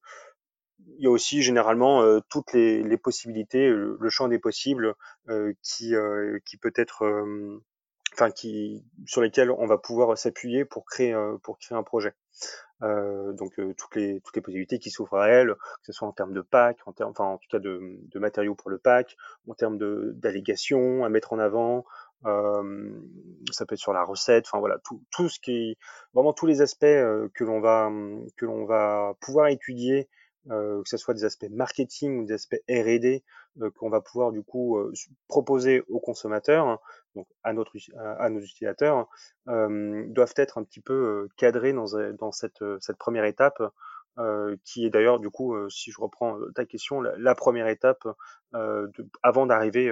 il 0.98 1.04
y 1.04 1.08
a 1.08 1.12
aussi 1.12 1.42
généralement 1.42 2.02
euh, 2.02 2.20
toutes 2.30 2.54
les, 2.54 2.98
possibilités, 2.98 3.70
le, 3.70 4.10
champ 4.10 4.28
des 4.28 4.40
possibles 4.40 4.96
qui, 5.62 5.94
qui 6.46 6.58
peut 6.58 6.74
être, 6.76 7.26
enfin, 8.14 8.32
qui, 8.32 8.84
sur 9.06 9.22
lesquels 9.22 9.52
on 9.52 9.68
va 9.68 9.78
pouvoir 9.78 10.18
s'appuyer 10.18 10.66
pour 10.66 10.86
créer, 10.86 11.16
pour 11.44 11.60
créer 11.60 11.78
un 11.78 11.84
projet. 11.84 12.14
Donc 12.82 13.54
toutes 13.78 13.96
les 13.96 14.22
toutes 14.22 14.36
les 14.36 14.42
possibilités 14.42 14.80
qui 14.80 14.90
s'ouvrent 14.90 15.20
à 15.20 15.30
elle, 15.30 15.54
que 15.54 15.86
ce 15.86 15.94
soit 15.94 16.08
en 16.08 16.14
termes 16.14 16.34
de 16.34 16.42
pack, 16.42 16.80
en 16.88 16.94
termes, 16.94 17.12
enfin 17.12 17.26
en 17.26 17.38
tout 17.38 17.48
cas 17.52 17.60
de, 17.60 18.00
de 18.02 18.20
matériaux 18.20 18.56
pour 18.56 18.72
le 18.72 18.80
pack, 18.80 19.16
en 19.48 19.54
termes 19.54 19.78
d'allégations 20.14 21.06
à 21.06 21.10
mettre 21.10 21.32
en 21.32 21.38
avant, 21.38 21.86
euh, 22.26 22.92
ça 23.52 23.66
peut 23.66 23.74
être 23.74 23.80
sur 23.80 23.94
la 23.94 24.04
recette, 24.04 24.46
enfin 24.48 24.60
voilà, 24.60 24.78
tout, 24.84 25.04
tout 25.12 25.30
ce 25.30 25.40
qui 25.40 25.78
vraiment 26.14 26.34
tous 26.34 26.46
les 26.46 26.62
aspects 26.62 26.84
euh, 26.84 27.30
que 27.34 27.44
l'on 27.44 27.60
va 27.60 27.92
que 28.38 28.46
l'on 28.46 28.66
va 28.66 29.14
pouvoir 29.22 29.48
étudier, 29.48 30.08
euh, 30.52 30.82
que 30.84 30.90
ce 30.90 30.98
soit 30.98 31.14
des 31.14 31.26
aspects 31.26 31.50
marketing 31.50 32.20
ou 32.20 32.26
des 32.26 32.34
aspects 32.34 32.62
R&D 32.70 33.24
qu'on 33.76 33.90
va 33.90 34.00
pouvoir 34.00 34.32
du 34.32 34.44
coup 34.44 34.80
proposer 35.28 35.84
aux 35.90 36.00
consommateurs, 36.00 36.80
donc 37.16 37.28
à 37.44 37.52
notre 37.52 37.74
à, 37.98 38.30
nos 38.30 38.40
utilisateurs, 38.40 39.10
doivent 39.46 40.34
être 40.38 40.58
un 40.58 40.64
petit 40.64 40.80
peu 40.80 41.28
cadrés 41.36 41.74
dans, 41.74 41.88
dans 42.18 42.32
cette 42.32 42.64
cette 42.80 42.98
première 42.98 43.26
étape 43.26 43.62
euh, 44.18 44.58
qui 44.66 44.86
est 44.86 44.90
d'ailleurs 44.90 45.20
du 45.20 45.30
coup, 45.30 45.56
euh, 45.56 45.70
si 45.70 45.90
je 45.90 46.02
reprends 46.02 46.38
euh, 46.38 46.52
ta 46.54 46.66
question, 46.66 47.00
la, 47.00 47.34
première 47.34 47.68
étape 47.68 48.06
de, 48.54 49.10
avant 49.24 49.46
d'arriver 49.46 49.90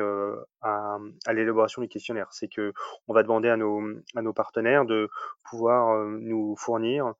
à, 0.61 0.97
à 1.25 1.33
l'élaboration 1.33 1.81
du 1.81 1.87
questionnaire, 1.87 2.27
c'est 2.31 2.49
que 2.49 2.73
on 3.07 3.13
va 3.13 3.23
demander 3.23 3.47
à 3.47 3.55
nos, 3.55 3.81
à 4.15 4.21
nos 4.21 4.33
partenaires 4.33 4.85
de 4.85 5.09
pouvoir 5.49 6.05
nous 6.05 6.57
fournir 6.57 7.13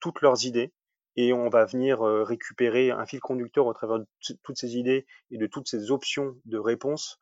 toutes 0.00 0.22
leurs 0.22 0.46
idées 0.46 0.72
et 1.16 1.34
on 1.34 1.50
va 1.50 1.66
venir 1.66 2.00
récupérer 2.00 2.90
un 2.90 3.04
fil 3.04 3.20
conducteur 3.20 3.66
au 3.66 3.74
travers 3.74 3.98
de 3.98 4.06
toutes 4.42 4.56
ces 4.56 4.78
idées 4.78 5.06
et 5.30 5.36
de 5.36 5.46
toutes 5.46 5.68
ces 5.68 5.90
options 5.90 6.34
de 6.46 6.56
réponse 6.56 7.20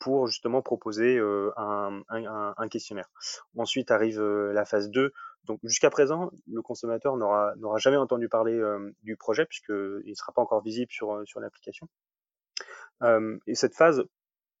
pour 0.00 0.26
justement 0.26 0.60
proposer 0.60 1.18
un, 1.18 2.02
un, 2.10 2.54
un, 2.54 2.68
questionnaire. 2.68 3.08
Ensuite 3.56 3.90
arrive 3.90 4.20
la 4.22 4.66
phase 4.66 4.90
2 4.90 5.14
donc 5.44 5.60
jusqu'à 5.62 5.90
présent, 5.90 6.30
le 6.46 6.62
consommateur 6.62 7.16
n'aura 7.16 7.78
jamais 7.78 7.96
entendu 7.96 8.28
parler 8.28 8.54
euh, 8.54 8.92
du 9.02 9.16
projet 9.16 9.44
puisqu'il 9.44 10.02
ne 10.06 10.14
sera 10.14 10.32
pas 10.32 10.42
encore 10.42 10.62
visible 10.62 10.90
sur, 10.90 11.12
euh, 11.12 11.24
sur 11.26 11.40
l'application. 11.40 11.88
Euh, 13.02 13.38
et 13.46 13.54
cette 13.54 13.74
phase 13.74 14.04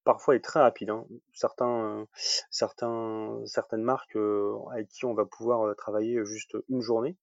parfois 0.04 0.36
est 0.36 0.44
très 0.44 0.60
rapide. 0.60 0.90
Hein. 0.90 1.06
Certains, 1.32 2.06
certains, 2.50 3.40
certaines 3.46 3.82
marques 3.82 4.18
avec 4.72 4.88
qui 4.88 5.06
on 5.06 5.14
va 5.14 5.24
pouvoir 5.24 5.74
travailler 5.76 6.24
juste 6.24 6.56
une 6.68 6.82
journée 6.82 7.16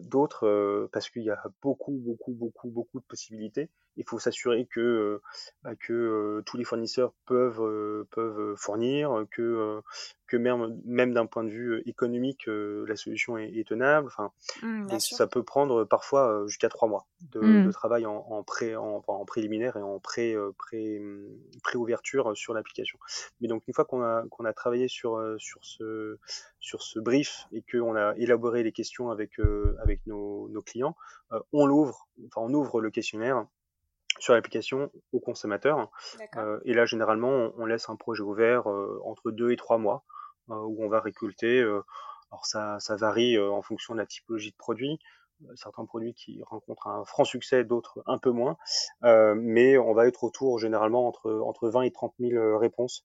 d'autres 0.00 0.88
parce 0.92 1.10
qu'il 1.10 1.22
y 1.22 1.30
a 1.30 1.42
beaucoup, 1.60 1.92
beaucoup, 1.92 2.32
beaucoup, 2.32 2.70
beaucoup 2.70 3.00
de 3.00 3.04
possibilités. 3.04 3.68
Il 3.96 4.04
faut 4.04 4.18
s'assurer 4.18 4.66
que, 4.66 5.20
bah, 5.62 5.74
que 5.76 6.42
tous 6.46 6.56
les 6.56 6.64
fournisseurs 6.64 7.12
peuvent, 7.26 8.04
peuvent 8.10 8.54
fournir, 8.56 9.24
que, 9.30 9.80
que 10.26 10.36
même, 10.36 10.80
même 10.84 11.14
d'un 11.14 11.26
point 11.26 11.44
de 11.44 11.50
vue 11.50 11.82
économique, 11.86 12.46
la 12.46 12.96
solution 12.96 13.38
est, 13.38 13.66
tenable. 13.66 14.08
Enfin, 14.08 14.32
mmh, 14.62 14.98
ça 14.98 15.26
peut 15.26 15.42
prendre 15.42 15.84
parfois 15.84 16.44
jusqu'à 16.46 16.68
trois 16.68 16.88
mois 16.88 17.06
de, 17.32 17.40
mmh. 17.40 17.70
travail 17.72 18.06
en, 18.06 18.16
en, 18.16 18.42
pré, 18.42 18.76
en, 18.76 19.02
en, 19.06 19.24
préliminaire 19.24 19.76
et 19.76 19.82
en 19.82 19.98
pré, 19.98 20.34
pré, 20.58 21.00
pré 21.62 21.78
ouverture 21.78 22.36
sur 22.36 22.54
l'application. 22.54 22.98
Mais 23.40 23.48
donc 23.48 23.62
une 23.66 23.74
fois 23.74 23.84
qu'on 23.84 24.02
a, 24.02 24.24
qu'on 24.30 24.44
a 24.44 24.52
travaillé 24.52 24.88
sur, 24.88 25.20
sur, 25.38 25.60
ce, 25.62 26.18
sur 26.60 26.82
ce 26.82 26.98
brief 26.98 27.46
et 27.52 27.62
qu'on 27.62 27.96
a 27.96 28.14
élaboré 28.16 28.62
les 28.62 28.72
questions 28.72 29.10
avec, 29.10 29.38
avec 29.82 30.06
nos, 30.06 30.48
nos 30.48 30.62
clients, 30.62 30.96
on 31.52 31.66
l'ouvre, 31.66 32.08
enfin 32.26 32.40
on 32.42 32.52
ouvre 32.52 32.80
le 32.80 32.90
questionnaire 32.90 33.46
sur 34.18 34.34
l'application 34.34 34.90
aux 35.12 35.20
consommateurs. 35.20 35.90
Euh, 36.36 36.60
et 36.64 36.74
là, 36.74 36.86
généralement, 36.86 37.50
on, 37.56 37.66
laisse 37.66 37.88
un 37.88 37.96
projet 37.96 38.22
ouvert 38.22 38.70
euh, 38.70 39.00
entre 39.04 39.30
deux 39.30 39.50
et 39.50 39.56
trois 39.56 39.78
mois 39.78 40.04
euh, 40.50 40.54
où 40.54 40.84
on 40.84 40.88
va 40.88 41.00
récolter. 41.00 41.60
alors 41.60 42.44
ça, 42.44 42.78
ça 42.80 42.96
varie 42.96 43.38
en 43.38 43.62
fonction 43.62 43.94
de 43.94 44.00
la 44.00 44.06
typologie 44.06 44.50
de 44.50 44.56
produit. 44.56 44.98
Certains 45.54 45.84
produits 45.84 46.14
qui 46.14 46.40
rencontrent 46.44 46.86
un 46.86 47.04
franc 47.04 47.24
succès, 47.24 47.62
d'autres 47.62 48.02
un 48.06 48.18
peu 48.18 48.30
moins. 48.30 48.56
mais 49.02 49.76
on 49.76 49.92
va 49.92 50.06
être 50.06 50.24
autour 50.24 50.58
généralement 50.58 51.06
entre, 51.06 51.30
entre 51.44 51.68
20 51.68 51.82
et 51.82 51.92
30 51.92 52.14
000 52.18 52.58
réponses 52.58 53.04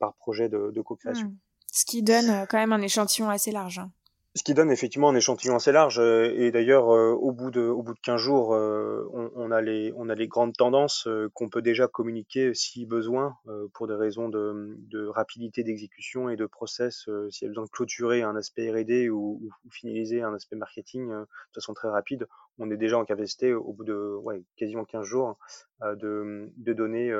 par 0.00 0.14
projet 0.14 0.48
de, 0.48 0.70
de 0.70 0.80
co-création. 0.80 1.28
Hmm. 1.28 1.36
Ce 1.70 1.84
qui 1.84 2.02
donne 2.02 2.46
quand 2.48 2.56
même 2.56 2.72
un 2.72 2.80
échantillon 2.80 3.28
assez 3.28 3.50
large. 3.50 3.80
Hein. 3.80 3.90
Ce 4.36 4.42
qui 4.42 4.52
donne 4.52 4.70
effectivement 4.70 5.08
un 5.08 5.14
échantillon 5.14 5.56
assez 5.56 5.72
large. 5.72 5.98
Euh, 5.98 6.30
et 6.36 6.50
d'ailleurs, 6.50 6.94
euh, 6.94 7.12
au 7.12 7.32
bout 7.32 7.50
de 7.50 7.62
au 7.62 7.82
bout 7.82 7.94
de 7.94 8.00
15 8.00 8.20
jours, 8.20 8.54
euh, 8.54 9.08
on, 9.34 9.50
a 9.50 9.62
les 9.62 9.94
on 9.96 10.10
a 10.10 10.14
les 10.14 10.28
grandes 10.28 10.54
tendances 10.54 11.08
qu'on 11.32 11.48
peut 11.48 11.62
déjà 11.62 11.88
communiquer 11.88 12.52
si 12.52 12.84
besoin 12.84 13.38
pour 13.72 13.86
des 13.86 13.94
raisons 13.94 14.28
de, 14.28 14.76
de 14.90 15.06
rapidité 15.06 15.64
d'exécution 15.64 16.28
et 16.28 16.36
de 16.36 16.44
process. 16.44 17.08
S'il 17.30 17.46
y 17.46 17.48
a 17.48 17.48
besoin 17.48 17.64
de 17.64 17.70
clôturer 17.70 18.22
un 18.22 18.36
aspect 18.36 18.70
R&D 18.70 19.08
ou, 19.08 19.40
ou, 19.42 19.70
finaliser 19.70 20.20
un 20.20 20.34
aspect 20.34 20.56
marketing 20.56 21.08
de 21.08 21.26
façon 21.54 21.72
très 21.72 21.88
rapide, 21.88 22.26
on 22.58 22.70
est 22.70 22.76
déjà 22.76 22.98
en 22.98 23.06
capacité 23.06 23.54
au 23.54 23.72
bout 23.72 23.84
de 23.84 24.18
ouais, 24.22 24.42
quasiment 24.56 24.84
15 24.84 25.06
jours 25.06 25.38
de, 25.80 26.52
de 26.58 26.72
donner 26.74 27.10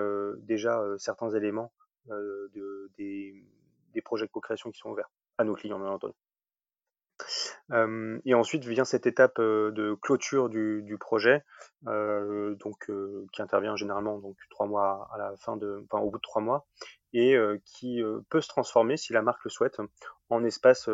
déjà 0.43 0.85
certains 0.99 1.31
éléments 1.31 1.73
de, 2.11 2.91
des, 2.99 3.43
des 3.95 4.03
projets 4.03 4.27
de 4.27 4.31
co-création 4.31 4.71
qui 4.71 4.81
sont 4.81 4.91
ouverts 4.91 5.11
à 5.39 5.45
nos 5.45 5.55
clients, 5.55 5.79
bien 5.79 5.89
entendu 5.89 6.15
et 8.25 8.35
ensuite 8.35 8.65
vient 8.65 8.85
cette 8.85 9.07
étape 9.07 9.41
de 9.41 9.97
clôture 10.01 10.49
du, 10.49 10.97
projet, 10.99 11.43
qui 11.85 13.43
intervient 13.43 13.77
généralement 13.77 14.19
donc 14.19 14.37
trois 14.51 14.67
mois 14.67 15.09
au 15.93 16.11
bout 16.11 16.19
de 16.19 16.23
trois 16.23 16.43
mois, 16.43 16.67
et 17.13 17.37
qui 17.65 18.03
peut 18.31 18.41
se 18.41 18.49
transformer 18.49 18.97
si 18.97 19.13
la 19.13 19.23
marque 19.23 19.45
le 19.45 19.51
souhaite 19.51 19.79
en 20.31 20.45
espace 20.45 20.89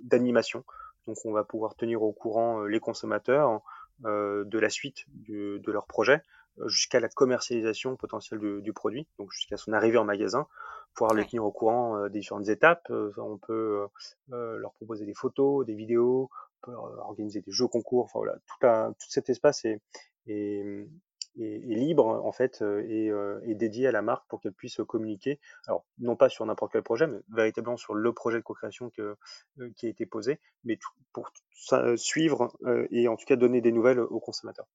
d'animation. 0.00 0.64
Donc 1.06 1.16
on 1.24 1.32
va 1.32 1.44
pouvoir 1.44 1.74
tenir 1.74 2.02
au 2.02 2.12
courant 2.12 2.62
les 2.64 2.80
consommateurs 2.80 3.62
de 4.00 4.58
la 4.58 4.70
suite 4.70 5.04
de 5.28 5.72
leur 5.72 5.86
projet 5.86 6.22
jusqu'à 6.66 7.00
la 7.00 7.08
commercialisation 7.08 7.96
potentielle 7.96 8.40
du, 8.40 8.72
produit, 8.72 9.08
donc 9.18 9.30
jusqu'à 9.32 9.56
son 9.56 9.72
arrivée 9.72 9.98
en 9.98 10.04
magasin, 10.04 10.46
pouvoir 10.94 11.14
les 11.14 11.24
tenir 11.24 11.44
au 11.44 11.52
courant 11.52 11.96
euh, 11.96 12.08
des 12.08 12.20
différentes 12.20 12.48
étapes. 12.48 12.86
Euh, 12.90 13.12
on 13.18 13.38
peut 13.38 13.86
euh, 14.32 14.58
leur 14.58 14.72
proposer 14.74 15.06
des 15.06 15.14
photos, 15.14 15.66
des 15.66 15.74
vidéos, 15.74 16.30
on 16.62 16.70
peut 16.70 16.76
organiser 16.76 17.40
des 17.40 17.52
jeux 17.52 17.68
concours. 17.68 18.04
Enfin 18.04 18.18
voilà, 18.18 18.34
tout, 18.46 18.94
tout 19.04 19.10
cet 19.10 19.30
espace 19.30 19.64
est, 19.64 19.80
est, 20.26 20.86
est, 21.38 21.74
libre 21.74 22.06
en 22.06 22.32
fait 22.32 22.62
et 22.62 23.06
est 23.06 23.54
dédié 23.54 23.88
à 23.88 23.92
la 23.92 24.02
marque 24.02 24.26
pour 24.28 24.40
qu'elle 24.40 24.52
puisse 24.52 24.80
communiquer. 24.86 25.40
Alors 25.66 25.84
non 25.98 26.14
pas 26.14 26.28
sur 26.28 26.44
n'importe 26.46 26.72
quel 26.72 26.82
projet, 26.82 27.06
mais 27.06 27.18
véritablement 27.30 27.76
sur 27.76 27.94
le 27.94 28.12
projet 28.12 28.38
de 28.38 28.42
co-création 28.42 28.90
qui 28.90 29.86
a 29.86 29.88
été 29.88 30.06
posé, 30.06 30.40
mais 30.64 30.78
pour 31.12 31.30
suivre 31.96 32.52
et 32.90 33.08
en 33.08 33.16
tout 33.16 33.24
cas 33.24 33.36
donner 33.36 33.60
des 33.60 33.72
nouvelles 33.72 34.00
aux 34.00 34.20
consommateurs 34.20 34.66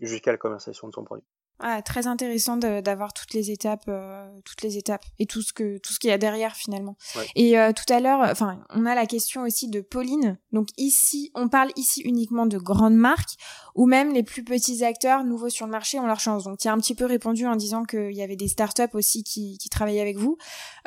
jusqu'à 0.00 0.32
la 0.32 0.38
commercialisation 0.38 0.88
de 0.88 0.94
son 0.94 1.04
produit. 1.04 1.26
Ah, 1.58 1.80
très 1.80 2.06
intéressant 2.06 2.58
d'avoir 2.58 3.14
toutes 3.14 3.32
les 3.32 3.50
étapes, 3.50 3.86
euh, 3.88 4.28
toutes 4.44 4.60
les 4.60 4.76
étapes 4.76 5.04
et 5.18 5.24
tout 5.24 5.40
ce 5.40 5.54
que 5.54 5.78
tout 5.78 5.92
ce 5.94 5.98
qu'il 5.98 6.10
y 6.10 6.12
a 6.12 6.18
derrière 6.18 6.54
finalement. 6.54 6.96
Et 7.34 7.58
euh, 7.58 7.72
tout 7.72 7.90
à 7.90 8.00
l'heure, 8.00 8.20
enfin, 8.20 8.60
on 8.70 8.84
a 8.84 8.94
la 8.94 9.06
question 9.06 9.42
aussi 9.42 9.68
de 9.68 9.80
Pauline. 9.80 10.38
Donc 10.52 10.68
ici, 10.76 11.30
on 11.34 11.48
parle 11.48 11.70
ici 11.76 12.02
uniquement 12.02 12.44
de 12.44 12.58
grandes 12.58 12.96
marques 12.96 13.36
ou 13.74 13.86
même 13.86 14.12
les 14.12 14.22
plus 14.22 14.44
petits 14.44 14.84
acteurs 14.84 15.24
nouveaux 15.24 15.48
sur 15.48 15.64
le 15.64 15.72
marché 15.72 15.98
ont 15.98 16.06
leur 16.06 16.20
chance. 16.20 16.44
Donc 16.44 16.58
tu 16.58 16.68
as 16.68 16.72
un 16.72 16.78
petit 16.78 16.94
peu 16.94 17.06
répondu 17.06 17.46
en 17.46 17.56
disant 17.56 17.84
qu'il 17.84 18.12
y 18.12 18.22
avait 18.22 18.36
des 18.36 18.48
startups 18.48 18.82
aussi 18.92 19.24
qui, 19.24 19.56
qui 19.56 19.70
travaillaient 19.70 20.00
avec 20.02 20.18
vous. 20.18 20.36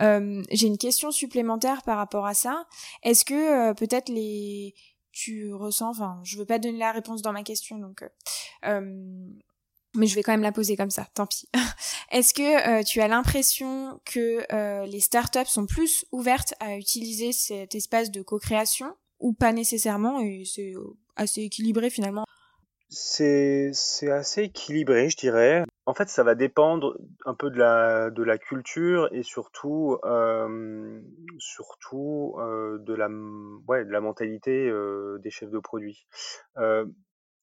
Euh, 0.02 0.44
J'ai 0.52 0.68
une 0.68 0.78
question 0.78 1.10
supplémentaire 1.10 1.82
par 1.82 1.98
rapport 1.98 2.28
à 2.28 2.36
ça. 2.36 2.66
Est-ce 3.02 3.26
que 3.26 3.70
euh, 3.70 3.74
peut-être 3.74 4.10
les 4.10 4.76
tu 5.12 5.54
ressens, 5.54 5.90
enfin, 5.90 6.22
je 6.24 6.38
veux 6.38 6.46
pas 6.46 6.60
donner 6.60 6.78
la 6.78 6.92
réponse 6.92 7.22
dans 7.22 7.34
ma 7.34 7.44
question, 7.44 7.78
donc, 7.78 8.04
euh, 8.04 8.10
euh, 8.66 9.28
mais 9.96 10.08
je 10.08 10.16
vais 10.16 10.24
quand 10.24 10.32
même 10.32 10.42
la 10.42 10.52
poser 10.52 10.76
comme 10.76 10.90
ça, 10.90 11.08
tant 11.14 11.26
pis. 11.26 11.48
Est-ce 12.12 12.34
que 12.34 12.80
euh, 12.80 12.84
tu 12.84 13.02
as 13.02 13.08
l'impression 13.08 14.00
que 14.06 14.86
les 14.86 15.00
startups 15.00 15.46
sont 15.46 15.66
plus 15.66 16.06
ouvertes 16.12 16.54
à 16.60 16.76
utiliser 16.76 17.32
cet 17.32 17.76
espace 17.76 18.12
de 18.12 18.22
co-création 18.22 18.96
ou 19.20 19.34
pas 19.34 19.52
nécessairement 19.52 20.22
c'est 20.46 20.74
assez 21.16 21.42
équilibré 21.42 21.90
finalement? 21.90 22.26
C'est 22.92 23.72
assez 24.10 24.44
équilibré, 24.44 25.10
je 25.10 25.18
dirais. 25.18 25.64
En 25.86 25.94
fait, 25.94 26.10
ça 26.10 26.24
va 26.24 26.34
dépendre 26.34 26.98
un 27.26 27.36
peu 27.36 27.52
de 27.52 27.58
la 27.58 28.10
de 28.10 28.24
la 28.24 28.40
culture 28.40 29.10
et 29.12 29.22
surtout 29.22 29.98
euh, 30.04 31.00
surtout 31.38 32.36
euh, 32.40 32.80
de 32.80 32.96
la 32.96 33.08
ouais 33.68 33.86
de 33.86 33.92
la 33.92 34.02
mentalité 34.02 34.68
euh, 34.68 35.20
des 35.20 35.30
chefs 35.30 35.52
de 35.52 35.60
produits. 35.60 36.08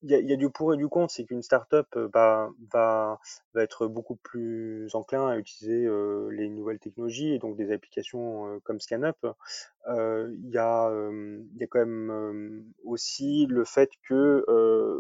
Il 0.03 0.11
y 0.11 0.33
a, 0.33 0.37
du 0.37 0.51
pour 0.51 0.75
et 0.75 0.77
du 0.77 0.89
contre, 0.89 1.13
c'est 1.13 1.25
qu'une 1.25 1.43
startup 1.43 1.87
euh, 1.97 2.09
va, 2.13 2.51
va, 2.71 3.19
être 3.57 3.87
beaucoup 3.87 4.17
plus 4.17 4.95
enclin 4.95 5.27
à 5.27 5.39
utiliser 5.39 5.87
euh, 5.87 6.29
les 6.31 6.51
nouvelles 6.51 6.79
technologies 6.79 7.33
et 7.33 7.39
donc 7.39 7.57
des 7.57 7.73
applications 7.73 8.47
euh, 8.47 8.61
comme 8.63 8.79
ScanUp. 8.79 9.17
Il 9.89 10.51
y, 10.51 10.59
a, 10.59 10.91
quand 11.71 11.79
même 11.79 12.67
aussi 12.85 13.47
le 13.47 13.65
fait 13.65 13.91
que 14.07 14.45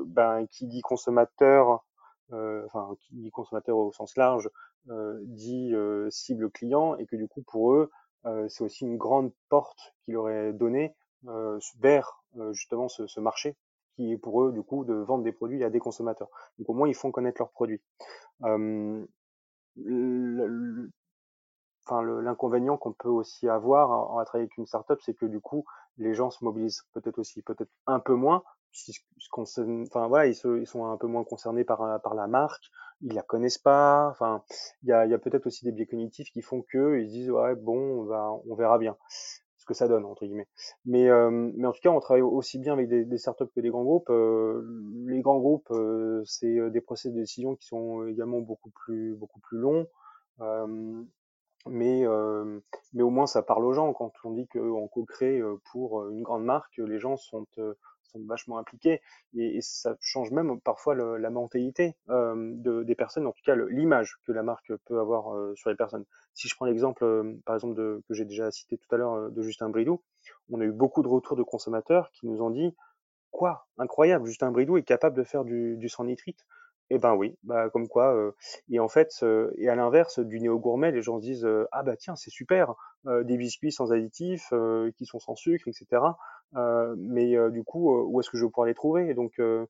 ben, 0.06 0.46
qui 0.50 0.66
dit 0.66 0.80
consommateur, 0.80 1.84
enfin 2.30 2.96
qui 3.00 3.16
dit 3.16 3.30
consommateur 3.30 3.76
au 3.76 3.92
sens 3.92 4.16
large, 4.16 4.48
dit 5.24 5.74
cible 6.10 6.50
client 6.50 6.96
et 6.96 7.06
que 7.06 7.16
du 7.16 7.28
coup 7.28 7.42
pour 7.42 7.74
eux 7.74 7.90
c'est 8.48 8.64
aussi 8.64 8.84
une 8.84 8.96
grande 8.96 9.32
porte 9.48 9.94
qu'il 10.04 10.16
aurait 10.16 10.52
donnée 10.52 10.94
vers 11.80 12.22
justement 12.52 12.88
ce 12.88 13.20
marché 13.20 13.56
qui 13.96 14.12
est 14.12 14.18
pour 14.18 14.42
eux 14.42 14.52
du 14.52 14.62
coup 14.62 14.84
de 14.84 14.94
vendre 14.94 15.24
des 15.24 15.32
produits 15.32 15.64
à 15.64 15.70
des 15.70 15.80
consommateurs. 15.80 16.28
Donc 16.58 16.68
au 16.68 16.74
moins 16.74 16.88
ils 16.88 16.94
font 16.94 17.10
connaître 17.10 17.40
leurs 17.40 17.50
produits. 17.50 17.82
L'inconvénient 21.90 22.76
qu'on 22.76 22.92
peut 22.92 23.08
aussi 23.08 23.48
avoir 23.48 23.90
en, 23.90 24.22
travaillant 24.24 24.44
avec 24.44 24.56
une 24.58 24.66
startup, 24.66 25.00
c'est 25.02 25.14
que 25.14 25.26
du 25.26 25.40
coup 25.40 25.64
les 25.98 26.14
gens 26.14 26.30
se 26.30 26.44
mobilisent 26.44 26.82
peut-être 26.92 27.18
aussi 27.18 27.42
peut-être 27.42 27.70
un 27.86 28.00
peu 28.00 28.14
moins, 28.14 28.42
enfin 29.32 30.06
voilà 30.08 30.26
ils, 30.26 30.34
sont 30.34 30.84
un 30.84 30.96
peu 30.96 31.06
moins 31.06 31.24
concernés 31.24 31.64
par 31.64 32.00
par 32.02 32.14
la 32.14 32.26
marque, 32.26 32.64
ils 33.00 33.14
la 33.14 33.22
connaissent 33.22 33.58
pas, 33.58 34.08
enfin 34.10 34.42
il 34.82 34.88
y 34.90 34.92
a, 34.92 35.06
y 35.06 35.14
a 35.14 35.18
peut-être 35.18 35.46
aussi 35.46 35.64
des 35.64 35.72
biais 35.72 35.86
cognitifs 35.86 36.30
qui 36.30 36.42
font 36.42 36.62
que 36.62 36.98
ils 36.98 37.08
se 37.08 37.12
disent 37.12 37.30
ouais 37.30 37.54
bon 37.54 38.00
on 38.00 38.04
va 38.04 38.30
on 38.48 38.54
verra 38.54 38.78
bien 38.78 38.96
que 39.66 39.74
ça 39.74 39.88
donne 39.88 40.04
entre 40.04 40.24
guillemets. 40.24 40.48
Mais 40.84 41.08
euh, 41.08 41.30
mais 41.30 41.66
en 41.66 41.72
tout 41.72 41.80
cas, 41.82 41.90
on 41.90 42.00
travaille 42.00 42.22
aussi 42.22 42.58
bien 42.58 42.72
avec 42.72 42.88
des, 42.88 43.18
startups 43.18 43.48
que 43.54 43.60
des 43.60 43.70
grands 43.70 43.84
groupes. 43.84 44.10
Euh, 44.10 44.62
les 45.06 45.20
grands 45.20 45.38
groupes, 45.38 45.70
euh, 45.70 46.22
c'est 46.24 46.70
des 46.70 46.80
procès 46.80 47.10
de 47.10 47.16
décision 47.16 47.56
qui 47.56 47.66
sont 47.66 48.06
également 48.06 48.40
beaucoup 48.40 48.70
plus 48.70 49.14
beaucoup 49.14 49.40
plus 49.40 49.58
longs. 49.58 49.86
mais 51.68 52.04
mais 52.92 53.02
au 53.02 53.10
moins 53.10 53.26
ça 53.26 53.42
parle 53.42 53.64
aux 53.64 53.72
gens 53.72 53.92
quand 53.92 54.12
on 54.24 54.30
dit 54.30 54.46
qu'on 54.46 54.88
co-crée 54.88 55.42
pour 55.72 56.08
une 56.08 56.22
grande 56.22 56.44
marque, 56.44 56.78
les 56.78 56.98
gens 56.98 57.16
sont 57.16 57.46
vachement 58.26 58.58
impliqués 58.58 59.00
et, 59.36 59.60
ça 59.60 59.96
change 60.00 60.30
même 60.30 60.60
parfois 60.60 60.94
la 60.94 61.30
mentalité 61.30 61.96
euh, 62.08 62.34
de, 62.54 62.82
des 62.82 62.94
personnes, 62.94 63.26
en 63.26 63.32
tout 63.32 63.42
cas 63.44 63.54
l'image 63.54 64.16
que 64.26 64.32
la 64.32 64.42
marque 64.42 64.72
peut 64.84 64.98
avoir 64.98 65.34
euh, 65.34 65.54
sur 65.56 65.70
les 65.70 65.76
personnes. 65.76 66.04
Si 66.34 66.48
je 66.48 66.54
prends 66.54 66.66
l'exemple, 66.66 67.04
euh, 67.04 67.34
par 67.44 67.54
exemple, 67.54 67.74
que 67.76 68.14
j'ai 68.14 68.24
déjà 68.24 68.50
cité 68.50 68.78
tout 68.78 68.94
à 68.94 68.98
l'heure 68.98 69.30
de 69.30 69.42
Justin 69.42 69.68
Bridou, 69.68 70.02
on 70.50 70.60
a 70.60 70.64
eu 70.64 70.72
beaucoup 70.72 71.02
de 71.02 71.08
retours 71.08 71.36
de 71.36 71.42
consommateurs 71.42 72.10
qui 72.12 72.26
nous 72.26 72.42
ont 72.42 72.50
dit 72.50 72.74
quoi? 73.30 73.66
Incroyable, 73.78 74.26
Justin 74.26 74.50
Bridou 74.50 74.78
est 74.78 74.82
capable 74.82 75.16
de 75.16 75.22
faire 75.22 75.44
du, 75.44 75.88
sans 75.88 76.04
nitrite. 76.04 76.46
Eh 76.90 76.98
ben 76.98 77.14
oui, 77.16 77.36
bah 77.42 77.68
comme 77.70 77.88
quoi. 77.88 78.14
euh, 78.14 78.32
et 78.70 78.78
en 78.78 78.88
fait, 78.88 79.10
euh, 79.22 79.50
et 79.58 79.68
à 79.68 79.74
l'inverse 79.74 80.20
du 80.20 80.38
néo 80.40 80.58
gourmet, 80.58 80.92
les 80.92 81.02
gens 81.02 81.18
se 81.18 81.22
disent 81.24 81.44
euh, 81.44 81.66
ah 81.72 81.82
bah 81.82 81.96
tiens 81.96 82.14
c'est 82.16 82.30
super, 82.30 82.74
euh, 83.06 83.24
des 83.24 83.36
biscuits 83.36 83.72
sans 83.72 83.92
additifs, 83.92 84.48
euh, 84.52 84.92
qui 84.96 85.04
sont 85.06 85.18
sans 85.18 85.34
sucre, 85.34 85.66
etc. 85.68 86.18
Euh, 86.54 86.94
mais 86.98 87.36
euh, 87.36 87.50
du 87.50 87.64
coup, 87.64 87.92
où 87.92 88.20
est-ce 88.20 88.30
que 88.30 88.38
je 88.38 88.44
vais 88.44 88.50
pouvoir 88.50 88.68
les 88.68 88.74
trouver? 88.74 89.08
Et 89.08 89.14
donc, 89.14 89.32
euh, 89.40 89.66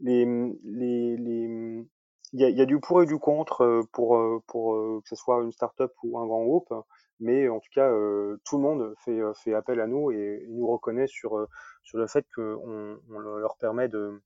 les, 0.00 0.24
les, 0.64 1.16
les, 1.16 1.84
il 2.32 2.40
y 2.40 2.44
a, 2.44 2.50
y 2.50 2.60
a 2.60 2.66
du 2.66 2.78
pour 2.80 3.02
et 3.02 3.06
du 3.06 3.18
contre 3.18 3.82
pour 3.92 4.42
pour 4.46 4.74
euh, 4.74 5.00
que 5.02 5.08
ce 5.08 5.16
soit 5.16 5.42
une 5.42 5.52
start-up 5.52 5.92
ou 6.02 6.18
un 6.18 6.26
grand 6.26 6.44
groupe, 6.44 6.72
mais 7.20 7.48
en 7.48 7.58
tout 7.60 7.70
cas, 7.74 7.90
euh, 7.90 8.36
tout 8.44 8.56
le 8.58 8.62
monde 8.62 8.94
fait 9.04 9.20
fait 9.42 9.54
appel 9.54 9.80
à 9.80 9.86
nous 9.86 10.10
et 10.10 10.46
nous 10.50 10.66
reconnaît 10.66 11.06
sur 11.08 11.46
sur 11.82 11.98
le 11.98 12.06
fait 12.06 12.26
qu'on 12.34 12.98
on 13.10 13.18
leur 13.18 13.56
permet 13.56 13.88
de 13.88 14.20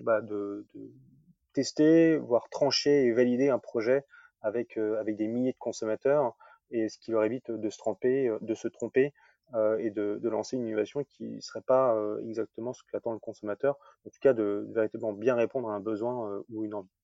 bah, 0.00 0.20
de, 0.22 0.66
de 0.74 0.90
tester, 1.52 2.16
voire 2.16 2.48
trancher 2.50 3.04
et 3.04 3.12
valider 3.12 3.48
un 3.48 3.58
projet 3.58 4.04
avec, 4.42 4.76
euh, 4.76 4.98
avec 5.00 5.16
des 5.16 5.26
milliers 5.26 5.52
de 5.52 5.58
consommateurs 5.58 6.34
et 6.70 6.88
ce 6.88 6.98
qui 6.98 7.10
leur 7.10 7.24
évite 7.24 7.50
de 7.50 7.70
se 7.70 7.78
tromper, 7.78 8.28
euh, 8.28 8.38
de 8.40 8.54
se 8.54 8.68
tromper 8.68 9.12
euh, 9.54 9.78
et 9.78 9.90
de, 9.90 10.20
lancer 10.28 10.56
une 10.56 10.66
innovation 10.66 11.02
qui 11.04 11.24
ne 11.24 11.40
serait 11.40 11.62
pas 11.62 11.96
exactement 12.28 12.72
ce 12.72 12.82
qu'attend 12.90 13.12
le 13.12 13.18
consommateur, 13.18 13.76
en 14.06 14.10
tout 14.10 14.20
cas 14.20 14.32
de, 14.32 14.66
véritablement 14.70 15.12
bien 15.12 15.34
répondre 15.34 15.68
à 15.68 15.74
un 15.74 15.80
besoin 15.80 16.42
ou 16.50 16.64
une 16.64 16.74
envie. 16.74 16.99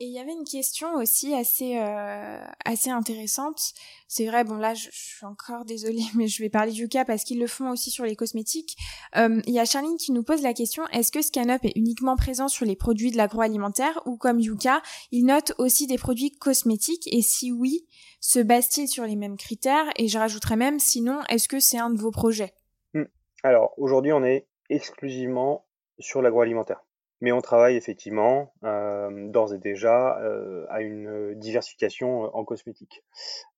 Et 0.00 0.04
il 0.04 0.12
y 0.12 0.20
avait 0.20 0.32
une 0.32 0.44
question 0.44 0.94
aussi 0.94 1.34
assez 1.34 1.76
euh, 1.76 2.40
assez 2.64 2.88
intéressante. 2.88 3.72
C'est 4.06 4.26
vrai, 4.26 4.44
bon 4.44 4.54
là, 4.54 4.72
je, 4.72 4.88
suis 4.92 5.26
encore 5.26 5.64
désolée, 5.64 6.04
mais 6.14 6.28
je 6.28 6.40
vais 6.40 6.48
parler 6.48 6.70
du 6.70 6.88
cas 6.88 7.04
parce 7.04 7.24
qu'ils 7.24 7.40
le 7.40 7.48
font 7.48 7.70
aussi 7.70 7.90
sur 7.90 8.04
les 8.04 8.14
cosmétiques. 8.14 8.76
Euh, 9.16 9.40
il 9.46 9.54
y 9.54 9.58
a 9.58 9.64
Charline 9.64 9.96
qui 9.96 10.12
nous 10.12 10.22
pose 10.22 10.42
la 10.42 10.54
question 10.54 10.86
est-ce 10.92 11.10
que 11.10 11.20
ScanUp 11.20 11.64
est 11.64 11.76
uniquement 11.76 12.14
présent 12.14 12.46
sur 12.46 12.64
les 12.64 12.76
produits 12.76 13.10
de 13.10 13.16
l'agroalimentaire 13.16 14.00
ou 14.06 14.16
comme 14.16 14.38
Yuka, 14.38 14.82
il 15.10 15.24
note 15.24 15.52
aussi 15.58 15.88
des 15.88 15.98
produits 15.98 16.30
cosmétiques? 16.30 17.08
Et 17.12 17.20
si 17.20 17.50
oui, 17.50 17.84
se 18.20 18.38
base-t-il 18.38 18.86
sur 18.86 19.04
les 19.04 19.16
mêmes 19.16 19.36
critères? 19.36 19.90
Et 19.96 20.06
je 20.06 20.16
rajouterais 20.16 20.56
même, 20.56 20.78
sinon, 20.78 21.22
est-ce 21.28 21.48
que 21.48 21.58
c'est 21.58 21.78
un 21.78 21.90
de 21.90 21.98
vos 21.98 22.12
projets? 22.12 22.54
Hmm. 22.94 23.06
Alors 23.42 23.74
aujourd'hui, 23.76 24.12
on 24.12 24.22
est 24.22 24.46
exclusivement 24.70 25.66
sur 25.98 26.22
l'agroalimentaire. 26.22 26.84
Mais 27.20 27.32
on 27.32 27.40
travaille 27.40 27.76
effectivement 27.76 28.52
euh, 28.64 29.28
d'ores 29.28 29.54
et 29.54 29.58
déjà 29.58 30.18
euh, 30.20 30.66
à 30.68 30.82
une 30.82 31.34
diversification 31.34 32.24
euh, 32.26 32.28
en 32.32 32.44
cosmétique. 32.44 33.02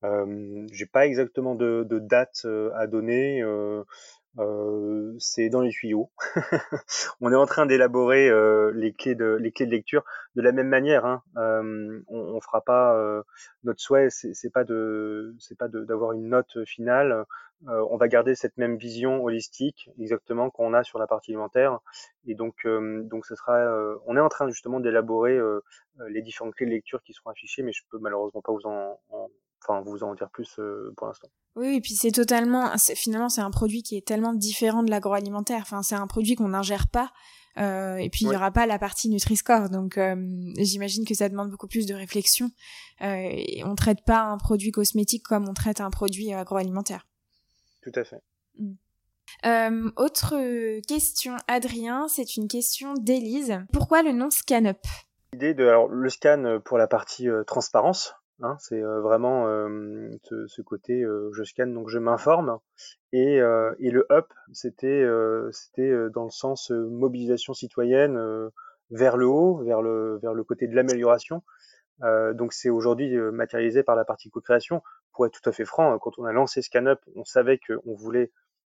Euh, 0.05 0.67
J'ai 0.73 0.87
pas 0.87 1.07
exactement 1.07 1.55
de, 1.55 1.85
de 1.89 1.99
date 1.99 2.47
à 2.75 2.87
donner. 2.87 3.43
Euh, 4.39 5.17
c'est 5.19 5.49
dans 5.49 5.61
les 5.61 5.71
tuyaux. 5.71 6.11
on 7.21 7.33
est 7.33 7.37
en 7.37 7.47
train 7.47 7.67
d'élaborer 7.67 8.29
euh, 8.29 8.71
les 8.75 8.93
clés 8.93 9.17
de 9.17 9.37
les 9.41 9.51
clés 9.51 9.67
de 9.67 9.73
lecture 9.73 10.05
de 10.37 10.43
la 10.43 10.53
même 10.53 10.69
manière. 10.69 11.05
Hein. 11.05 11.23
Euh, 11.37 12.01
on, 12.09 12.19
on 12.19 12.41
fera 12.41 12.61
pas 12.61 12.95
euh, 12.95 13.23
notre 13.65 13.81
souhait, 13.81 14.09
c'est 14.11 14.53
pas 14.53 14.65
de 14.65 15.35
c'est 15.41 15.59
pas 15.59 15.69
d'avoir 15.69 16.13
une 16.13 16.29
note 16.29 16.65
finale. 16.65 17.25
Euh, 17.69 17.85
on 17.91 17.97
va 17.97 18.09
garder 18.09 18.35
cette 18.37 18.57
même 18.57 18.77
vision 18.77 19.23
holistique 19.23 19.91
exactement 19.99 20.49
qu'on 20.49 20.75
a 20.75 20.85
sur 20.85 20.99
la 20.99 21.07
partie 21.09 21.33
alimentaire. 21.33 21.81
Et 22.27 22.35
donc 22.35 22.67
donc 22.67 23.27
ce 23.27 23.35
sera. 23.35 23.59
on 24.07 24.17
est 24.17 24.21
en 24.21 24.29
train 24.29 24.49
justement 24.49 24.81
d'élaborer 24.81 25.39
les 26.09 26.23
différentes 26.23 26.55
clés 26.55 26.67
de 26.67 26.71
lecture 26.71 27.03
qui 27.03 27.13
seront 27.13 27.31
affichées, 27.31 27.63
mais 27.63 27.73
je 27.73 27.83
peux 27.91 27.99
malheureusement 27.99 28.43
pas 28.43 28.53
vous 28.53 28.67
en, 28.67 29.01
en 29.11 29.29
enfin 29.63 29.83
vous 29.83 30.03
en 30.03 30.15
dire 30.15 30.31
plus 30.31 30.59
euh, 30.59 30.93
pour 30.97 31.07
l'instant. 31.07 31.29
Oui, 31.57 31.77
et 31.77 31.81
puis 31.81 31.95
c'est 31.95 32.13
totalement, 32.13 32.73
finalement 32.95 33.29
c'est 33.29 33.41
un 33.41 33.51
produit 33.51 33.83
qui 33.83 33.97
est 33.97 34.07
tellement 34.07 34.33
différent 34.33 34.83
de 34.83 34.91
l'agroalimentaire. 34.91 35.61
Enfin, 35.63 35.83
c'est 35.83 35.97
un 35.97 36.07
produit 36.07 36.37
qu'on 36.37 36.49
n'ingère 36.49 36.89
pas. 36.89 37.11
Euh, 37.59 37.97
et 37.97 38.09
puis 38.11 38.25
il 38.25 38.29
ouais. 38.29 38.35
y 38.35 38.37
aura 38.37 38.53
pas 38.53 38.67
la 38.67 38.79
partie 38.79 39.09
Nutri-Score, 39.09 39.71
donc 39.71 39.99
euh, 39.99 40.15
j'imagine 40.59 41.05
que 41.05 41.15
ça 41.15 41.29
demande 41.29 41.51
beaucoup 41.51 41.67
plus 41.67 41.87
de 41.87 41.95
réflexion. 41.95 42.51
Euh, 43.03 43.27
et 43.29 43.63
on 43.65 43.75
traite 43.75 44.05
pas 44.07 44.21
un 44.21 44.39
produit 44.39 44.71
cosmétique 44.71 45.25
comme 45.25 45.49
on 45.49 45.55
traite 45.55 45.81
un 45.81 45.91
produit 45.91 46.33
agroalimentaire. 46.33 47.07
Tout 47.83 47.93
à 47.95 48.05
fait. 48.05 48.23
Mm. 48.59 48.73
Euh, 49.47 49.91
autre 49.97 50.81
question, 50.87 51.37
Adrien, 51.49 52.09
c'est 52.09 52.37
une 52.37 52.49
question 52.49 52.95
d'Élise. 52.95 53.59
Pourquoi 53.73 54.03
le 54.03 54.13
nom 54.13 54.31
ScanUp 54.31 54.79
L'idée 55.33 55.55
de 55.55 55.67
alors 55.67 55.89
le 55.89 56.09
scan 56.09 56.61
pour 56.65 56.79
la 56.79 56.89
partie 56.89 57.29
transparence, 57.47 58.15
Hein, 58.43 58.57
c'est 58.59 58.83
euh, 58.83 59.01
vraiment 59.01 59.47
ce, 60.47 60.63
côté 60.63 61.05
je 61.33 61.43
scanne 61.43 61.75
donc 61.75 61.89
je 61.89 61.99
m'informe. 61.99 62.59
Et, 63.13 63.37
et 63.37 63.91
le 63.91 64.07
up 64.11 64.33
c'était 64.53 65.05
c'était 65.53 65.93
dans 66.15 66.25
le 66.25 66.31
sens 66.31 66.71
mobilisation 66.71 67.55
citoyenne 67.55 68.19
vers 68.91 69.17
le 69.17 69.27
haut 69.27 69.63
vers 69.65 69.83
le 69.83 70.19
vers 70.23 70.35
le 70.35 70.45
côté 70.45 70.67
de 70.69 70.75
l'amélioration. 70.75 71.43
Donc 72.03 72.53
c'est 72.53 72.71
aujourd'hui 72.71 73.17
matérialisé 73.17 73.83
par 73.83 73.97
la 73.97 74.05
partie 74.05 74.31
co-création. 74.31 74.83
Pour 75.13 75.27
être 75.27 75.39
tout 75.39 75.49
à 75.51 75.53
fait 75.53 75.65
franc 75.65 75.99
quand 75.99 76.19
on 76.19 76.25
a 76.25 76.33
lancé 76.33 76.63
ScanUp 76.63 77.01
on 77.17 77.25
savait 77.25 77.59
qu'on 77.59 77.95
voulait 77.95 78.31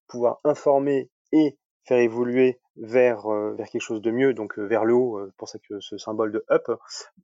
pouvoir 0.06 0.38
informer 0.44 1.10
et 1.32 1.58
faire 1.86 1.98
évoluer 1.98 2.58
vers 2.76 3.26
euh, 3.26 3.54
vers 3.54 3.68
quelque 3.68 3.82
chose 3.82 4.02
de 4.02 4.10
mieux, 4.10 4.34
donc 4.34 4.58
euh, 4.58 4.64
vers 4.64 4.84
le 4.84 4.94
haut. 4.94 5.18
Euh, 5.18 5.32
pour 5.36 5.48
ça 5.48 5.58
que 5.58 5.80
ce 5.80 5.96
symbole 5.98 6.32
de 6.32 6.44
up, 6.50 6.70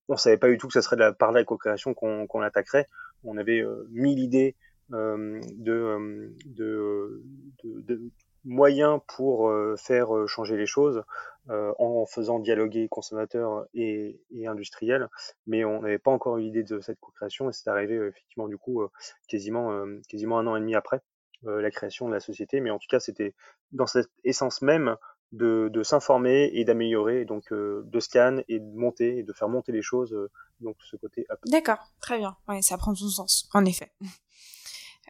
on 0.08 0.16
savait 0.16 0.38
pas 0.38 0.48
du 0.48 0.58
tout 0.58 0.68
que 0.68 0.72
ça 0.72 0.82
serait 0.82 0.96
de 0.96 1.02
la, 1.02 1.12
par 1.12 1.32
la 1.32 1.44
co-création 1.44 1.94
qu'on 1.94 2.26
qu'on 2.26 2.40
attaquerait. 2.40 2.88
On 3.24 3.36
avait 3.36 3.64
mille 3.90 4.18
idées 4.18 4.56
de, 4.90 5.40
de, 5.54 6.34
de, 6.44 7.22
de, 7.64 8.00
moyens 8.44 9.00
pour 9.06 9.52
faire 9.78 10.08
changer 10.26 10.56
les 10.56 10.66
choses 10.66 11.04
en 11.48 12.04
faisant 12.04 12.40
dialoguer 12.40 12.88
consommateurs 12.88 13.66
et, 13.74 14.20
et 14.32 14.48
industriels, 14.48 15.08
mais 15.46 15.64
on 15.64 15.82
n'avait 15.82 16.00
pas 16.00 16.10
encore 16.10 16.38
eu 16.38 16.42
l'idée 16.42 16.64
de 16.64 16.80
cette 16.80 16.98
co-création 16.98 17.48
et 17.48 17.52
c'est 17.52 17.70
arrivé 17.70 17.94
effectivement 17.94 18.48
du 18.48 18.58
coup 18.58 18.82
quasiment 19.28 19.86
quasiment 20.08 20.40
un 20.40 20.48
an 20.48 20.56
et 20.56 20.60
demi 20.60 20.74
après 20.74 21.00
la 21.44 21.70
création 21.70 22.08
de 22.08 22.14
la 22.14 22.20
société, 22.20 22.60
mais 22.60 22.70
en 22.70 22.78
tout 22.78 22.88
cas 22.88 23.00
c'était 23.00 23.34
dans 23.72 23.86
cette 23.86 24.10
essence 24.24 24.62
même 24.62 24.96
de, 25.32 25.70
de 25.72 25.82
s'informer 25.82 26.50
et 26.52 26.64
d'améliorer, 26.64 27.24
donc 27.24 27.52
euh, 27.52 27.82
de 27.86 28.00
scan 28.00 28.38
et 28.48 28.60
de 28.60 28.76
monter 28.78 29.18
et 29.18 29.22
de 29.22 29.32
faire 29.32 29.48
monter 29.48 29.72
les 29.72 29.82
choses, 29.82 30.12
euh, 30.12 30.30
donc 30.60 30.76
ce 30.80 30.96
côté. 30.96 31.26
D'accord, 31.46 31.78
très 32.00 32.18
bien, 32.18 32.36
ouais, 32.48 32.62
ça 32.62 32.76
prend 32.76 32.94
son 32.94 33.08
sens, 33.08 33.48
en 33.52 33.64
effet. 33.64 33.92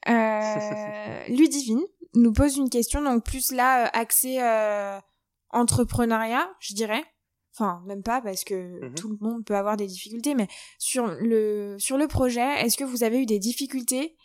Euh, 0.09 1.25
Ludivine 1.29 1.85
nous 2.15 2.33
pose 2.33 2.57
une 2.57 2.71
question, 2.71 3.03
donc 3.03 3.25
plus 3.25 3.53
là, 3.53 3.87
axée 3.93 4.43
euh, 4.43 4.99
entrepreneuriat, 5.51 6.51
je 6.59 6.75
dirais. 6.75 7.05
Enfin, 7.55 7.85
même 7.87 8.03
pas 8.03 8.21
parce 8.21 8.43
que 8.43 8.55
mm 8.55 8.81
-hmm. 8.81 8.95
tout 8.95 9.11
le 9.11 9.19
monde 9.21 9.45
peut 9.45 9.55
avoir 9.55 9.77
des 9.77 9.87
difficultés, 9.87 10.35
mais 10.35 10.49
sur 10.79 11.07
le 11.07 11.77
sur 11.79 11.99
le 11.99 12.09
projet, 12.09 12.65
est-ce 12.65 12.77
que 12.77 12.83
vous 12.83 13.05
avez 13.05 13.19
eu 13.23 13.27
des 13.27 13.39
difficultés 13.39 14.17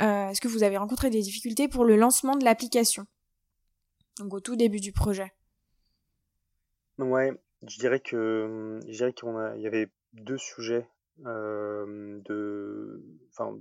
euh, 0.00 0.28
Est-ce 0.28 0.40
que 0.40 0.48
vous 0.48 0.62
avez 0.62 0.76
rencontré 0.76 1.10
des 1.10 1.20
difficultés 1.20 1.68
pour 1.68 1.84
le 1.84 1.96
lancement 1.96 2.36
de 2.36 2.44
l'application? 2.44 3.06
Donc 4.18 4.34
au 4.34 4.40
tout 4.40 4.56
début 4.56 4.80
du 4.80 4.92
projet. 4.92 5.32
Ouais, 6.98 7.32
je 7.66 7.78
dirais 7.78 8.00
que 8.00 8.80
je 8.86 8.92
dirais 8.92 9.12
qu'il 9.12 9.60
y 9.60 9.66
avait 9.66 9.88
deux 10.12 10.38
sujets 10.38 10.88
euh, 11.26 12.20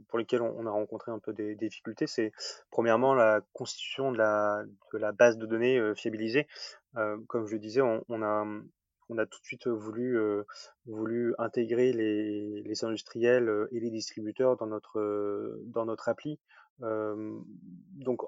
pour 0.07 0.17
lesquels 0.17 0.41
on, 0.41 0.65
a 0.65 0.71
rencontré 0.71 1.11
un 1.11 1.19
peu 1.19 1.33
des, 1.33 1.55
difficultés. 1.55 2.07
C'est 2.07 2.31
premièrement 2.71 3.13
la 3.13 3.41
constitution 3.53 4.11
de 4.11 4.17
la 4.17 5.11
base 5.13 5.37
de 5.37 5.45
données 5.45 5.77
euh, 5.79 5.95
fiabilisée. 5.95 6.47
Comme 7.27 7.47
je 7.47 7.53
le 7.53 7.59
disais, 7.59 7.81
on, 7.81 8.21
a 8.21 8.45
on 9.09 9.17
a 9.17 9.25
tout 9.25 9.39
de 9.39 9.45
suite 9.45 9.67
voulu 9.67 11.35
intégrer 11.37 11.93
les, 11.93 12.83
industriels 12.83 13.67
et 13.71 13.79
les 13.79 13.89
distributeurs 13.89 14.57
dans 14.57 14.67
notre 14.67 16.09
appli. 16.09 16.39
donc 16.79 18.21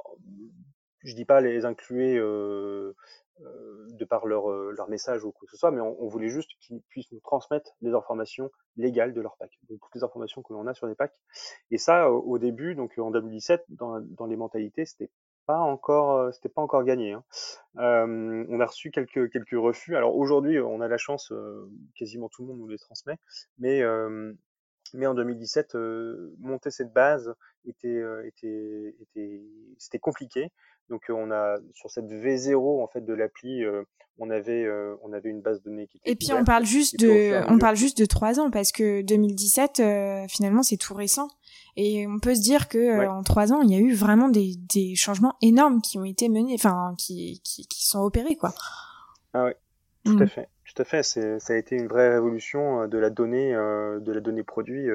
je 1.03 1.13
dis 1.13 1.25
pas 1.25 1.39
les 1.41 1.65
euh, 3.41 3.85
de 3.89 4.05
par 4.05 4.25
leur, 4.25 4.47
message 4.87 5.25
ou 5.25 5.31
quoi 5.33 5.45
que 5.45 5.51
ce 5.51 5.57
soit, 5.57 5.69
mais 5.69 5.81
on, 5.81 6.07
voulait 6.07 6.29
juste 6.29 6.51
qu'ils 6.61 6.81
puissent 6.83 7.11
nous 7.11 7.19
transmettre 7.19 7.75
les 7.81 7.93
informations 7.93 8.49
légales 8.77 9.13
de 9.13 9.19
leur 9.19 9.35
pack, 9.35 9.51
donc 9.69 9.81
toutes 9.81 9.95
les 9.95 10.03
informations 10.05 10.41
que 10.41 10.53
l'on 10.53 10.67
a 10.67 10.73
sur 10.73 10.87
les 10.87 10.95
packs. 10.95 11.13
Et 11.69 11.77
ça, 11.77 12.09
au, 12.09 12.21
au 12.21 12.39
début, 12.39 12.75
donc 12.75 12.97
en 12.97 13.11
2017, 13.11 13.65
dans, 13.69 13.99
dans 13.99 14.25
les 14.25 14.37
mentalités, 14.37 14.85
c'était 14.85 15.11
pas 15.45 15.57
encore, 15.57 16.33
c'était 16.33 16.49
pas 16.49 16.61
encore 16.61 16.83
gagné. 16.83 17.13
Hein. 17.13 17.23
Euh, 17.77 18.45
on 18.49 18.59
a 18.59 18.65
reçu 18.65 18.91
quelques 18.91 19.31
quelques 19.31 19.51
refus. 19.51 19.95
Alors 19.95 20.15
aujourd'hui, 20.15 20.59
on 20.59 20.81
a 20.81 20.87
la 20.87 20.97
chance, 20.97 21.31
quasiment 21.95 22.29
tout 22.29 22.43
le 22.43 22.49
monde 22.49 22.59
nous 22.59 22.67
les 22.67 22.77
transmet, 22.77 23.17
mais 23.59 23.81
mais 24.93 25.07
en 25.07 25.13
2017, 25.13 25.75
monter 26.39 26.71
cette 26.71 26.93
base 26.93 27.33
était 27.65 28.01
était 28.25 28.95
était 29.01 29.41
c'était 29.77 29.99
compliqué. 29.99 30.51
Donc 30.89 31.01
on 31.09 31.31
a 31.31 31.57
sur 31.73 31.89
cette 31.89 32.05
V0 32.05 32.83
en 32.83 32.87
fait 32.87 33.01
de 33.01 33.13
l'appli, 33.13 33.63
euh, 33.63 33.83
on 34.19 34.29
avait 34.29 34.63
euh, 34.63 34.95
on 35.01 35.13
avait 35.13 35.29
une 35.29 35.41
base 35.41 35.59
de 35.61 35.69
données 35.69 35.87
qui 35.87 35.97
était 35.97 36.11
Et 36.11 36.15
puis 36.15 36.27
ouverte, 36.27 36.41
on 36.41 36.45
parle 36.45 36.65
juste 36.65 36.99
de 36.99 37.51
on 37.51 37.57
parle 37.57 37.75
juste 37.75 37.97
de 37.97 38.05
trois 38.05 38.39
ans 38.39 38.51
parce 38.51 38.71
que 38.71 39.01
2017 39.01 39.79
euh, 39.79 40.25
finalement 40.29 40.61
c'est 40.61 40.77
tout 40.77 40.93
récent 40.93 41.27
et 41.77 42.07
on 42.07 42.19
peut 42.19 42.35
se 42.35 42.41
dire 42.41 42.67
que 42.69 42.77
ouais. 42.77 43.07
en 43.07 43.23
trois 43.23 43.53
ans 43.53 43.61
il 43.61 43.71
y 43.71 43.75
a 43.75 43.79
eu 43.79 43.93
vraiment 43.93 44.29
des, 44.29 44.55
des 44.73 44.95
changements 44.95 45.35
énormes 45.41 45.81
qui 45.81 45.97
ont 45.97 46.05
été 46.05 46.29
menés, 46.29 46.53
enfin 46.55 46.95
qui, 46.97 47.41
qui, 47.43 47.67
qui 47.67 47.85
sont 47.85 47.99
opérés 47.99 48.35
quoi. 48.35 48.53
Ah 49.33 49.45
oui, 49.45 49.51
tout 50.05 50.17
mmh. 50.17 50.21
à 50.21 50.27
fait, 50.27 50.49
tout 50.63 50.81
à 50.81 50.85
fait. 50.85 51.03
C'est, 51.03 51.39
ça 51.39 51.53
a 51.53 51.57
été 51.57 51.75
une 51.75 51.87
vraie 51.87 52.09
révolution 52.09 52.87
de 52.87 52.97
la 52.97 53.09
donnée, 53.09 53.51
de 53.51 54.11
la 54.11 54.21
donnée 54.21 54.43
produit, 54.43 54.87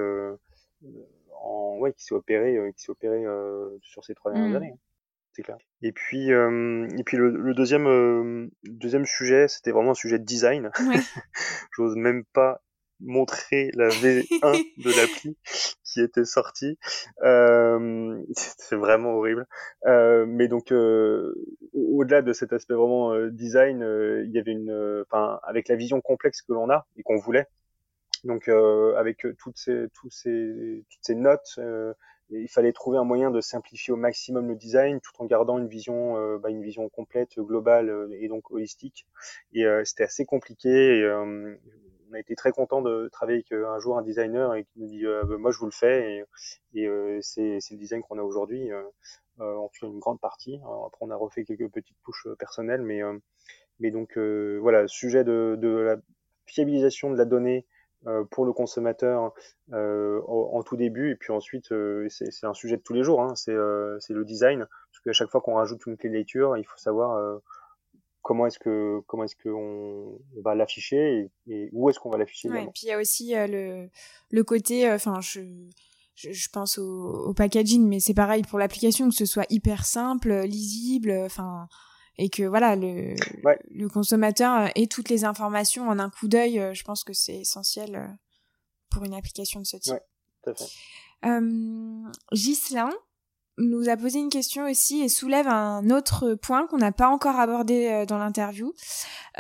en, 1.43 1.77
ouais, 1.79 1.93
qui 1.93 2.05
s'est 2.05 2.15
opérée, 2.15 2.59
qui 2.75 2.83
s'est 2.83 2.91
opérée 2.91 3.25
sur 3.83 4.05
ces 4.05 4.15
trois 4.15 4.33
dernières 4.33 4.53
mmh. 4.53 4.57
années. 4.57 4.73
Hein. 4.75 4.79
C'est 5.33 5.43
clair. 5.43 5.59
Et 5.83 5.93
puis, 5.93 6.31
et 6.31 7.05
puis 7.05 7.17
le, 7.17 7.55
deuxième, 7.55 8.51
deuxième 8.65 9.05
sujet, 9.05 9.47
c'était 9.49 9.71
vraiment 9.73 9.93
un 9.93 9.95
sujet 9.95 10.19
de 10.19 10.25
design. 10.25 10.71
Ouais. 10.81 10.97
J'ose 11.77 11.97
même 11.97 12.25
pas 12.25 12.63
montrer 13.01 13.71
la 13.75 13.89
V1 13.89 14.65
de 14.85 14.97
l'appli 14.97 15.37
qui 15.91 16.01
était 16.01 16.25
sortie. 16.25 16.79
Euh, 17.23 18.23
c'est 18.33 18.77
vraiment 18.77 19.15
horrible. 19.15 19.47
Euh, 19.87 20.25
mais 20.27 20.49
donc, 20.49 20.73
euh, 20.73 21.35
au-delà 21.73 22.23
de 22.23 22.33
cet 22.33 22.53
aspect 22.53 22.75
vraiment 22.75 23.13
euh, 23.13 23.31
design, 23.31 23.83
euh, 23.83 24.25
il 24.25 24.33
y 24.33 24.39
avait 24.39 24.53
une, 24.53 25.05
enfin, 25.07 25.41
avec 25.43 25.69
la 25.69 25.77
vision 25.77 26.01
complexe 26.01 26.43
que 26.43 26.53
l'on 26.53 26.71
a 26.71 26.87
et 26.97 27.03
qu'on 27.03 27.17
voulait. 27.17 27.47
Donc, 28.25 28.49
avec 28.49 29.27
toutes 29.39 29.57
ces, 29.57 29.87
tous 29.95 30.11
ces, 30.11 30.85
toutes 30.91 31.01
ces 31.01 31.15
notes, 31.15 31.59
il 32.29 32.49
fallait 32.51 32.75
trouver 32.75 32.99
un 32.99 33.05
moyen 33.05 33.31
de 33.31 33.41
simplifier 33.41 33.95
au 33.95 33.97
maximum 33.97 34.47
le 34.47 34.57
design 34.57 35.01
tout 35.01 35.13
en 35.21 35.25
gardant 35.25 35.57
une 35.57 35.69
vision, 35.69 36.37
bah, 36.37 36.51
une 36.51 36.63
vision 36.63 36.87
complète, 36.91 37.39
globale 37.39 38.11
et 38.13 38.29
donc 38.29 38.51
holistique. 38.51 39.07
Et 39.55 39.65
c'était 39.85 40.05
assez 40.05 40.27
compliqué. 40.27 40.99
Et, 40.99 41.11
on 42.11 42.15
a 42.15 42.19
été 42.19 42.35
très 42.35 42.53
content 42.53 42.83
de 42.83 43.09
travailler 43.13 43.39
avec 43.39 43.53
euh, 43.53 43.69
un 43.69 43.79
jour 43.79 43.99
un 43.99 44.03
designer 44.03 44.55
et 44.55 44.65
qui 44.65 44.81
nous 44.81 44.87
dit 44.87 45.07
euh, 45.07 45.25
bah, 45.25 45.37
moi 45.39 45.51
je 45.51 45.59
vous 45.59 45.67
le 45.67 45.73
fais 45.73 46.25
et, 46.75 46.87
euh, 46.87 47.19
c'est, 47.23 47.59
le 47.71 47.77
design 47.77 48.03
qu'on 48.03 48.19
a 48.19 48.23
aujourd'hui 48.23 48.71
en 49.39 49.71
tout 49.73 49.87
une 49.87 50.01
grande 50.01 50.21
partie. 50.21 50.61
Après 50.87 50.99
on 51.01 51.11
a 51.11 51.17
refait 51.17 51.45
quelques 51.45 51.71
petites 51.71 51.97
touches 52.05 52.29
personnelles 52.39 52.83
mais 52.83 53.91
donc 53.91 54.19
voilà 54.19 54.87
sujet 54.89 55.25
de, 55.25 55.57
la 55.63 55.97
fiabilisation 56.47 57.11
de 57.11 57.17
la 57.17 57.25
donnée 57.25 57.67
pour 58.31 58.45
le 58.45 58.53
consommateur 58.53 59.33
en, 59.73 60.63
tout 60.63 60.77
début 60.77 61.13
et 61.13 61.17
puis 61.17 61.33
ensuite 61.33 61.73
c'est, 62.09 62.45
un 62.45 62.55
sujet 62.55 62.77
de 62.77 62.83
tous 62.83 62.93
les 62.93 63.03
jours 63.03 63.23
hein, 63.23 63.35
c'est 63.35 63.53
le 63.53 64.25
design. 64.25 64.67
Parce 64.93 65.05
qu'à 65.05 65.13
chaque 65.13 65.31
fois 65.31 65.41
qu'on 65.41 65.55
rajoute 65.55 65.87
une 65.87 65.97
clé 65.97 66.11
de 66.11 66.15
lecture 66.15 66.57
il 66.59 66.65
faut 66.65 66.77
savoir 66.77 67.41
comment 68.31 68.47
est-ce 68.47 68.61
que 68.61 69.03
comment 69.09 69.25
est-ce 69.25 69.35
qu'on 69.35 70.21
va 70.41 70.55
l'afficher 70.55 71.33
et, 71.49 71.69
où 71.73 71.91
est-ce 71.91 71.99
qu'on 71.99 72.11
va 72.11 72.17
l'afficher 72.17 72.49
ouais, 72.49 72.63
et 72.63 72.69
puis 72.69 72.83
il 72.85 72.87
y 72.87 72.93
a 72.93 72.99
aussi 73.01 73.35
euh, 73.35 73.49
le 73.49 73.91
le 74.31 74.45
côté 74.45 74.89
euh, 74.89 74.95
enfin 74.95 75.21
je, 75.21 75.41
je, 76.15 76.49
pense 76.49 76.79
au, 76.79 77.35
packaging 77.35 77.89
mais 77.89 77.99
c'est 77.99 78.15
pareil 78.15 78.43
pour 78.43 78.61
l'application 78.61 79.09
que 79.09 79.17
ce 79.17 79.27
soit 79.27 79.47
hyper 79.51 79.85
simple 79.85 80.43
lisible 80.43 81.11
enfin 81.25 81.67
et 82.19 82.31
que 82.31 82.45
voilà 82.45 82.77
le 82.77 83.17
le 83.69 83.89
consommateur 83.89 84.71
ait 84.77 84.87
toutes 84.87 85.09
les 85.09 85.25
informations 85.25 85.89
en 85.89 85.99
un 85.99 86.09
coup 86.09 86.29
d'œil 86.29 86.61
euh, 86.61 86.73
je 86.73 86.85
pense 86.85 87.03
que 87.03 87.13
c'est 87.13 87.41
essentiel 87.41 88.17
pour 88.91 89.05
une 89.05 89.15
application 89.15 89.59
de 89.59 89.67
ce 89.67 89.77
type. 89.77 89.95
Ouais, 89.95 90.03
tout 90.45 90.51
à 90.51 90.55
fait. 90.55 90.65
Euh, 91.27 92.13
nous 93.61 93.89
a 93.89 93.97
posé 93.97 94.19
une 94.19 94.31
question 94.31 94.65
aussi 94.69 95.01
et 95.03 95.09
soulève 95.09 95.49
un 95.49 95.89
autre 95.91 96.35
point 96.35 96.67
qu'on 96.67 96.79
n'a 96.79 96.93
pas 96.93 97.09
encore 97.09 97.39
abordé 97.39 97.87
euh, 97.87 98.07
dans 98.07 98.19
l'interview. 98.19 98.73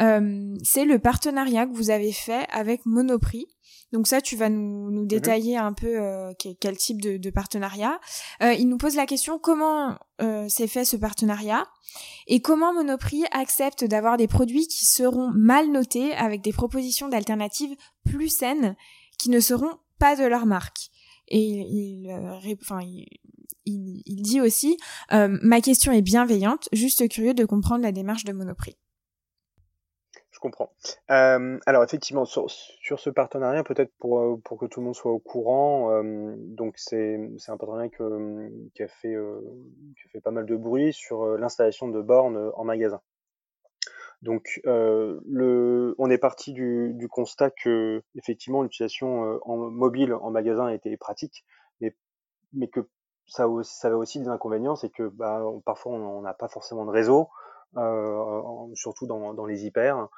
Euh, 0.00 0.54
c'est 0.62 0.84
le 0.84 0.98
partenariat 0.98 1.66
que 1.66 1.74
vous 1.74 1.90
avez 1.90 2.12
fait 2.12 2.46
avec 2.50 2.86
Monoprix. 2.86 3.46
Donc 3.92 4.06
ça, 4.06 4.20
tu 4.20 4.36
vas 4.36 4.48
nous, 4.48 4.90
nous 4.90 5.02
mhm. 5.02 5.08
détailler 5.08 5.56
un 5.56 5.72
peu 5.72 6.00
euh, 6.00 6.32
quel, 6.60 6.76
type 6.76 7.00
de, 7.00 7.16
de 7.16 7.30
partenariat. 7.30 8.00
Euh, 8.42 8.52
il 8.52 8.68
nous 8.68 8.78
pose 8.78 8.94
la 8.94 9.06
question 9.06 9.38
comment 9.38 9.98
euh, 10.22 10.48
s'est 10.48 10.68
fait 10.68 10.84
ce 10.84 10.96
partenariat 10.96 11.66
et 12.28 12.40
comment 12.40 12.72
Monoprix 12.72 13.24
accepte 13.32 13.84
d'avoir 13.84 14.16
des 14.16 14.28
produits 14.28 14.68
qui 14.68 14.86
seront 14.86 15.30
mal 15.34 15.70
notés 15.70 16.14
avec 16.14 16.40
des 16.40 16.52
propositions 16.52 17.08
d'alternatives 17.08 17.74
plus 18.04 18.28
saines 18.28 18.76
qui 19.18 19.30
ne 19.30 19.40
seront 19.40 19.78
pas 19.98 20.14
de 20.14 20.24
leur 20.24 20.46
marque. 20.46 20.90
Et 21.30 21.40
il, 21.40 22.10
enfin, 22.60 22.80
il, 22.82 23.06
il, 23.66 24.22
dit 24.22 24.40
aussi 24.40 24.76
euh, 25.12 25.38
Ma 25.42 25.60
question 25.60 25.92
est 25.92 26.02
bienveillante, 26.02 26.68
juste 26.72 27.08
curieux 27.08 27.34
de 27.34 27.44
comprendre 27.44 27.82
la 27.82 27.92
démarche 27.92 28.24
de 28.24 28.32
Monoprix. 28.32 28.76
Je 30.30 30.38
comprends. 30.38 30.72
Euh, 31.10 31.58
alors 31.66 31.84
effectivement, 31.84 32.24
sur, 32.24 32.50
ce 32.50 33.10
partenariat, 33.10 33.62
peut-être 33.62 33.92
pour, 33.98 34.20
euh, 34.20 34.40
pour 34.42 34.58
que 34.58 34.66
tout 34.66 34.80
le 34.80 34.86
monde 34.86 34.94
soit 34.94 35.12
au 35.12 35.18
courant, 35.18 36.02
donc 36.02 36.74
c'est 36.76 37.18
un 37.48 37.56
partenariat 37.56 37.90
qui, 37.90 38.02
a 38.82 38.88
fait, 38.88 39.14
qui 39.14 40.02
a 40.06 40.08
fait 40.12 40.20
pas 40.20 40.30
mal 40.30 40.46
de 40.46 40.56
bruit 40.56 40.92
sur 40.92 41.36
l'installation 41.36 41.88
de 41.88 42.00
bornes 42.00 42.50
en 42.54 42.64
magasin. 42.64 43.02
Donc, 44.22 44.60
le, 44.64 45.94
on 45.98 46.10
est 46.10 46.18
parti 46.18 46.52
du, 46.52 46.92
du, 46.94 47.08
constat 47.08 47.50
que 47.50 48.02
effectivement 48.16 48.62
l'utilisation 48.62 49.40
en 49.42 49.56
mobile 49.56 50.12
en 50.12 50.30
magasin 50.30 50.68
était 50.68 50.96
pratique, 50.98 51.44
mais, 51.80 51.96
mais 52.52 52.68
que 52.68 52.80
ça, 53.26 53.46
ça 53.62 53.88
avait 53.88 53.96
aussi 53.96 54.20
des 54.20 54.28
inconvénients, 54.28 54.76
c'est 54.76 54.90
que 54.90 55.08
bah, 55.08 55.42
parfois 55.64 55.92
on 55.92 56.20
n'a 56.22 56.34
pas 56.34 56.48
forcément 56.48 56.84
de 56.84 56.90
réseau, 56.90 57.28
euh, 57.76 58.74
surtout 58.74 59.06
dans, 59.06 59.32
dans, 59.34 59.46
les 59.46 59.64
hyper. 59.64 60.08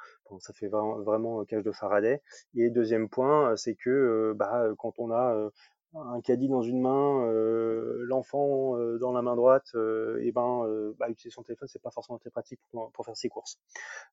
ça 0.41 0.53
fait 0.55 0.69
vraiment, 0.69 0.99
vraiment 1.01 1.45
cage 1.45 1.63
de 1.63 1.73
Faraday. 1.73 2.23
Et 2.55 2.71
deuxième 2.71 3.09
point, 3.11 3.55
c'est 3.57 3.75
que 3.75 3.91
euh, 3.91 4.35
bah, 4.35 4.65
quand 4.79 4.95
on 4.99 5.11
a 5.11 5.35
euh, 5.35 5.51
un 5.95 6.21
caddie 6.21 6.49
dans 6.49 6.63
une 6.63 6.81
main, 6.81 7.27
euh, 7.27 8.05
l'enfant 8.07 8.77
dans 8.99 9.13
la 9.13 9.23
main 9.23 9.37
droite, 9.37 9.75
et 10.21 10.33
ben 10.33 10.93
bah, 10.99 11.09
utiliser 11.09 11.35
son 11.35 11.43
téléphone, 11.43 11.69
c'est 11.69 11.83
pas 11.83 11.91
forcément 11.91 12.19
très 12.19 12.31
pratique 12.31 12.61
pour, 12.71 13.05
faire 13.05 13.17
ses 13.17 13.29
courses. 13.29 13.59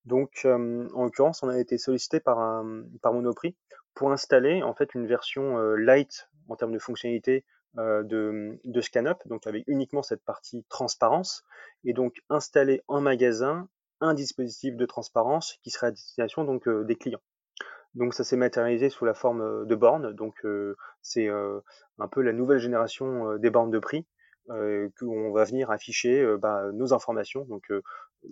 Donc, 0.06 0.46
en 0.46 1.04
l'occurrence, 1.04 1.44
on 1.44 1.50
a 1.50 1.58
été 1.58 1.78
sollicité 1.78 2.20
par, 2.20 2.40
un, 2.40 2.84
par 3.02 3.14
Monoprix 3.14 3.56
pour 3.94 4.12
installer 4.12 4.64
en 4.64 4.74
fait 4.74 4.94
une 4.94 5.08
version 5.08 5.58
light 5.76 6.30
en 6.48 6.56
termes 6.56 6.74
de 6.74 6.80
fonctionnalité 6.80 7.46
euh, 7.78 8.02
de, 8.02 8.60
de 8.64 8.82
ScanUp, 8.82 9.20
donc 9.28 9.46
avec 9.46 9.64
uniquement 9.68 10.02
cette 10.02 10.24
partie 10.26 10.66
transparence, 10.70 11.44
et 11.84 11.94
donc 11.94 12.24
installer 12.28 12.82
en 12.88 13.00
magasin 13.00 13.70
un 14.02 14.16
dispositif 14.16 14.76
de 14.76 14.86
transparence 14.88 15.60
qui 15.62 15.70
serait 15.70 15.88
à 15.88 15.92
destination 15.92 16.44
donc 16.46 16.68
euh, 16.68 16.84
des 16.84 16.96
clients. 16.96 17.22
Donc 17.96 18.14
ça 18.14 18.24
s'est 18.24 18.38
matérialisé 18.38 18.90
sous 18.90 19.06
la 19.06 19.14
forme 19.14 19.42
euh, 19.42 19.66
de 19.66 19.76
bornes, 19.76 20.14
donc 20.14 20.46
c'est 21.02 21.28
un 21.28 22.08
peu 22.08 22.22
la 22.22 22.34
nouvelle 22.34 22.60
génération 22.60 23.38
des 23.38 23.50
bornes 23.50 23.72
de 23.72 23.80
prix, 23.80 24.06
euh, 24.52 24.90
qu'on 25.00 25.32
va 25.32 25.44
venir 25.44 25.72
afficher 25.72 26.26
bah, 26.38 26.72
nos 26.74 26.94
informations. 26.94 27.46
Donc 27.46 27.72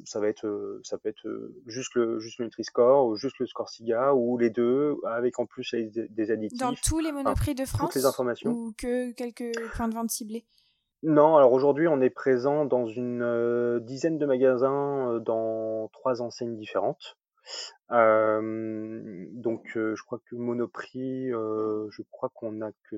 ça 0.03 0.19
va 0.19 0.27
être 0.27 0.79
ça 0.83 0.97
peut 0.97 1.09
être 1.09 1.27
juste 1.65 1.95
le 1.95 2.19
juste 2.19 2.39
le 2.39 2.45
Nutri-Score 2.45 3.05
ou 3.05 3.15
juste 3.15 3.39
le 3.39 3.47
score 3.47 3.69
SIGA 3.69 4.13
ou 4.13 4.37
les 4.37 4.49
deux 4.49 4.97
avec 5.05 5.39
en 5.39 5.45
plus 5.45 5.73
des, 5.73 6.31
additifs. 6.31 6.59
Dans 6.59 6.73
tous 6.73 6.99
les 6.99 7.11
monoprix 7.11 7.55
de 7.55 7.65
France 7.65 7.93
toutes 7.93 7.95
les 7.95 8.05
informations. 8.05 8.51
ou 8.51 8.73
que 8.77 9.11
quelques 9.13 9.57
points 9.75 9.87
de 9.87 9.93
vente 9.93 10.11
ciblés? 10.11 10.45
Non, 11.03 11.37
alors 11.37 11.53
aujourd'hui 11.53 11.87
on 11.87 12.01
est 12.01 12.09
présent 12.09 12.65
dans 12.65 12.87
une 12.87 13.79
dizaine 13.81 14.17
de 14.17 14.25
magasins 14.25 15.19
dans 15.19 15.89
trois 15.93 16.21
enseignes 16.21 16.57
différentes. 16.57 17.17
Donc 17.89 19.71
je 19.73 20.03
crois 20.03 20.19
que 20.29 20.35
Monoprix, 20.35 21.29
je 21.29 22.01
crois 22.11 22.29
qu'on 22.33 22.61
a 22.61 22.71
que 22.89 22.97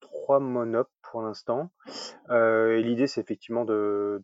trois 0.00 0.40
monop 0.40 0.88
pour 1.02 1.22
l'instant. 1.22 1.70
Et 2.30 2.82
l'idée, 2.82 3.06
c'est 3.06 3.20
effectivement 3.20 3.64
de, 3.64 4.20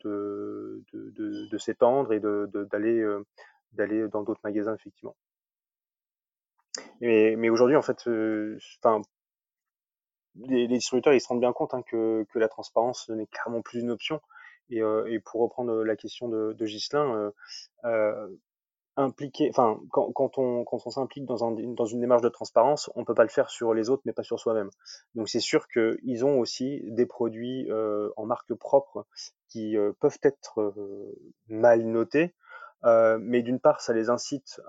s'étendre 1.58 2.12
et 2.12 2.20
d'aller 2.20 4.08
dans 4.08 4.22
d'autres 4.22 4.40
magasins, 4.44 4.74
effectivement. 4.74 5.16
Mais, 7.00 7.50
aujourd'hui, 7.50 7.76
en 7.76 7.82
fait, 7.82 8.06
les, 10.36 10.66
distributeurs, 10.68 11.14
ils 11.14 11.20
se 11.20 11.28
rendent 11.28 11.40
bien 11.40 11.52
compte 11.52 11.74
hein, 11.74 11.82
que, 11.82 12.26
la 12.34 12.48
transparence 12.48 13.08
n'est 13.08 13.26
clairement 13.26 13.62
plus 13.62 13.80
une 13.80 13.90
option. 13.90 14.20
Et, 14.70 14.80
pour 15.24 15.42
reprendre 15.42 15.84
la 15.84 15.96
question 15.96 16.28
de, 16.28 16.64
Ghislain, 16.64 17.32
impliqué, 18.96 19.48
enfin, 19.50 19.80
quand, 19.90 20.12
quand, 20.12 20.38
on, 20.38 20.64
quand 20.64 20.78
on 20.86 20.90
s'implique 20.90 21.24
dans, 21.24 21.44
un, 21.44 21.52
dans 21.74 21.84
une 21.84 22.00
démarche 22.00 22.22
de 22.22 22.28
transparence, 22.28 22.90
on 22.94 23.04
peut 23.04 23.14
pas 23.14 23.24
le 23.24 23.28
faire 23.28 23.50
sur 23.50 23.74
les 23.74 23.90
autres, 23.90 24.02
mais 24.04 24.12
pas 24.12 24.22
sur 24.22 24.38
soi-même. 24.38 24.70
Donc 25.14 25.28
c'est 25.28 25.40
sûr 25.40 25.66
qu'ils 25.68 26.24
ont 26.24 26.38
aussi 26.38 26.82
des 26.84 27.06
produits 27.06 27.70
euh, 27.70 28.10
en 28.16 28.26
marque 28.26 28.54
propre 28.54 29.06
qui 29.48 29.76
euh, 29.76 29.92
peuvent 30.00 30.18
être 30.22 30.60
euh, 30.60 31.16
mal 31.48 31.82
notés, 31.82 32.34
euh, 32.84 33.18
mais 33.20 33.42
d'une 33.42 33.60
part, 33.60 33.80
ça 33.80 33.92
les 33.92 34.10
incite 34.10 34.60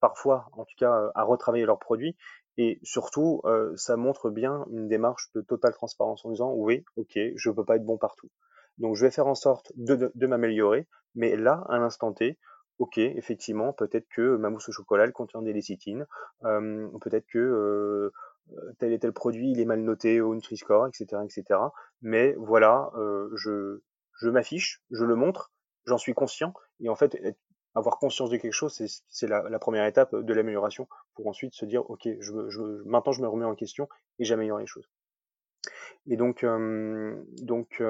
parfois, 0.00 0.46
en 0.52 0.64
tout 0.64 0.74
cas, 0.76 1.10
à 1.14 1.22
retravailler 1.22 1.64
leurs 1.64 1.78
produits, 1.78 2.16
et 2.58 2.80
surtout, 2.82 3.42
ça 3.76 3.96
montre 3.96 4.30
bien 4.30 4.64
une 4.70 4.88
démarche 4.88 5.30
de 5.34 5.42
totale 5.42 5.74
transparence 5.74 6.24
en 6.24 6.30
disant 6.30 6.52
oui, 6.54 6.84
ok, 6.96 7.18
je 7.36 7.50
peux 7.50 7.64
pas 7.64 7.76
être 7.76 7.84
bon 7.84 7.98
partout. 7.98 8.30
Donc 8.78 8.96
je 8.96 9.04
vais 9.04 9.10
faire 9.10 9.26
en 9.26 9.34
sorte 9.34 9.72
de, 9.76 9.94
de, 9.94 10.12
de 10.14 10.26
m'améliorer, 10.26 10.86
mais 11.14 11.36
là, 11.36 11.64
à 11.68 11.78
l'instant 11.78 12.12
T, 12.12 12.38
ok, 12.78 12.98
effectivement, 12.98 13.72
peut-être 13.72 14.06
que 14.08 14.36
ma 14.36 14.50
mousse 14.50 14.68
au 14.68 14.72
chocolat 14.72 15.10
contient 15.10 15.42
des 15.42 15.52
lécithines, 15.52 16.06
peut-être 16.42 17.26
que 17.26 18.12
tel 18.78 18.92
et 18.92 18.98
tel 18.98 19.12
produit 19.12 19.50
il 19.50 19.60
est 19.60 19.64
mal 19.64 19.80
noté 19.80 20.20
au 20.20 20.34
Nutri-Score, 20.34 20.86
etc., 20.86 21.22
etc. 21.24 21.60
Mais 22.02 22.34
voilà, 22.38 22.90
je, 23.34 23.80
je 24.20 24.28
m'affiche, 24.28 24.82
je 24.90 25.04
le 25.04 25.16
montre, 25.16 25.52
j'en 25.86 25.98
suis 25.98 26.14
conscient, 26.14 26.52
et 26.80 26.88
en 26.88 26.96
fait, 26.96 27.16
avoir 27.76 27.98
conscience 27.98 28.30
de 28.30 28.38
quelque 28.38 28.52
chose, 28.52 28.82
c'est 29.08 29.26
la, 29.26 29.42
la, 29.48 29.58
première 29.58 29.84
étape 29.84 30.14
de 30.14 30.32
l'amélioration 30.32 30.88
pour 31.14 31.26
ensuite 31.26 31.54
se 31.54 31.66
dire, 31.66 31.88
ok, 31.90 32.08
je, 32.20 32.48
je, 32.48 32.60
maintenant 32.86 33.12
je 33.12 33.20
me 33.20 33.28
remets 33.28 33.44
en 33.44 33.54
question 33.54 33.86
et 34.18 34.24
j'améliore 34.24 34.58
les 34.58 34.66
choses. 34.66 34.88
Et 36.06 36.16
donc, 36.16 36.44
donc, 37.42 37.82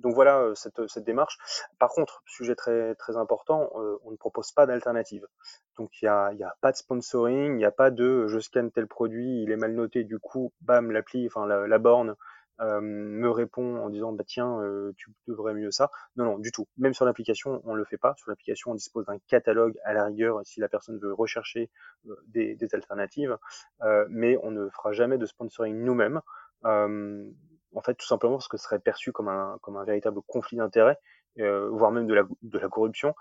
donc 0.00 0.14
voilà 0.14 0.52
cette, 0.54 0.86
cette, 0.88 1.04
démarche. 1.04 1.38
Par 1.78 1.90
contre, 1.90 2.22
sujet 2.26 2.54
très, 2.54 2.94
très 2.94 3.16
important, 3.16 3.70
on 4.04 4.10
ne 4.10 4.16
propose 4.16 4.52
pas 4.52 4.66
d'alternative. 4.66 5.26
Donc 5.76 5.90
il 6.02 6.04
n'y 6.04 6.08
a, 6.08 6.32
y 6.34 6.42
a 6.42 6.54
pas 6.60 6.72
de 6.72 6.76
sponsoring, 6.76 7.52
il 7.52 7.56
n'y 7.56 7.64
a 7.64 7.70
pas 7.70 7.90
de 7.90 8.26
je 8.26 8.38
scanne 8.38 8.70
tel 8.70 8.86
produit, 8.86 9.42
il 9.42 9.50
est 9.50 9.56
mal 9.56 9.72
noté, 9.72 10.04
du 10.04 10.18
coup, 10.18 10.52
bam, 10.60 10.90
l'appli, 10.90 11.26
enfin 11.26 11.46
la, 11.46 11.78
borne 11.78 12.16
me 12.60 13.30
répond 13.30 13.78
en 13.78 13.88
disant 13.88 14.12
bah 14.12 14.24
tiens 14.26 14.60
tu 14.96 15.10
devrais 15.26 15.54
mieux 15.54 15.70
ça. 15.70 15.90
Non 16.16 16.24
non 16.24 16.38
du 16.38 16.52
tout. 16.52 16.66
Même 16.76 16.94
sur 16.94 17.04
l'application 17.04 17.62
on 17.64 17.74
le 17.74 17.84
fait 17.84 17.96
pas. 17.96 18.14
Sur 18.18 18.30
l'application 18.30 18.72
on 18.72 18.74
dispose 18.74 19.06
d'un 19.06 19.18
catalogue 19.28 19.78
à 19.84 19.94
la 19.94 20.04
rigueur 20.04 20.40
si 20.44 20.60
la 20.60 20.68
personne 20.68 20.98
veut 20.98 21.12
rechercher 21.12 21.70
des, 22.26 22.56
alternatives, 22.72 23.38
mais 24.08 24.38
on 24.42 24.50
ne 24.50 24.68
fera 24.68 24.92
jamais 24.92 25.18
de 25.18 25.26
sponsoring 25.26 25.76
nous-mêmes. 25.76 26.20
En 26.64 27.82
fait 27.82 27.94
tout 27.94 28.06
simplement 28.06 28.36
parce 28.36 28.48
que 28.48 28.56
ce 28.56 28.64
serait 28.64 28.80
perçu 28.80 29.12
comme 29.12 29.28
un 29.28 29.58
comme 29.62 29.76
un 29.76 29.84
véritable 29.84 30.20
conflit 30.26 30.56
d'intérêts 30.56 30.98
voire 31.36 31.90
même 31.90 32.06
de 32.06 32.12
la, 32.12 32.24
de 32.42 32.58
la 32.58 32.68
corruption. 32.68 33.14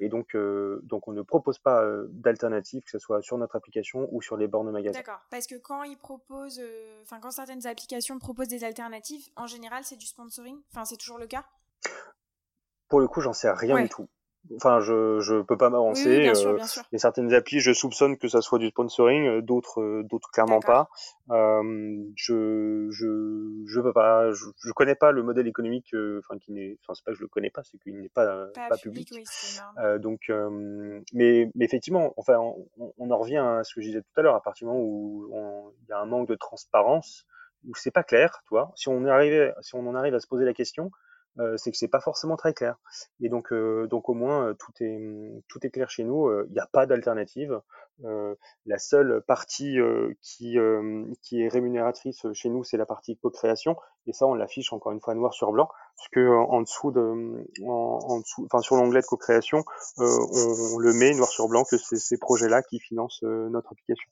Et 0.00 0.08
donc, 0.08 0.36
donc, 0.84 1.08
on 1.08 1.12
ne 1.12 1.22
propose 1.22 1.58
pas 1.58 1.84
d'alternative, 2.08 2.82
que 2.82 2.90
ce 2.90 2.98
soit 2.98 3.20
sur 3.20 3.36
notre 3.36 3.56
application 3.56 4.08
ou 4.10 4.22
sur 4.22 4.36
les 4.36 4.46
bornes 4.46 4.70
magasins. 4.70 4.98
D'accord, 4.98 5.20
parce 5.30 5.46
que 5.46 5.56
quand 5.56 5.82
ils 5.82 5.98
proposent, 5.98 6.62
enfin, 7.02 7.18
quand 7.20 7.32
certaines 7.32 7.66
applications 7.66 8.18
proposent 8.18 8.48
des 8.48 8.64
alternatives, 8.64 9.28
en 9.36 9.46
général, 9.46 9.84
c'est 9.84 9.96
du 9.96 10.06
sponsoring? 10.06 10.56
Enfin, 10.70 10.84
c'est 10.84 10.96
toujours 10.96 11.18
le 11.18 11.26
cas? 11.26 11.44
Pour 12.88 13.00
le 13.00 13.08
coup, 13.08 13.20
j'en 13.20 13.34
sais 13.34 13.50
rien 13.50 13.82
du 13.82 13.88
tout. 13.88 14.08
Enfin, 14.56 14.80
je 14.80 15.20
je 15.20 15.40
peux 15.42 15.56
pas 15.56 15.70
m'avancer. 15.70 16.28
Oui, 16.28 16.36
sûr, 16.36 16.54
bien 16.54 16.66
sûr. 16.66 16.82
Et 16.92 16.98
certaines 16.98 17.32
applis, 17.32 17.60
je 17.60 17.72
soupçonne 17.72 18.18
que 18.18 18.28
ça 18.28 18.40
soit 18.40 18.58
du 18.58 18.68
sponsoring, 18.68 19.40
d'autres 19.40 20.02
d'autres 20.02 20.30
clairement 20.30 20.60
pas. 20.60 20.88
Euh, 21.30 22.04
je 22.16 22.88
je 22.90 23.64
je 23.66 23.80
peux 23.80 23.92
pas. 23.92 24.32
Je, 24.32 24.46
je 24.64 24.72
connais 24.72 24.96
pas 24.96 25.12
le 25.12 25.22
modèle 25.22 25.46
économique. 25.46 25.94
Enfin, 26.18 26.38
qui 26.38 26.52
n'est. 26.52 26.76
Enfin, 26.82 26.94
c'est 26.94 27.04
pas 27.04 27.12
que 27.12 27.18
je 27.18 27.22
le 27.22 27.28
connais 27.28 27.50
pas, 27.50 27.62
c'est 27.62 27.78
qu'il 27.78 28.00
n'est 28.00 28.08
pas 28.08 28.48
pas, 28.68 28.76
public. 28.76 29.08
Oui, 29.12 29.24
euh, 29.78 29.98
donc, 29.98 30.30
mais 31.12 31.50
mais 31.54 31.64
effectivement, 31.64 32.12
enfin, 32.16 32.38
on, 32.38 32.92
on, 32.98 33.10
en 33.10 33.18
revient 33.18 33.38
à 33.38 33.64
ce 33.64 33.74
que 33.74 33.80
je 33.80 33.86
disais 33.86 34.02
tout 34.02 34.20
à 34.20 34.22
l'heure. 34.22 34.34
À 34.34 34.42
partir 34.42 34.66
du 34.66 34.72
moment 34.74 34.84
où 34.84 35.72
il 35.84 35.88
y 35.88 35.92
a 35.92 36.00
un 36.00 36.06
manque 36.06 36.28
de 36.28 36.34
transparence, 36.34 37.26
où 37.68 37.74
c'est 37.74 37.90
pas 37.90 38.02
clair, 38.02 38.40
tu 38.44 38.50
vois. 38.50 38.72
Si 38.74 38.88
on 38.88 39.04
arrive, 39.04 39.54
si 39.60 39.74
on 39.76 39.86
en 39.86 39.94
arrive 39.94 40.14
à 40.14 40.20
se 40.20 40.26
poser 40.26 40.44
la 40.44 40.54
question 40.54 40.90
euh, 41.38 41.56
c'est 41.56 41.70
que 41.70 41.78
c'est 41.78 41.88
pas 41.88 42.00
forcément 42.00 42.36
très 42.36 42.52
clair. 42.52 42.76
Et 43.20 43.28
donc, 43.28 43.52
euh, 43.52 43.86
donc 43.86 44.08
au 44.08 44.14
moins 44.14 44.48
euh, 44.48 44.54
tout 44.54 44.72
est 44.80 45.42
tout 45.48 45.66
est 45.66 45.70
clair 45.70 45.88
chez 45.88 46.04
nous. 46.04 46.30
Il 46.46 46.52
n'y 46.52 46.60
a 46.60 46.68
pas 46.70 46.86
d'alternative. 46.86 47.60
la 48.66 48.78
seule 48.78 49.22
partie 49.26 49.78
qui 50.20 50.56
qui 51.22 51.42
est 51.42 51.48
rémunératrice 51.48 52.26
chez 52.34 52.48
nous, 52.48 52.64
c'est 52.64 52.76
la 52.76 52.86
partie 52.86 53.16
co-création. 53.16 53.76
Et 54.06 54.12
ça, 54.12 54.26
on 54.26 54.34
l'affiche 54.34 54.72
encore 54.72 54.90
une 54.92 55.00
fois 55.00 55.14
noir 55.14 55.32
sur 55.32 55.52
blanc, 55.52 55.68
parce 55.96 56.08
que 56.08 56.28
en 56.28 56.60
dessous 56.60 56.90
de 56.90 57.00
en, 57.64 57.98
en 58.02 58.18
dessous, 58.18 58.44
enfin 58.46 58.60
sur 58.60 58.74
l'onglet 58.76 59.00
de 59.00 59.06
co-création, 59.06 59.64
on, 59.98 60.04
on, 60.04 60.78
le 60.78 60.92
met 60.92 61.14
noir 61.14 61.28
sur 61.28 61.48
blanc 61.48 61.62
que 61.64 61.78
c'est 61.78 61.96
ces 61.96 62.18
projets-là 62.18 62.62
qui 62.62 62.80
financent 62.80 63.22
notre 63.22 63.72
application. 63.72 64.10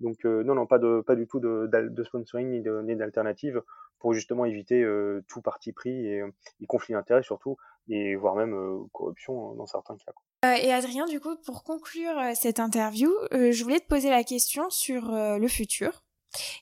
Donc 0.00 0.24
non, 0.24 0.54
non, 0.54 0.66
pas 0.66 0.78
de 0.78 1.02
pas 1.06 1.14
du 1.14 1.26
tout 1.28 1.40
de, 1.40 1.68
de 1.68 2.04
sponsoring 2.04 2.62
ni 2.84 2.96
d'alternative 2.96 3.62
pour 3.98 4.12
justement 4.12 4.44
éviter 4.44 4.82
euh, 4.82 5.24
tout 5.28 5.42
parti 5.42 5.72
pris 5.72 6.06
et, 6.06 6.20
euh, 6.20 6.30
conflit 6.68 6.94
d'intérêts 6.94 7.22
surtout, 7.22 7.56
et 7.88 8.16
voire 8.16 8.34
même 8.34 8.54
euh, 8.54 8.78
corruption 8.92 9.54
dans 9.54 9.66
certains 9.66 9.96
cas. 9.96 10.56
et 10.56 10.72
Adrien, 10.72 11.06
du 11.06 11.20
coup, 11.20 11.36
pour 11.44 11.64
conclure 11.64 12.20
cette 12.34 12.60
interview, 12.60 13.10
je 13.32 13.62
voulais 13.62 13.80
te 13.80 13.86
poser 13.86 14.10
la 14.10 14.24
question 14.24 14.68
sur 14.70 15.10
le 15.12 15.48
futur. 15.48 16.04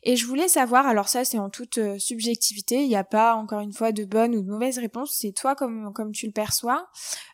Et 0.03 0.17
je 0.17 0.27
voulais 0.27 0.49
savoir, 0.49 0.87
alors 0.87 1.09
ça 1.09 1.25
c'est 1.25 1.39
en 1.39 1.51
toute 1.51 1.79
subjectivité, 1.99 2.83
il 2.83 2.89
n'y 2.89 2.97
a 2.97 3.05
pas 3.05 3.35
encore 3.35 3.61
une 3.61 3.73
fois 3.73 3.93
de 3.93 4.05
bonne 4.05 4.35
ou 4.35 4.43
de 4.43 4.51
mauvaise 4.51 4.79
réponse, 4.79 5.17
c'est 5.19 5.33
toi 5.33 5.55
comme 5.55 5.93
comme 5.93 6.13
tu 6.13 6.27
le 6.27 6.33
perçois. 6.33 6.89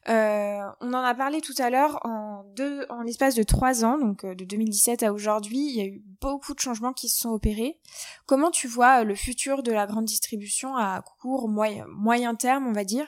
Euh, 0.08 0.60
on 0.80 0.92
en 0.94 1.02
a 1.02 1.14
parlé 1.14 1.40
tout 1.40 1.54
à 1.58 1.70
l'heure 1.70 2.04
en 2.04 2.44
deux, 2.56 2.84
en 2.88 3.02
l'espace 3.02 3.34
de 3.34 3.42
trois 3.42 3.84
ans, 3.84 3.98
donc 3.98 4.26
de 4.26 4.44
2017 4.44 5.02
à 5.02 5.12
aujourd'hui, 5.12 5.58
il 5.58 5.76
y 5.76 5.80
a 5.80 5.84
eu 5.84 6.02
beaucoup 6.20 6.54
de 6.54 6.60
changements 6.60 6.92
qui 6.92 7.08
se 7.08 7.20
sont 7.20 7.30
opérés. 7.30 7.78
Comment 8.26 8.50
tu 8.50 8.66
vois 8.66 9.04
le 9.04 9.14
futur 9.14 9.62
de 9.62 9.70
la 9.70 9.86
grande 9.86 10.04
distribution 10.04 10.76
à 10.76 11.02
court, 11.20 11.48
moyen, 11.48 11.86
moyen 11.88 12.34
terme, 12.34 12.66
on 12.66 12.72
va 12.72 12.84
dire? 12.84 13.06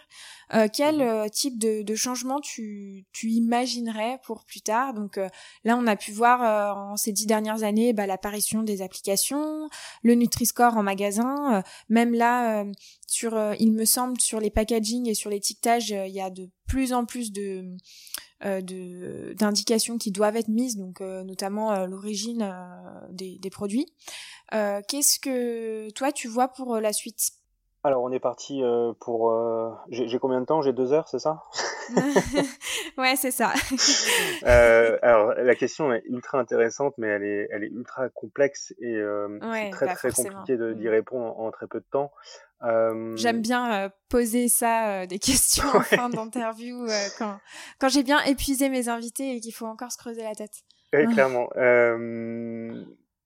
Euh, 0.53 0.69
Quel 0.73 0.97
mhm. 0.97 1.03
euh, 1.03 1.29
type 1.29 1.59
de, 1.59 1.83
de 1.83 1.95
changement 1.95 2.41
tu, 2.41 3.07
tu 3.13 3.31
imaginerais 3.31 4.21
pour 4.25 4.45
plus 4.45 4.61
tard? 4.61 4.95
Donc 4.95 5.19
là, 5.65 5.77
on 5.77 5.87
a 5.87 5.97
pu 5.97 6.13
voir 6.13 6.77
en 6.77 6.97
ces 6.97 7.13
dix 7.13 7.27
dernières 7.27 7.63
années 7.63 7.93
bah, 7.93 8.07
l'apparition 8.07 8.63
des 8.63 8.83
applications, 8.83 9.15
le 9.33 10.15
Nutri-Score 10.15 10.77
en 10.77 10.83
magasin, 10.83 11.63
même 11.89 12.15
là 12.15 12.65
sur, 13.07 13.39
il 13.59 13.73
me 13.73 13.85
semble, 13.85 14.21
sur 14.21 14.41
les 14.41 14.51
packaging 14.51 15.09
et 15.09 15.15
sur 15.15 15.31
l'étiquetage, 15.31 15.91
il 15.91 16.13
y 16.13 16.21
a 16.21 16.31
de 16.31 16.49
plus 16.67 16.93
en 16.93 17.05
plus 17.05 17.33
de 17.33 17.77
euh, 18.45 19.33
d'indications 19.35 19.97
qui 19.97 20.11
doivent 20.11 20.37
être 20.37 20.49
mises, 20.49 20.77
donc 20.77 21.01
euh, 21.01 21.25
notamment 21.25 21.73
euh, 21.73 21.87
l'origine 21.87 22.53
des, 23.11 23.39
produits. 23.51 23.87
Qu'est-ce 24.51 25.19
que 25.19 25.91
toi 25.93 26.13
tu 26.13 26.29
vois 26.29 26.49
pour 26.49 26.77
la 26.77 26.93
suite? 26.93 27.33
Alors 27.85 28.03
on 28.03 28.11
est 28.11 28.21
parti 28.21 28.63
pour. 29.01 29.33
J'ai 29.89 30.19
combien 30.19 30.41
de 30.41 30.47
temps? 30.47 30.63
J'ai 30.63 30.73
deux 30.73 30.93
heures, 30.93 31.09
c'est 31.09 31.19
ça? 31.19 31.43
Ouais, 32.97 33.17
c'est 33.17 33.31
ça. 33.31 33.53
alors 35.03 35.35
la 35.35 35.55
question 35.55 35.93
est 35.93 36.03
ultra 36.07 36.39
intéressante, 36.39 36.95
mais 36.97 37.09
elle 37.09 37.25
est, 37.25 37.49
elle 37.51 37.65
est 37.65 37.69
ultra 37.69 38.09
complexe 38.09 38.73
et 38.79 39.03
c'est 39.41 39.71
très 39.71 39.87
bah, 39.87 39.95
très 39.95 40.13
compliqué 40.13 40.57
d'y 40.57 40.87
mm. 40.87 40.89
répondre 40.89 41.39
en, 41.39 41.51
très 41.51 41.67
peu 41.67 41.81
de 41.81 41.87
temps. 41.91 42.13
J'aime 43.17 43.41
bien 43.41 43.91
poser 44.09 44.49
ça, 44.49 45.07
des 45.07 45.19
questions 45.21 45.69
en 45.75 45.81
fin 45.81 46.09
d'interview, 46.09 46.87
quand, 47.19 47.39
quand 47.81 47.89
j'ai 47.89 48.03
bien 48.03 48.23
épuisé 48.25 48.69
mes 48.69 48.89
invités 48.89 49.37
et 49.37 49.41
qu'il 49.41 49.55
faut 49.55 49.67
encore 49.67 49.93
se 49.93 49.99
creuser 49.99 50.23
la 50.23 50.35
tête. 50.35 50.63
Oui, 50.93 51.07
clairement. 51.13 51.49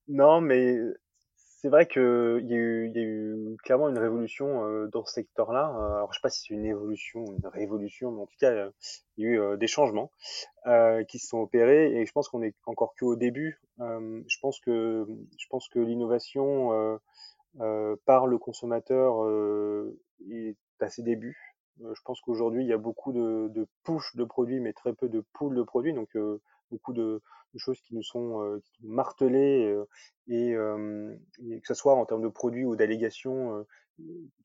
non, 0.07 0.41
mais 0.41 0.79
c'est 1.61 1.69
vrai 1.69 1.87
qu'il 1.87 2.01
y, 2.01 2.53
a 2.53 2.57
eu, 2.57 2.91
y 2.93 2.99
a 2.99 3.01
eu 3.01 3.57
clairement 3.63 3.89
une 3.89 3.97
révolution 3.97 4.87
dans 4.87 5.05
ce 5.05 5.13
secteur-là. 5.13 5.67
Alors, 5.67 6.13
je 6.13 6.19
sais 6.19 6.21
pas 6.21 6.29
si 6.29 6.47
c'est 6.47 6.53
une 6.53 6.65
évolution 6.65 7.25
ou 7.25 7.33
une 7.33 7.47
révolution, 7.47 8.11
mais 8.11 8.21
en 8.21 8.25
tout 8.25 8.37
cas, 8.39 8.69
il 9.17 9.25
y 9.25 9.27
a 9.27 9.29
eu 9.29 9.57
des 9.57 9.67
changements 9.67 10.11
qui 11.07 11.19
se 11.19 11.27
sont 11.27 11.39
opérés 11.39 11.99
et 11.99 12.05
je 12.05 12.11
pense 12.11 12.29
qu'on 12.29 12.41
est 12.43 12.55
encore 12.65 12.93
qu'au 12.99 13.15
début. 13.15 13.59
je 13.79 14.39
pense 14.39 14.59
que 14.59 15.79
l'innovation 15.79 16.99
euh, 17.61 17.95
par 18.05 18.27
le 18.27 18.37
consommateur 18.37 19.23
euh, 19.23 19.99
est 20.29 20.55
à 20.79 20.89
ses 20.89 21.01
débuts. 21.01 21.55
Euh, 21.81 21.93
je 21.95 22.01
pense 22.03 22.21
qu'aujourd'hui, 22.21 22.63
il 22.63 22.67
y 22.67 22.73
a 22.73 22.77
beaucoup 22.77 23.11
de, 23.11 23.67
push 23.83 24.15
de 24.15 24.23
produits, 24.23 24.59
mais 24.59 24.71
très 24.71 24.93
peu 24.93 25.09
de 25.09 25.23
pull 25.33 25.55
de 25.55 25.63
produits. 25.63 25.93
Donc, 25.93 26.09
beaucoup 26.69 26.93
de, 26.93 27.21
choses 27.57 27.81
qui 27.81 27.95
nous 27.95 28.03
sont, 28.03 28.61
martelées 28.81 29.75
et, 30.27 30.53
que 30.53 31.67
ce 31.67 31.73
soit 31.73 31.95
en 31.95 32.05
termes 32.05 32.21
de 32.21 32.27
produits 32.27 32.65
ou 32.65 32.75
d'allégations 32.75 33.65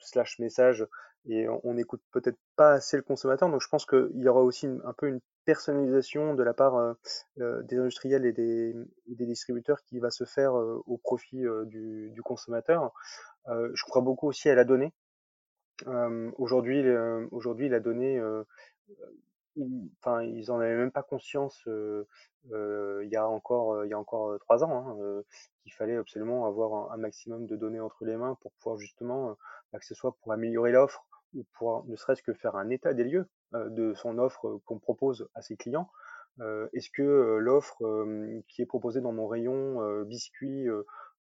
slash 0.01 0.39
messages 0.39 0.87
et 1.27 1.47
on 1.63 1.75
n'écoute 1.75 2.03
peut-être 2.13 2.39
pas 2.57 2.73
assez 2.73 2.97
le 2.97 3.03
consommateur. 3.03 3.49
Donc 3.49 3.63
je 3.63 3.69
pense 3.69 3.87
qu'il 3.87 4.11
y 4.15 4.29
aura 4.29 4.43
aussi 4.43 4.67
un 4.67 4.93
peu 4.93 5.09
une 5.09 5.21
personnalisation 5.45 6.35
de 6.35 6.43
la 6.43 6.55
part 6.55 6.97
des 7.37 7.77
industriels 7.77 8.27
et 8.27 8.33
des, 8.33 8.75
distributeurs 9.07 9.83
qui 9.85 9.99
va 10.01 10.11
se 10.11 10.25
faire 10.25 10.55
au 10.55 10.99
profit 10.99 11.43
du, 11.67 12.11
du, 12.11 12.23
consommateur. 12.23 12.93
je 13.47 13.85
crois 13.85 14.03
beaucoup 14.03 14.29
aussi 14.29 14.49
à 14.49 14.55
la 14.55 14.65
donnée. 14.65 14.93
aujourd'hui, 16.39 16.85
aujourd'hui, 17.31 17.69
la 17.69 17.81
donnée, 17.81 18.21
enfin, 20.01 20.23
ils 20.23 20.51
en 20.51 20.61
avaient 20.61 20.77
même 20.77 20.91
pas 20.91 21.03
conscience 21.03 21.63
il 21.67 23.09
y 23.11 23.17
a 23.17 23.29
encore, 23.29 24.39
trois 24.41 24.65
ans, 24.65 24.89
hein, 24.89 25.23
qu'il 25.63 25.73
fallait 25.73 25.97
absolument 25.97 26.47
avoir 26.47 26.93
un, 26.93 26.97
maximum 26.97 27.47
de 27.47 27.57
données 27.57 27.81
entre 27.81 28.05
les 28.05 28.17
mains 28.17 28.37
pour 28.41 28.53
pouvoir 28.53 28.79
justement, 28.79 29.37
bah, 29.73 29.79
que 29.79 29.95
soit 29.95 30.17
pour 30.23 30.33
améliorer 30.33 30.73
l'offre 30.73 31.07
ou 31.35 31.45
pour 31.55 31.85
ne 31.87 31.97
serait-ce 31.97 32.23
que 32.23 32.33
faire 32.33 32.57
un 32.57 32.71
état 32.71 32.95
des 32.95 33.05
lieux 33.05 33.29
de 33.53 33.95
son 33.95 34.19
offre 34.19 34.61
qu'on 34.65 34.79
propose 34.79 35.29
à 35.35 35.43
ses 35.43 35.57
clients. 35.57 35.91
Est-ce 36.41 36.91
que 36.91 37.39
l'offre 37.39 37.83
qui 38.49 38.63
est 38.63 38.67
proposée 38.67 39.01
dans 39.01 39.13
mon 39.13 39.27
rayon 39.27 40.03
biscuits 40.05 40.69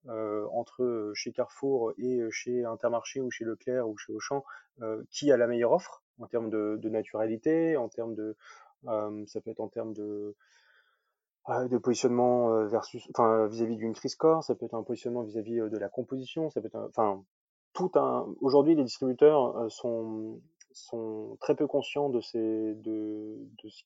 entre 0.07 1.11
chez 1.13 1.31
Carrefour 1.31 1.93
et 1.97 2.21
chez 2.31 2.65
Intermarché 2.65 3.21
ou 3.21 3.31
chez 3.31 3.45
Leclerc 3.45 3.87
ou 3.87 3.97
chez 3.97 4.13
Auchan, 4.13 4.43
qui 5.09 5.31
a 5.31 5.37
la 5.37 5.47
meilleure 5.47 5.71
offre? 5.71 6.02
En 6.19 6.27
termes 6.27 6.49
de, 6.49 6.77
de 6.81 6.89
naturalité, 6.89 7.77
en 7.77 7.89
termes 7.89 8.15
de, 8.15 8.35
ça 8.83 9.41
peut 9.41 9.51
être 9.51 9.61
en 9.61 9.69
termes 9.69 9.93
de 9.93 10.35
de 11.69 11.77
positionnement 11.77 12.65
versus, 12.67 13.05
enfin 13.09 13.47
vis-à-vis 13.47 13.75
d'une 13.75 13.93
crise 13.93 14.13
score, 14.13 14.45
ça 14.45 14.55
peut 14.55 14.65
être 14.65 14.75
un 14.75 14.83
positionnement 14.83 15.23
vis-à-vis 15.23 15.57
de 15.69 15.77
la 15.77 15.89
composition, 15.89 16.49
ça 16.49 16.61
peut 16.61 16.67
être, 16.67 16.87
enfin 16.87 17.21
tout 17.73 17.91
un. 17.95 18.33
Aujourd'hui, 18.39 18.75
les 18.75 18.83
distributeurs 18.83 19.69
sont 19.69 20.39
sont 20.73 21.37
très 21.39 21.55
peu 21.55 21.67
conscients 21.67 22.09
de, 22.09 22.21
ces, 22.21 22.39
de, 22.39 23.37
de 23.63 23.69
ce 23.69 23.83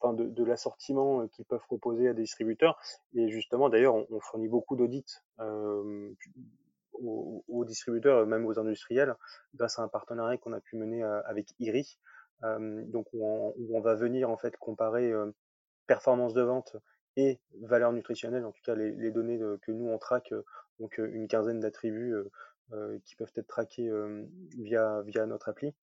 enfin 0.00 0.14
de, 0.14 0.44
l'assortiment 0.44 1.26
qu'ils 1.28 1.44
peuvent 1.44 1.64
proposer 1.66 2.08
à 2.08 2.14
des 2.14 2.22
distributeurs. 2.22 2.78
Et 3.14 3.28
justement, 3.28 3.68
d'ailleurs, 3.68 3.96
on, 4.10 4.20
fournit 4.20 4.48
beaucoup 4.48 4.76
d'audits 4.76 5.04
aux, 7.02 7.64
distributeurs, 7.64 8.26
même 8.26 8.46
aux 8.46 8.58
industriels, 8.58 9.14
grâce 9.54 9.78
à 9.78 9.82
un 9.82 9.88
partenariat 9.88 10.38
qu'on 10.38 10.52
a 10.52 10.60
pu 10.60 10.76
mener 10.76 11.02
avec 11.02 11.54
IRI. 11.58 11.98
donc, 12.42 13.06
où 13.12 13.76
on, 13.76 13.80
va 13.80 13.94
venir 13.94 14.30
en 14.30 14.36
fait 14.36 14.56
comparer 14.56 15.12
performance 15.86 16.34
de 16.34 16.42
vente 16.42 16.76
et 17.16 17.40
valeur 17.62 17.92
nutritionnelle, 17.92 18.44
en 18.44 18.52
tout 18.52 18.62
cas 18.64 18.74
les, 18.74 19.10
données 19.10 19.38
que 19.62 19.72
nous 19.72 19.88
on 19.88 19.98
traque, 19.98 20.32
donc 20.78 20.98
une 20.98 21.28
quinzaine 21.28 21.60
d'attributs 21.60 22.14
qui 23.04 23.16
peuvent 23.16 23.32
être 23.34 23.48
traqués 23.48 23.90
via, 24.58 25.02
via 25.02 25.26
notre 25.26 25.48
appli. 25.48 25.74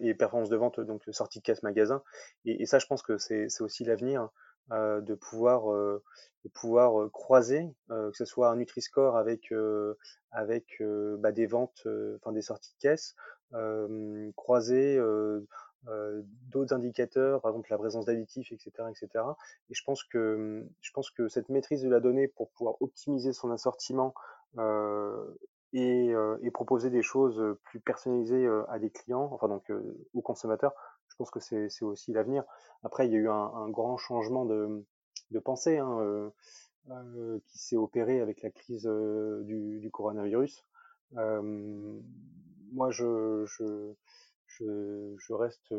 et 0.00 0.14
performance 0.14 0.48
de 0.48 0.56
vente, 0.56 0.80
donc 0.80 1.02
sortie 1.12 1.40
de 1.40 1.44
caisse 1.44 1.62
magasin. 1.62 2.02
Et, 2.44 2.66
ça, 2.66 2.78
je 2.78 2.86
pense 2.86 3.02
que 3.02 3.18
c'est 3.18 3.60
aussi 3.60 3.84
l'avenir 3.84 4.30
de 4.70 5.14
pouvoir, 5.14 5.66
de 5.72 6.48
pouvoir 6.54 7.10
croiser, 7.10 7.68
que 7.88 8.16
ce 8.16 8.24
soit 8.24 8.50
un 8.50 8.56
Nutri-Score 8.56 9.16
avec, 9.16 9.52
avec 10.30 10.82
bah, 11.18 11.32
des 11.32 11.46
ventes, 11.46 11.86
enfin 12.16 12.32
des 12.32 12.42
sorties 12.42 12.72
de 12.74 12.80
caisse, 12.80 13.14
croiser 14.36 14.98
euh, 15.88 16.22
d'autres 16.52 16.74
indicateurs, 16.74 17.40
par 17.40 17.50
exemple 17.50 17.68
la 17.70 17.78
présence 17.78 18.04
d'additifs, 18.04 18.52
etc., 18.52 18.70
etc. 18.88 19.24
Et 19.68 19.74
je 19.74 19.82
pense 19.84 20.04
que 20.04 20.64
je 20.80 20.90
pense 20.92 21.10
que 21.10 21.26
cette 21.26 21.48
maîtrise 21.48 21.82
de 21.82 21.88
la 21.88 21.98
donnée 21.98 22.28
pour 22.28 22.50
pouvoir 22.50 22.76
optimiser 22.80 23.32
son 23.32 23.50
assortiment 23.50 24.14
euh, 24.58 25.26
euh, 25.74 26.38
et, 26.42 26.50
proposer 26.52 26.90
des 26.90 27.02
choses 27.02 27.42
plus 27.64 27.80
personnalisées 27.80 28.46
à 28.68 28.78
des 28.78 28.90
clients, 28.90 29.28
enfin 29.32 29.48
donc 29.48 29.72
aux 30.14 30.22
consommateurs, 30.22 30.72
je 31.12 31.16
pense 31.16 31.30
que 31.30 31.40
c'est 31.40 31.84
aussi 31.84 32.12
l'avenir. 32.12 32.42
Après, 32.82 33.06
il 33.06 33.12
y 33.12 33.16
a 33.16 33.18
eu 33.18 33.28
un, 33.28 33.68
grand 33.68 33.98
changement 33.98 34.46
de, 34.46 34.84
pensée 35.44 35.78
hein, 35.78 36.32
qui 37.46 37.58
s'est 37.58 37.76
opéré 37.76 38.20
avec 38.20 38.40
la 38.42 38.50
crise 38.50 38.88
du, 39.42 39.78
du, 39.78 39.90
coronavirus. 39.90 40.64
moi, 41.12 42.90
je, 42.90 43.44
reste 45.30 45.74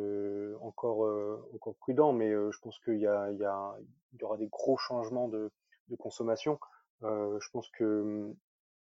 encore, 0.62 1.40
encore 1.56 1.76
prudent, 1.76 2.14
mais 2.14 2.30
je 2.30 2.60
pense 2.62 2.80
qu'il 2.80 3.00
y, 3.00 3.08
aura 3.08 4.38
des 4.38 4.48
gros 4.48 4.78
changements 4.78 5.30
de, 5.30 5.52
consommation. 5.98 6.60
je 7.02 7.50
pense 7.52 7.70
que 7.72 8.34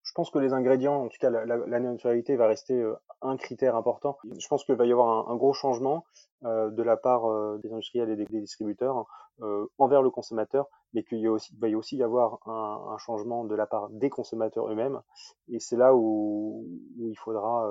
je 0.05 0.13
pense 0.15 0.31
que 0.31 0.39
les 0.41 0.53
ingrédients, 0.53 1.05
en 1.05 1.09
tout 1.09 1.19
cas 1.21 1.31
la, 1.31 1.47
la, 1.47 1.57
la 1.59 1.81
naturalité 1.81 2.35
va 2.37 2.49
rester 2.49 2.85
un 3.23 3.37
critère 3.37 3.77
important. 3.77 4.19
Je 4.39 4.47
pense 4.49 4.65
qu'il 4.65 4.75
va 4.75 4.87
y 4.87 4.93
avoir 4.93 5.31
un, 5.31 5.37
gros 5.37 5.53
changement 5.53 6.05
euh, 6.45 6.71
de 6.71 6.83
la 6.83 6.97
part 6.97 7.27
euh, 7.27 7.59
des 7.63 7.73
industriels 7.73 8.11
et 8.11 8.17
des, 8.17 8.27
distributeurs 8.27 9.07
euh, 9.41 9.67
envers 9.79 10.03
le 10.03 10.11
consommateur, 10.11 10.67
mais 10.93 11.05
qu'il 11.05 11.27
va 11.59 11.69
y 11.69 11.75
aussi 11.75 11.97
y 11.97 12.03
avoir 12.03 12.39
un, 12.47 12.93
un, 12.93 12.99
changement 12.99 13.45
de 13.45 13.55
la 13.55 13.67
part 13.67 13.89
des 13.91 14.11
consommateurs 14.11 14.71
eux-mêmes. 14.71 15.01
Et 15.49 15.61
c'est 15.61 15.77
là 15.77 15.95
où, 15.95 16.67
où, 16.99 17.09
il 17.09 17.17
faudra, 17.17 17.69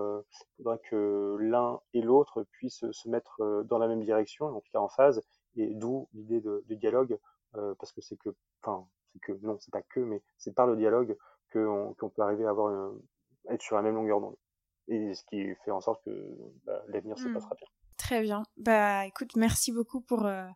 faudra 0.57 0.77
que 0.77 1.37
l'un 1.39 1.79
et 1.93 2.01
l'autre 2.01 2.43
puissent 2.51 2.89
se 2.91 3.09
mettre 3.09 3.63
dans 3.65 3.77
la 3.77 3.87
même 3.87 4.03
direction, 4.03 4.47
en 4.47 4.59
tout 4.59 4.71
cas 4.71 4.79
en 4.79 4.89
phase, 4.89 5.21
et 5.55 5.73
d'où 5.75 6.07
l'idée 6.13 6.41
de, 6.41 6.63
de, 6.67 6.75
dialogue, 6.75 7.19
parce 7.53 7.91
que 7.91 8.01
c'est 8.01 8.17
que, 8.17 8.29
enfin, 8.63 8.85
c'est 9.13 9.19
que, 9.19 9.33
non, 9.43 9.57
c'est 9.59 9.71
pas 9.71 9.81
que, 9.81 9.99
mais 9.99 10.21
c'est 10.37 10.55
par 10.55 10.67
le 10.67 10.75
dialogue 10.75 11.15
qu'on 11.53 12.09
peut 12.15 12.21
arriver 12.21 12.45
à 12.45 12.49
avoir 12.49 12.93
être 13.49 13.61
sur 13.61 13.75
la 13.75 13.81
même 13.81 13.95
longueur 13.95 14.21
d'onde. 14.21 14.37
Et 14.87 15.13
ce 15.13 15.23
qui 15.25 15.53
fait 15.63 15.71
en 15.71 15.81
sorte 15.81 16.03
que 16.03 16.35
bah, 16.65 16.83
l'avenir 16.87 17.17
se 17.17 17.27
mmh. 17.27 17.33
passera 17.33 17.55
bien. 17.55 17.67
Très 17.97 18.21
bien. 18.21 18.43
Bah 18.57 19.05
écoute, 19.05 19.35
merci 19.35 19.71
beaucoup 19.71 20.01
pour, 20.01 20.25
euh, 20.25 20.47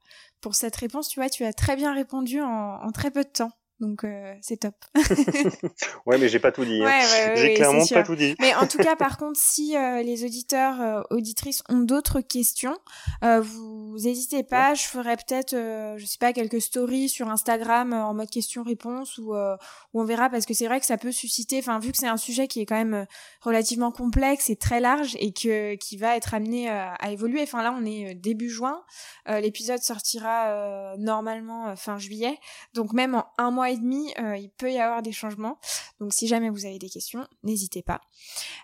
pour 0.41 0.55
cette 0.55 0.75
réponse. 0.75 1.09
Tu 1.09 1.19
vois, 1.19 1.29
tu 1.29 1.43
as 1.45 1.53
très 1.53 1.75
bien 1.75 1.93
répondu 1.93 2.41
en 2.41 2.91
très 2.91 3.11
peu 3.11 3.23
de 3.23 3.29
temps. 3.29 3.51
Donc 3.81 4.05
euh, 4.05 4.33
c'est 4.41 4.57
top. 4.57 4.75
ouais, 6.05 6.17
mais 6.17 6.29
j'ai 6.29 6.39
pas 6.39 6.53
tout 6.53 6.63
dit. 6.63 6.81
Hein. 6.81 7.35
j'ai 7.35 7.55
clairement 7.55 7.85
pas 7.85 8.03
tout 8.03 8.15
dit. 8.15 8.35
mais 8.39 8.55
en 8.55 8.67
tout 8.67 8.77
cas, 8.77 8.95
par 8.95 9.17
contre, 9.17 9.37
si 9.37 9.75
euh, 9.75 10.01
les 10.01 10.23
auditeurs, 10.23 10.81
euh, 10.81 11.01
auditrices 11.09 11.61
ont 11.67 11.79
d'autres 11.79 12.21
questions, 12.21 12.77
vous 13.21 13.97
n'hésitez 14.01 14.43
pas. 14.43 14.75
Je 14.75 14.83
ferai 14.83 15.17
peut-être, 15.17 15.51
je 15.97 16.05
sais 16.05 16.17
pas, 16.17 16.31
quelques 16.31 16.61
stories 16.61 17.09
sur 17.09 17.29
Instagram 17.29 17.91
en 17.91 18.13
mode 18.13 18.29
question-réponse 18.29 19.17
ou, 19.17 19.33
ou 19.33 20.01
on 20.01 20.05
verra 20.05 20.29
parce 20.29 20.45
que 20.45 20.53
c'est 20.53 20.67
vrai 20.67 20.79
que 20.79 20.85
ça 20.85 20.97
peut 20.97 21.11
susciter. 21.11 21.59
Enfin, 21.59 21.79
vu 21.79 21.91
que 21.91 21.97
c'est 21.97 22.07
un 22.07 22.17
sujet 22.17 22.47
qui 22.47 22.61
est 22.61 22.65
quand 22.65 22.75
même 22.75 23.05
relativement 23.41 23.91
complexe 23.91 24.49
et 24.49 24.55
très 24.55 24.79
large 24.79 25.15
et 25.19 25.33
que 25.33 25.75
qui 25.75 25.97
va 25.97 26.15
être 26.15 26.33
amené 26.33 26.69
à 26.69 27.11
évoluer. 27.11 27.41
Enfin 27.41 27.61
là, 27.61 27.75
on 27.77 27.85
est 27.85 28.15
début 28.15 28.49
juin. 28.49 28.83
L'épisode 29.27 29.81
sortira 29.81 30.95
normalement 30.97 31.75
fin 31.75 31.97
juillet. 31.97 32.37
Donc 32.73 32.93
même 32.93 33.15
en 33.37 33.45
un 33.45 33.51
mois 33.51 33.64
et 33.69 33.77
demi, 33.77 34.13
euh, 34.19 34.37
il 34.37 34.49
peut 34.49 34.71
y 34.71 34.79
avoir 34.79 35.01
des 35.01 35.11
changements. 35.11 35.59
Donc 35.99 36.13
si 36.13 36.27
jamais 36.27 36.49
vous 36.49 36.65
avez 36.65 36.79
des 36.79 36.89
questions, 36.89 37.27
n'hésitez 37.43 37.81
pas. 37.81 38.01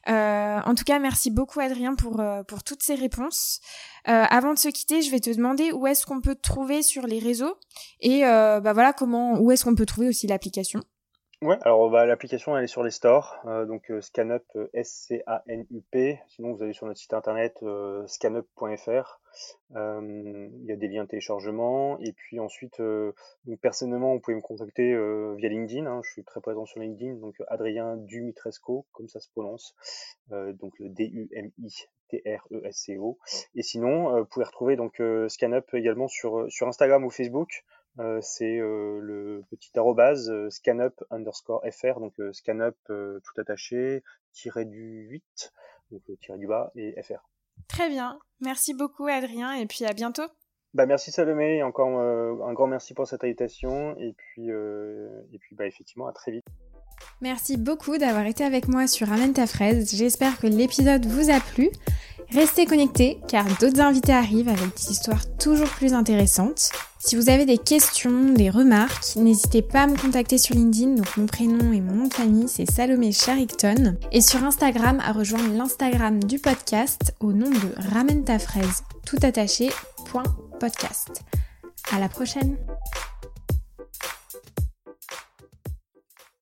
Euh, 0.09 0.59
en 0.65 0.75
tout 0.75 0.83
cas, 0.83 0.99
merci 0.99 1.31
beaucoup 1.31 1.59
Adrien 1.59 1.95
pour, 1.95 2.19
euh, 2.19 2.43
toutes 2.65 2.83
ces 2.83 2.95
réponses. 2.95 3.59
avant 4.05 4.53
de 4.53 4.59
se 4.59 4.67
quitter, 4.69 5.01
je 5.01 5.11
vais 5.11 5.19
te 5.19 5.29
demander 5.29 5.71
où 5.71 5.87
est-ce 5.87 6.05
qu'on 6.05 6.21
peut 6.21 6.35
te 6.35 6.41
trouver 6.41 6.81
sur 6.81 7.05
les 7.07 7.19
réseaux 7.19 7.55
et 7.99 8.21
bah 8.21 8.73
voilà 8.73 8.93
comment 8.93 9.39
où 9.39 9.51
est-ce 9.51 9.63
qu'on 9.63 9.75
peut 9.75 9.85
trouver 9.85 10.07
aussi 10.07 10.27
l'application. 10.27 10.81
Ouais, 11.41 11.57
alors 11.63 11.89
bah, 11.89 12.05
l'application 12.05 12.55
est 12.55 12.67
sur 12.67 12.83
les 12.83 12.91
stores, 12.91 13.35
donc 13.67 13.91
ScanUp 13.99 14.43
S-C-A-N-U-P. 14.73 16.19
Sinon 16.27 16.53
vous 16.53 16.61
allez 16.61 16.73
sur 16.73 16.85
notre 16.85 16.99
site 16.99 17.15
internet 17.15 17.57
scanup.fr. 18.05 19.19
Il 19.71 20.65
y 20.65 20.71
a 20.71 20.75
des 20.75 20.87
liens 20.87 21.05
de 21.05 21.09
téléchargement. 21.09 21.97
Et 21.99 22.13
puis 22.13 22.39
ensuite, 22.39 22.79
personnellement, 23.59 24.13
vous 24.13 24.19
pouvez 24.19 24.35
me 24.35 24.41
contacter 24.41 24.95
via 25.35 25.49
LinkedIn. 25.49 25.87
Hein. 25.87 26.01
je 26.03 26.11
suis 26.11 26.23
très 26.23 26.41
présent 26.41 26.67
sur 26.67 26.79
LinkedIn, 26.79 27.15
donc 27.15 27.33
Adrien 27.47 27.97
Dumitresco, 27.97 28.85
comme 28.91 29.07
ça 29.07 29.19
se 29.19 29.31
prononce. 29.31 29.73
donc 30.29 30.77
le 30.77 30.89
D-U-M-I-T-R-E-S-C-O. 30.89 31.87
Et 33.55 33.63
sinon, 33.63 34.15
vous 34.19 34.25
pouvez 34.25 34.45
retrouver 34.45 34.75
donc 34.75 35.01
ScanUp 35.27 35.73
également 35.73 36.07
sur 36.07 36.67
Instagram 36.67 37.03
ou 37.03 37.09
Facebook. 37.09 37.63
C'est 38.21 38.57
le 38.57 39.43
petit 39.49 39.77
arrobase 39.77 40.31
scanup 40.49 41.03
underscore 41.09 41.63
fr, 41.71 41.99
donc 41.99 42.13
scanup 42.31 42.75
tout 42.87 43.41
attaché, 43.41 44.03
tiré 44.33 44.65
du 44.65 45.07
8, 45.09 45.53
donc 45.91 46.01
tiré 46.19 46.37
du 46.37 46.47
bas 46.47 46.71
et 46.75 47.01
fr. 47.03 47.27
Très 47.67 47.89
bien. 47.89 48.19
Merci 48.39 48.73
beaucoup, 48.73 49.07
Adrien, 49.07 49.53
et 49.53 49.65
puis 49.65 49.85
à 49.85 49.93
bientôt. 49.93 50.27
Bah, 50.73 50.85
merci 50.85 51.11
Salomé, 51.11 51.57
et 51.57 51.63
encore 51.63 51.99
euh, 51.99 52.33
un 52.45 52.53
grand 52.53 52.67
merci 52.67 52.93
pour 52.93 53.05
cette 53.05 53.23
invitation, 53.23 53.95
et 53.97 54.13
puis, 54.13 54.51
euh, 54.51 55.09
et 55.33 55.37
puis 55.37 55.55
bah, 55.55 55.67
effectivement, 55.67 56.07
à 56.07 56.13
très 56.13 56.31
vite. 56.31 56.45
Merci 57.19 57.57
beaucoup 57.57 57.97
d'avoir 57.97 58.25
été 58.25 58.43
avec 58.43 58.67
moi 58.67 58.87
sur 58.87 59.07
Ramène 59.07 59.33
ta 59.33 59.47
fraise. 59.47 59.93
J'espère 59.93 60.39
que 60.39 60.47
l'épisode 60.47 61.05
vous 61.05 61.29
a 61.29 61.39
plu. 61.39 61.69
Restez 62.33 62.65
connectés 62.65 63.19
car 63.27 63.45
d'autres 63.59 63.81
invités 63.81 64.13
arrivent 64.13 64.47
avec 64.47 64.77
des 64.77 64.91
histoires 64.91 65.21
toujours 65.37 65.67
plus 65.67 65.93
intéressantes. 65.93 66.71
Si 66.97 67.15
vous 67.17 67.29
avez 67.29 67.45
des 67.45 67.57
questions, 67.57 68.31
des 68.33 68.49
remarques, 68.49 69.15
n'hésitez 69.17 69.61
pas 69.61 69.81
à 69.81 69.87
me 69.87 69.97
contacter 69.97 70.37
sur 70.37 70.55
LinkedIn. 70.55 70.95
Donc 70.95 71.17
mon 71.17 71.25
prénom 71.25 71.73
et 71.73 71.81
mon 71.81 71.93
nom 71.93 72.07
de 72.07 72.13
famille 72.13 72.47
c'est 72.47 72.69
Salomé 72.69 73.11
Charicton. 73.11 73.97
Et 74.13 74.21
sur 74.21 74.43
Instagram 74.43 75.01
à 75.05 75.11
rejoindre 75.11 75.53
l'Instagram 75.53 76.23
du 76.23 76.39
podcast 76.39 77.13
au 77.19 77.33
nom 77.33 77.49
de 77.49 77.91
Ramène 77.93 78.23
ta 78.23 78.37
tout 79.05 79.17
attaché. 79.23 79.69
Podcast. 80.59 81.23
À 81.91 81.99
la 81.99 82.09
prochaine! 82.09 82.57